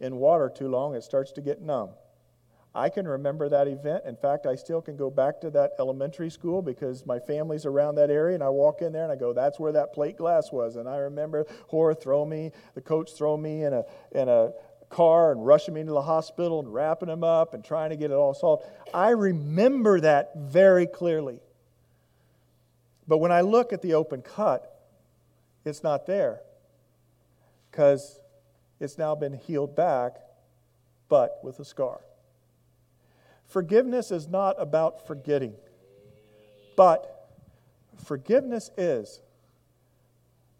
in 0.00 0.16
water 0.16 0.50
too 0.54 0.68
long, 0.68 0.94
it 0.94 1.04
starts 1.04 1.32
to 1.32 1.40
get 1.40 1.62
numb. 1.62 1.90
I 2.74 2.88
can 2.88 3.06
remember 3.06 3.48
that 3.48 3.68
event. 3.68 4.04
In 4.04 4.16
fact, 4.16 4.46
I 4.46 4.56
still 4.56 4.82
can 4.82 4.96
go 4.96 5.08
back 5.08 5.40
to 5.42 5.50
that 5.50 5.72
elementary 5.78 6.28
school 6.28 6.60
because 6.60 7.06
my 7.06 7.20
family's 7.20 7.66
around 7.66 7.94
that 7.96 8.10
area, 8.10 8.34
and 8.34 8.42
I 8.42 8.48
walk 8.48 8.82
in 8.82 8.92
there 8.92 9.04
and 9.04 9.12
I 9.12 9.16
go, 9.16 9.32
"That's 9.32 9.60
where 9.60 9.70
that 9.72 9.92
plate 9.92 10.16
glass 10.16 10.50
was." 10.50 10.74
And 10.74 10.88
I 10.88 10.96
remember 10.96 11.46
Horror 11.68 11.94
throw 11.94 12.24
me, 12.24 12.50
the 12.74 12.80
coach 12.80 13.12
throw 13.12 13.36
me 13.36 13.62
in 13.62 13.72
a 13.72 13.84
in 14.10 14.28
a 14.28 14.52
car 14.88 15.30
and 15.30 15.46
rushing 15.46 15.74
me 15.74 15.82
into 15.82 15.92
the 15.92 16.02
hospital 16.02 16.58
and 16.60 16.72
wrapping 16.72 17.08
him 17.08 17.22
up 17.22 17.54
and 17.54 17.64
trying 17.64 17.90
to 17.90 17.96
get 17.96 18.10
it 18.10 18.14
all 18.14 18.34
solved. 18.34 18.64
I 18.92 19.10
remember 19.10 20.00
that 20.00 20.34
very 20.36 20.86
clearly. 20.86 21.40
But 23.06 23.18
when 23.18 23.32
I 23.32 23.42
look 23.42 23.72
at 23.72 23.82
the 23.82 23.94
open 23.94 24.22
cut, 24.22 24.70
it's 25.64 25.82
not 25.82 26.06
there 26.06 26.40
because 27.70 28.20
it's 28.80 28.98
now 28.98 29.14
been 29.14 29.34
healed 29.34 29.76
back, 29.76 30.16
but 31.08 31.38
with 31.42 31.60
a 31.60 31.64
scar. 31.64 32.00
Forgiveness 33.46 34.10
is 34.10 34.26
not 34.26 34.56
about 34.58 35.06
forgetting, 35.06 35.54
but 36.76 37.30
forgiveness 38.04 38.70
is 38.76 39.20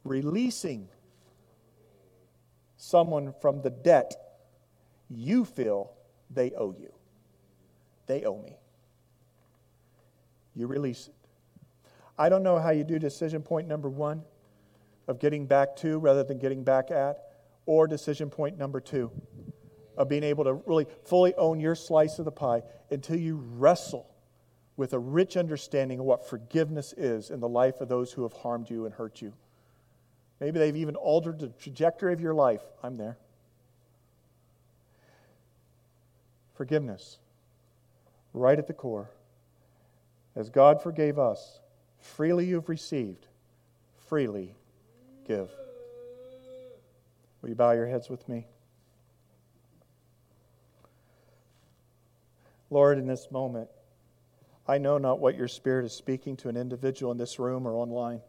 releasing 0.05 0.89
someone 2.77 3.35
from 3.41 3.63
the 3.63 3.71
debt 3.71 4.15
you 5.09 5.45
feel 5.45 5.93
they 6.31 6.53
owe 6.53 6.75
you. 6.79 6.93
They 8.07 8.25
owe 8.25 8.41
me. 8.41 8.59
You 10.55 10.67
release 10.67 11.09
it. 11.09 11.15
I 12.19 12.29
don't 12.29 12.43
know 12.43 12.59
how 12.59 12.71
you 12.71 12.85
do 12.85 12.99
decision 12.99 13.43
point 13.43 13.67
number 13.67 13.89
one 13.89 14.23
of 15.09 15.19
getting 15.19 15.47
back 15.47 15.75
to 15.77 15.99
rather 15.99 16.23
than 16.23 16.39
getting 16.39 16.63
back 16.63 16.91
at 16.91 17.19
or 17.67 17.87
decision 17.87 18.31
point 18.31 18.57
number 18.59 18.81
two 18.81 19.11
of 19.97 20.09
being 20.09 20.23
able 20.23 20.45
to 20.45 20.55
really 20.67 20.87
fully 21.05 21.35
own 21.35 21.61
your 21.61 21.75
slice 21.75 22.19
of 22.19 22.25
the 22.25 22.33
pie 22.33 22.63
until 22.91 23.17
you 23.17 23.37
wrestle 23.37 24.09
with 24.77 24.93
a 24.93 24.99
rich 24.99 25.37
understanding 25.37 26.01
of 26.01 26.05
what 26.05 26.29
forgiveness 26.29 26.93
is 26.97 27.31
in 27.31 27.41
the 27.41 27.49
life 27.49 27.81
of 27.81 27.89
those 27.89 28.13
who 28.13 28.23
have 28.23 28.33
harmed 28.33 28.69
you 28.69 28.87
and 28.87 28.95
hurt 28.95 29.23
you. 29.23 29.33
Maybe 30.41 30.59
they've 30.59 30.77
even 30.77 30.97
altered 30.97 31.39
the 31.39 31.49
trajectory 31.49 32.13
of 32.13 32.21
your 32.21 32.35
life. 32.35 32.63
I'm 32.83 32.97
there. 32.97 33.17
Forgiveness, 36.55 37.19
right 38.33 38.59
at 38.59 38.67
the 38.67 38.73
core. 38.73 39.11
As 40.37 40.51
God 40.51 40.83
forgave 40.83 41.19
us, 41.19 41.61
freely 42.01 42.47
you've 42.47 42.69
received, 42.69 43.27
freely 44.09 44.55
give. 45.27 45.51
Will 47.41 47.49
you 47.51 47.55
bow 47.55 47.73
your 47.73 47.87
heads 47.87 48.09
with 48.09 48.29
me? 48.29 48.47
Lord, 52.75 52.99
in 52.99 53.07
this 53.07 53.31
moment, 53.31 53.69
I 54.67 54.79
know 54.79 54.99
not 54.99 55.21
what 55.21 55.37
your 55.37 55.47
Spirit 55.47 55.85
is 55.87 55.93
speaking 55.93 56.37
to 56.39 56.49
an 56.49 56.57
individual 56.57 57.13
in 57.13 57.19
this 57.19 57.39
room 57.39 57.69
or 57.69 57.77
online. 57.77 58.21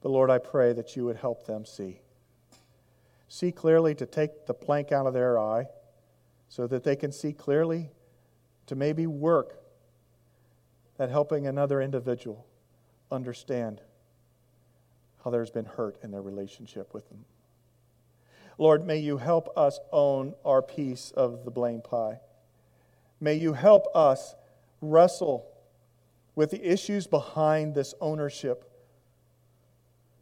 But 0.00 0.10
Lord, 0.10 0.30
I 0.30 0.38
pray 0.38 0.72
that 0.74 0.94
you 0.94 1.06
would 1.06 1.16
help 1.16 1.44
them 1.44 1.66
see. 1.66 2.02
See 3.26 3.50
clearly 3.50 3.96
to 3.96 4.06
take 4.06 4.46
the 4.46 4.54
plank 4.54 4.92
out 4.92 5.08
of 5.08 5.12
their 5.12 5.40
eye 5.40 5.66
so 6.48 6.68
that 6.68 6.84
they 6.84 6.94
can 6.94 7.10
see 7.10 7.32
clearly 7.32 7.90
to 8.68 8.76
maybe 8.76 9.08
work 9.08 9.60
at 10.96 11.10
helping 11.10 11.48
another 11.48 11.82
individual 11.82 12.46
understand 13.10 13.80
how 15.24 15.32
there's 15.32 15.50
been 15.50 15.64
hurt 15.64 15.96
in 16.04 16.12
their 16.12 16.22
relationship 16.22 16.94
with 16.94 17.08
them. 17.08 17.24
Lord, 18.56 18.86
may 18.86 18.98
you 18.98 19.16
help 19.16 19.48
us 19.58 19.80
own 19.90 20.34
our 20.44 20.62
piece 20.62 21.10
of 21.10 21.44
the 21.44 21.50
blame 21.50 21.80
pie. 21.80 22.20
May 23.20 23.34
you 23.34 23.52
help 23.52 23.86
us 23.94 24.34
wrestle 24.80 25.46
with 26.34 26.50
the 26.50 26.64
issues 26.64 27.06
behind 27.06 27.74
this 27.74 27.94
ownership, 28.00 28.64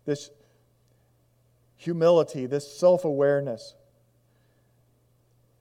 this 0.05 0.31
humility, 1.77 2.47
this 2.47 2.71
self 2.71 3.05
awareness. 3.05 3.75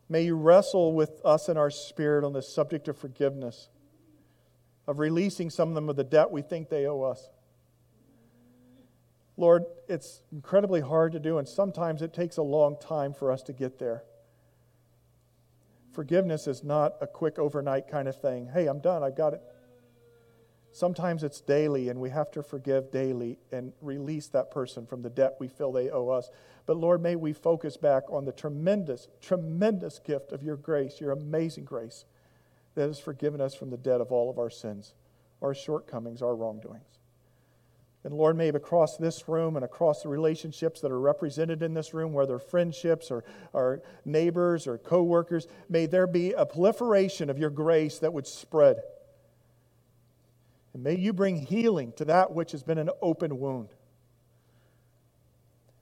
May 0.10 0.24
you 0.24 0.36
wrestle 0.36 0.94
with 0.94 1.22
us 1.24 1.50
in 1.50 1.58
our 1.58 1.70
spirit 1.70 2.24
on 2.24 2.34
the 2.34 2.42
subject 2.42 2.88
of 2.88 2.98
forgiveness, 2.98 3.70
of 4.88 5.00
releasing 5.00 5.50
some 5.50 5.70
of 5.70 5.76
them 5.76 5.90
of 5.90 5.96
the 5.96 6.04
debt 6.04 6.32
we 6.32 6.42
think 6.42 6.70
they 6.70 6.88
owe 6.88 7.04
us. 7.04 7.30
Lord, 9.36 9.66
it's 9.88 10.24
incredibly 10.32 10.82
hard 10.82 11.12
to 11.12 11.20
do, 11.20 11.38
and 11.38 11.48
sometimes 11.48 12.02
it 12.02 12.14
takes 12.14 12.38
a 12.38 12.42
long 12.42 12.78
time 12.80 13.14
for 13.14 13.32
us 13.32 13.44
to 13.44 13.54
get 13.54 13.78
there. 13.78 14.04
Forgiveness 15.98 16.46
is 16.46 16.64
not 16.64 16.94
a 17.02 17.08
quick 17.08 17.40
overnight 17.40 17.88
kind 17.88 18.08
of 18.08 18.22
thing. 18.22 18.52
Hey, 18.54 18.68
I'm 18.68 18.78
done, 18.78 19.02
I've 19.02 19.18
got 19.18 19.34
it. 19.34 19.42
Sometimes 20.72 21.24
it's 21.24 21.42
daily, 21.42 21.90
and 21.90 22.00
we 22.00 22.12
have 22.12 22.30
to 22.34 22.44
forgive 22.44 22.92
daily 22.92 23.40
and 23.52 23.74
release 23.82 24.28
that 24.28 24.52
person 24.52 24.86
from 24.86 25.02
the 25.02 25.10
debt 25.10 25.38
we 25.40 25.48
feel 25.48 25.72
they 25.72 25.90
owe 25.90 26.10
us. 26.10 26.30
But 26.68 26.78
Lord, 26.78 27.02
may 27.02 27.16
we 27.16 27.34
focus 27.34 27.78
back 27.78 28.04
on 28.12 28.26
the 28.26 28.32
tremendous, 28.32 29.08
tremendous 29.22 29.98
gift 29.98 30.32
of 30.32 30.44
your 30.44 30.56
grace, 30.56 31.02
your 31.02 31.14
amazing 31.14 31.66
grace 31.66 32.06
that 32.76 32.86
has 32.86 33.00
forgiven 33.00 33.42
us 33.42 33.56
from 33.56 33.72
the 33.72 33.76
debt 33.76 34.00
of 34.00 34.12
all 34.12 34.30
of 34.30 34.38
our 34.38 34.52
sins, 34.52 34.94
our 35.42 35.56
shortcomings, 35.56 36.22
our 36.22 36.36
wrongdoings. 36.36 36.97
And 38.08 38.16
Lord, 38.16 38.38
maybe 38.38 38.56
across 38.56 38.96
this 38.96 39.28
room 39.28 39.58
and 39.58 39.66
across 39.66 40.02
the 40.02 40.08
relationships 40.08 40.80
that 40.80 40.94
are 40.94 41.00
represented 41.00 41.62
in 41.62 41.74
this 41.74 41.94
room, 41.94 42.14
whether 42.14 42.40
friendships 42.40 43.12
or, 43.12 43.26
or 43.52 43.82
neighbors 44.06 44.66
or 44.66 44.78
coworkers, 44.78 45.46
may 45.68 45.88
there 45.88 46.08
be 46.08 46.32
a 46.32 46.46
proliferation 46.46 47.30
of 47.30 47.38
your 47.38 47.50
grace 47.50 48.00
that 48.00 48.14
would 48.14 48.26
spread. 48.26 48.78
And 50.74 50.86
may 50.86 50.96
you 50.96 51.12
bring 51.12 51.36
healing 51.36 51.92
to 51.98 52.06
that 52.06 52.32
which 52.32 52.54
has 52.54 52.64
been 52.64 52.78
an 52.78 52.92
open 53.02 53.40
wound. 53.40 53.74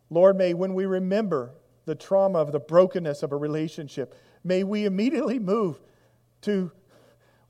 Lord, 0.10 0.36
may 0.36 0.56
when 0.56 0.74
we 0.74 0.88
remember 0.88 1.52
the 1.86 1.94
trauma 1.94 2.40
of 2.40 2.52
the 2.52 2.60
brokenness 2.60 3.22
of 3.22 3.34
a 3.34 3.38
relationship, 3.38 4.16
may 4.44 4.64
we 4.64 4.86
immediately 4.86 5.38
move 5.38 5.80
to 6.42 6.72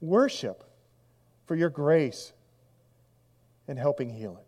worship 0.01 0.65
for 1.45 1.55
your 1.55 1.69
grace 1.69 2.33
in 3.69 3.77
helping 3.77 4.09
heal 4.09 4.35
it. 4.37 4.44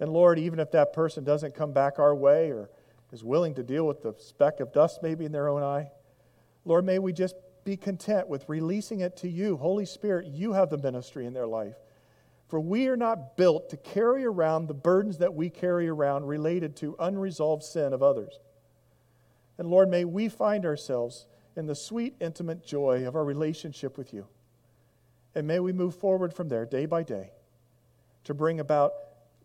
And 0.00 0.12
Lord, 0.12 0.38
even 0.38 0.58
if 0.58 0.70
that 0.72 0.94
person 0.94 1.22
doesn't 1.22 1.54
come 1.54 1.72
back 1.72 1.98
our 1.98 2.14
way 2.14 2.50
or 2.50 2.70
is 3.12 3.22
willing 3.22 3.54
to 3.54 3.62
deal 3.62 3.86
with 3.86 4.02
the 4.02 4.14
speck 4.18 4.58
of 4.60 4.72
dust 4.72 5.00
maybe 5.02 5.26
in 5.26 5.32
their 5.32 5.48
own 5.48 5.62
eye, 5.62 5.90
Lord, 6.64 6.84
may 6.84 6.98
we 6.98 7.12
just 7.12 7.36
be 7.64 7.76
content 7.76 8.26
with 8.26 8.48
releasing 8.48 9.00
it 9.00 9.16
to 9.18 9.28
you. 9.28 9.58
Holy 9.58 9.84
Spirit, 9.84 10.26
you 10.26 10.54
have 10.54 10.70
the 10.70 10.78
ministry 10.78 11.26
in 11.26 11.34
their 11.34 11.46
life. 11.46 11.76
For 12.48 12.58
we 12.58 12.88
are 12.88 12.96
not 12.96 13.36
built 13.36 13.70
to 13.70 13.76
carry 13.76 14.24
around 14.24 14.66
the 14.66 14.74
burdens 14.74 15.18
that 15.18 15.34
we 15.34 15.50
carry 15.50 15.86
around 15.88 16.26
related 16.26 16.74
to 16.76 16.96
unresolved 16.98 17.62
sin 17.62 17.92
of 17.92 18.02
others. 18.02 18.40
And 19.58 19.68
Lord, 19.68 19.88
may 19.88 20.04
we 20.04 20.28
find 20.28 20.64
ourselves 20.64 21.26
in 21.54 21.66
the 21.66 21.74
sweet, 21.74 22.16
intimate 22.20 22.64
joy 22.64 23.06
of 23.06 23.14
our 23.14 23.24
relationship 23.24 23.98
with 23.98 24.12
you. 24.14 24.26
And 25.34 25.46
may 25.46 25.60
we 25.60 25.72
move 25.72 25.94
forward 25.94 26.32
from 26.32 26.48
there 26.48 26.64
day 26.64 26.86
by 26.86 27.02
day 27.02 27.30
to 28.24 28.34
bring 28.34 28.58
about 28.58 28.92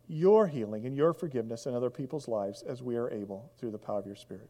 your 0.07 0.47
healing 0.47 0.85
and 0.85 0.95
your 0.95 1.13
forgiveness 1.13 1.65
in 1.65 1.73
other 1.73 1.89
people's 1.89 2.27
lives 2.27 2.61
as 2.61 2.83
we 2.83 2.95
are 2.95 3.09
able 3.09 3.51
through 3.57 3.71
the 3.71 3.77
power 3.77 3.99
of 3.99 4.05
your 4.05 4.15
Spirit. 4.15 4.49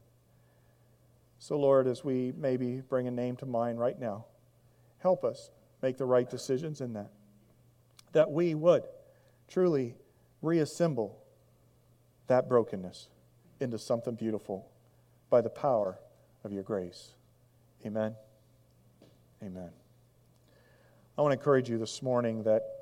So, 1.39 1.57
Lord, 1.57 1.87
as 1.87 2.03
we 2.03 2.33
maybe 2.37 2.81
bring 2.81 3.07
a 3.07 3.11
name 3.11 3.35
to 3.37 3.45
mind 3.45 3.79
right 3.79 3.99
now, 3.99 4.25
help 4.99 5.23
us 5.23 5.51
make 5.81 5.97
the 5.97 6.05
right 6.05 6.29
decisions 6.29 6.81
in 6.81 6.93
that. 6.93 7.11
That 8.13 8.31
we 8.31 8.55
would 8.55 8.83
truly 9.47 9.95
reassemble 10.41 11.21
that 12.27 12.49
brokenness 12.49 13.09
into 13.59 13.77
something 13.77 14.15
beautiful 14.15 14.69
by 15.29 15.41
the 15.41 15.49
power 15.49 15.99
of 16.43 16.51
your 16.51 16.63
grace. 16.63 17.11
Amen. 17.85 18.15
Amen. 19.43 19.69
I 21.17 21.21
want 21.21 21.31
to 21.31 21.39
encourage 21.39 21.69
you 21.69 21.77
this 21.77 22.01
morning 22.01 22.43
that 22.43 22.74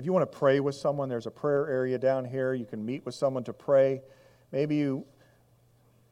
if 0.00 0.06
you 0.06 0.14
want 0.14 0.32
to 0.32 0.38
pray 0.38 0.60
with 0.60 0.74
someone, 0.74 1.10
there's 1.10 1.26
a 1.26 1.30
prayer 1.30 1.68
area 1.68 1.98
down 1.98 2.24
here. 2.24 2.54
You 2.54 2.64
can 2.64 2.82
meet 2.86 3.04
with 3.04 3.14
someone 3.14 3.44
to 3.44 3.52
pray. 3.52 4.00
Maybe 4.50 4.76
you 4.76 5.04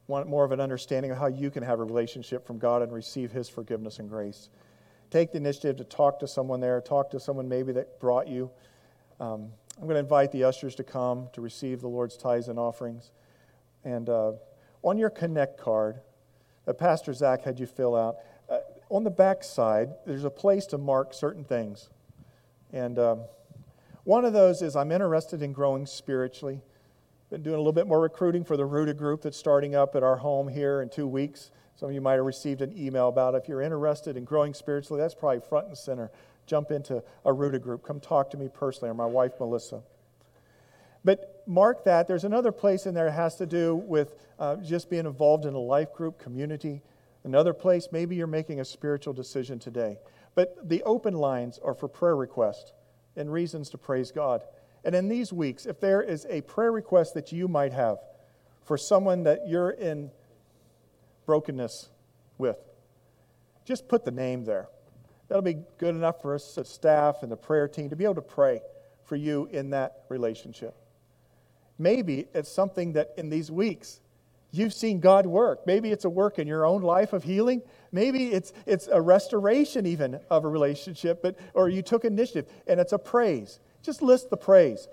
want 0.09 0.28
more 0.28 0.45
of 0.45 0.53
an 0.53 0.61
understanding 0.61 1.11
of 1.11 1.16
how 1.16 1.28
you 1.28 1.51
can 1.51 1.62
have 1.62 1.80
a 1.80 1.84
relationship 1.84 2.47
from 2.47 2.59
God 2.59 2.82
and 2.82 2.93
receive 2.93 3.32
His 3.32 3.49
forgiveness 3.49 3.99
and 3.99 4.07
grace. 4.07 4.51
Take 5.11 5.32
the 5.32 5.39
initiative 5.39 5.78
to 5.78 5.84
talk 5.84 6.18
to 6.20 6.28
someone 6.28 6.61
there, 6.61 6.82
talk 6.82 7.11
to 7.12 7.18
someone 7.18 7.49
maybe 7.49 7.72
that 7.72 7.99
brought 7.99 8.28
you. 8.28 8.51
Um, 9.20 9.49
I'm 9.78 9.84
going 9.84 9.95
to 9.95 10.01
invite 10.01 10.32
the 10.32 10.45
ushers 10.45 10.74
to 10.74 10.84
come 10.84 11.28
to 11.32 11.41
receive 11.41 11.80
the 11.80 11.89
Lord's 11.89 12.18
tithes 12.18 12.49
and 12.49 12.59
offerings. 12.59 13.12
And 13.84 14.11
uh, 14.11 14.32
on 14.82 14.99
your 14.99 15.09
Connect 15.09 15.59
card 15.59 15.99
that 16.66 16.74
Pastor 16.74 17.14
Zac 17.14 17.43
had 17.43 17.59
you 17.59 17.64
fill 17.64 17.97
out, 17.97 18.16
uh, 18.51 18.59
on 18.91 19.05
the 19.05 19.11
back 19.11 19.43
side, 19.43 19.95
there's 20.07 20.24
a 20.24 20.30
place 20.30 20.66
to 20.66 20.76
mark 20.76 21.14
certain 21.14 21.43
things. 21.43 21.89
And 22.70 22.99
um, 22.99 23.20
one 24.09 24.24
of 24.24 24.32
those 24.32 24.62
is 24.62 24.74
I'm 24.74 24.90
interested 24.90 25.42
in 25.42 25.52
growing 25.52 25.84
spiritually. 25.84 26.62
Been 27.28 27.42
doing 27.42 27.56
a 27.56 27.59
little 27.59 27.74
bit 27.74 27.86
more 27.86 28.00
recruiting 28.00 28.42
for 28.42 28.56
the 28.56 28.64
Rooted 28.64 28.96
group 28.96 29.20
that's 29.20 29.36
starting 29.36 29.74
up 29.74 29.94
at 29.94 30.02
our 30.02 30.16
home 30.16 30.48
here 30.48 30.80
in 30.80 30.88
two 30.88 31.06
weeks. 31.06 31.50
Some 31.76 31.90
of 31.90 31.94
you 31.94 32.00
might 32.00 32.14
have 32.14 32.24
received 32.24 32.62
an 32.62 32.72
email 32.74 33.09
about 33.09 33.34
it. 33.34 33.42
If 33.42 33.48
you're 33.50 33.61
interested 33.61 34.16
in 34.16 34.24
growing 34.24 34.54
spiritually, 34.54 34.98
that's 34.98 35.14
probably 35.14 35.40
front 35.46 35.66
and 35.66 35.76
center. 35.76 36.11
Jump 36.46 36.70
into 36.70 37.04
a 37.26 37.32
Rooted 37.34 37.61
group. 37.61 37.82
Come 37.82 38.00
talk 38.00 38.30
to 38.30 38.38
me 38.38 38.48
personally 38.48 38.88
or 38.88 38.94
my 38.94 39.04
wife, 39.04 39.32
Melissa. 39.38 39.82
But 41.04 41.42
mark 41.46 41.84
that. 41.84 42.09
There's 42.09 42.24
another 42.24 42.50
place 42.50 42.86
in 42.86 42.94
there 42.94 43.04
that 43.04 43.12
has 43.12 43.36
to 43.36 43.44
do 43.44 43.76
with 43.76 44.14
uh, 44.38 44.56
just 44.56 44.88
being 44.88 45.04
involved 45.04 45.44
in 45.44 45.52
a 45.52 45.59
life 45.59 45.92
group 45.92 46.18
community. 46.18 46.80
Another 47.24 47.52
place, 47.52 47.88
maybe 47.92 48.16
you're 48.16 48.26
making 48.26 48.59
a 48.59 48.64
spiritual 48.64 49.12
decision 49.12 49.59
today. 49.59 49.98
But 50.34 50.66
the 50.66 50.82
open 50.84 51.12
lines 51.12 51.59
are 51.62 51.74
for 51.74 51.88
prayer 51.88 52.16
requests 52.16 52.72
and 53.19 53.33
reasons 53.33 53.69
to 53.71 53.79
praise 53.79 54.11
God. 54.11 54.43
And 54.85 54.95
in 54.95 55.09
these 55.09 55.33
weeks, 55.33 55.66
if 55.66 55.81
there 55.81 56.01
is 56.01 56.27
a 56.31 56.41
prayer 56.43 56.73
request 56.73 57.14
that 57.14 57.33
you 57.33 57.49
might 57.49 57.73
have 57.73 57.99
for 58.64 58.79
someone 58.79 59.25
that 59.25 59.49
you're 59.49 59.71
in 59.71 60.11
brokenness 61.27 61.89
with, 62.39 62.59
just 63.64 63.89
put 63.89 64.05
the 64.05 64.11
name 64.11 64.45
there. 64.45 64.69
That'll 65.29 65.43
be 65.43 65.59
good 65.77 65.95
enough 65.95 66.23
for 66.23 66.35
us, 66.35 66.55
the 66.55 66.64
staff 66.64 67.23
and 67.23 67.31
the 67.31 67.37
prayer 67.37 67.69
team, 67.69 67.91
to 67.91 67.97
be 67.97 68.05
able 68.05 68.14
to 68.14 68.23
pray 68.23 68.62
for 69.05 69.16
you 69.16 69.49
in 69.53 69.71
that 69.71 70.05
relationship. 70.09 70.75
Maybe 71.79 72.27
it's 72.33 72.51
something 72.51 72.95
that 72.95 73.12
in 73.19 73.29
these 73.29 73.51
weeks 73.51 74.01
you've 74.51 74.74
seen 74.74 75.01
God 75.01 75.26
work. 75.26 75.66
Maybe 75.66 75.90
it's 75.90 76.05
a 76.05 76.11
work 76.11 76.38
in 76.38 76.46
your 76.46 76.64
own 76.64 76.82
life 76.82 77.12
of 77.12 77.24
healing. 77.24 77.62
Maybe 77.92 78.28
it's, 78.28 78.53
it's 78.66 78.88
a 78.88 79.01
restoration 79.01 79.86
even 79.86 80.20
of 80.30 80.44
a 80.44 80.49
relationship, 80.49 81.22
but, 81.22 81.36
or 81.55 81.68
you 81.68 81.82
took 81.82 82.05
initiative 82.05 82.51
and 82.66 82.80
it's 82.80 82.92
a 82.92 82.99
praise. 82.99 83.61
Just 83.82 84.03
list 84.03 84.30
the 84.30 84.36
praise. 84.36 84.88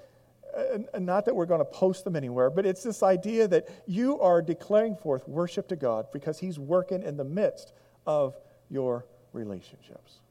Uh, 0.56 0.80
and 0.94 1.06
not 1.06 1.26
that 1.26 1.36
we're 1.36 1.46
going 1.46 1.60
to 1.60 1.66
post 1.66 2.04
them 2.04 2.16
anywhere, 2.16 2.50
but 2.50 2.66
it's 2.66 2.84
this 2.84 3.04
idea 3.04 3.48
that 3.48 3.68
you 3.86 4.20
are 4.22 4.42
declaring 4.42 4.96
forth 4.96 5.28
worship 5.28 5.68
to 5.68 5.76
God 5.76 6.08
because 6.14 6.40
He's 6.40 6.58
working 6.58 7.04
in 7.04 7.18
the 7.18 7.26
midst 7.26 7.74
of 8.06 8.38
your 8.70 9.06
relationships. 9.34 10.22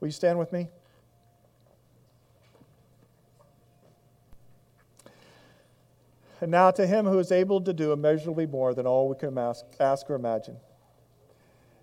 Will 0.00 0.08
you 0.08 0.12
stand 0.12 0.38
with 0.38 0.52
me? 0.52 0.68
And 6.40 6.50
now 6.50 6.70
to 6.70 6.86
him 6.86 7.06
who 7.06 7.18
is 7.18 7.32
able 7.32 7.60
to 7.62 7.72
do 7.72 7.92
immeasurably 7.92 8.46
more 8.46 8.74
than 8.74 8.86
all 8.86 9.08
we 9.08 9.16
can 9.16 9.36
ask, 9.38 9.64
ask 9.80 10.10
or 10.10 10.14
imagine. 10.14 10.56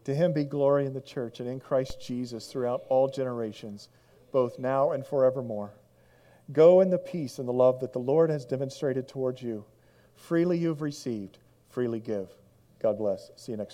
To 0.05 0.13
him 0.13 0.33
be 0.33 0.43
glory 0.43 0.85
in 0.85 0.93
the 0.93 1.01
church 1.01 1.39
and 1.39 1.49
in 1.49 1.59
Christ 1.59 1.99
Jesus 2.01 2.47
throughout 2.47 2.83
all 2.89 3.07
generations, 3.07 3.89
both 4.31 4.59
now 4.59 4.91
and 4.91 5.05
forevermore. 5.05 5.71
Go 6.51 6.81
in 6.81 6.89
the 6.89 6.97
peace 6.97 7.39
and 7.39 7.47
the 7.47 7.53
love 7.53 7.79
that 7.79 7.93
the 7.93 7.99
Lord 7.99 8.29
has 8.29 8.45
demonstrated 8.45 9.07
towards 9.07 9.41
you. 9.41 9.65
Freely 10.15 10.57
you've 10.57 10.81
received, 10.81 11.39
freely 11.69 11.99
give. 11.99 12.29
God 12.81 12.97
bless. 12.97 13.31
See 13.37 13.53
you 13.53 13.57
next 13.57 13.71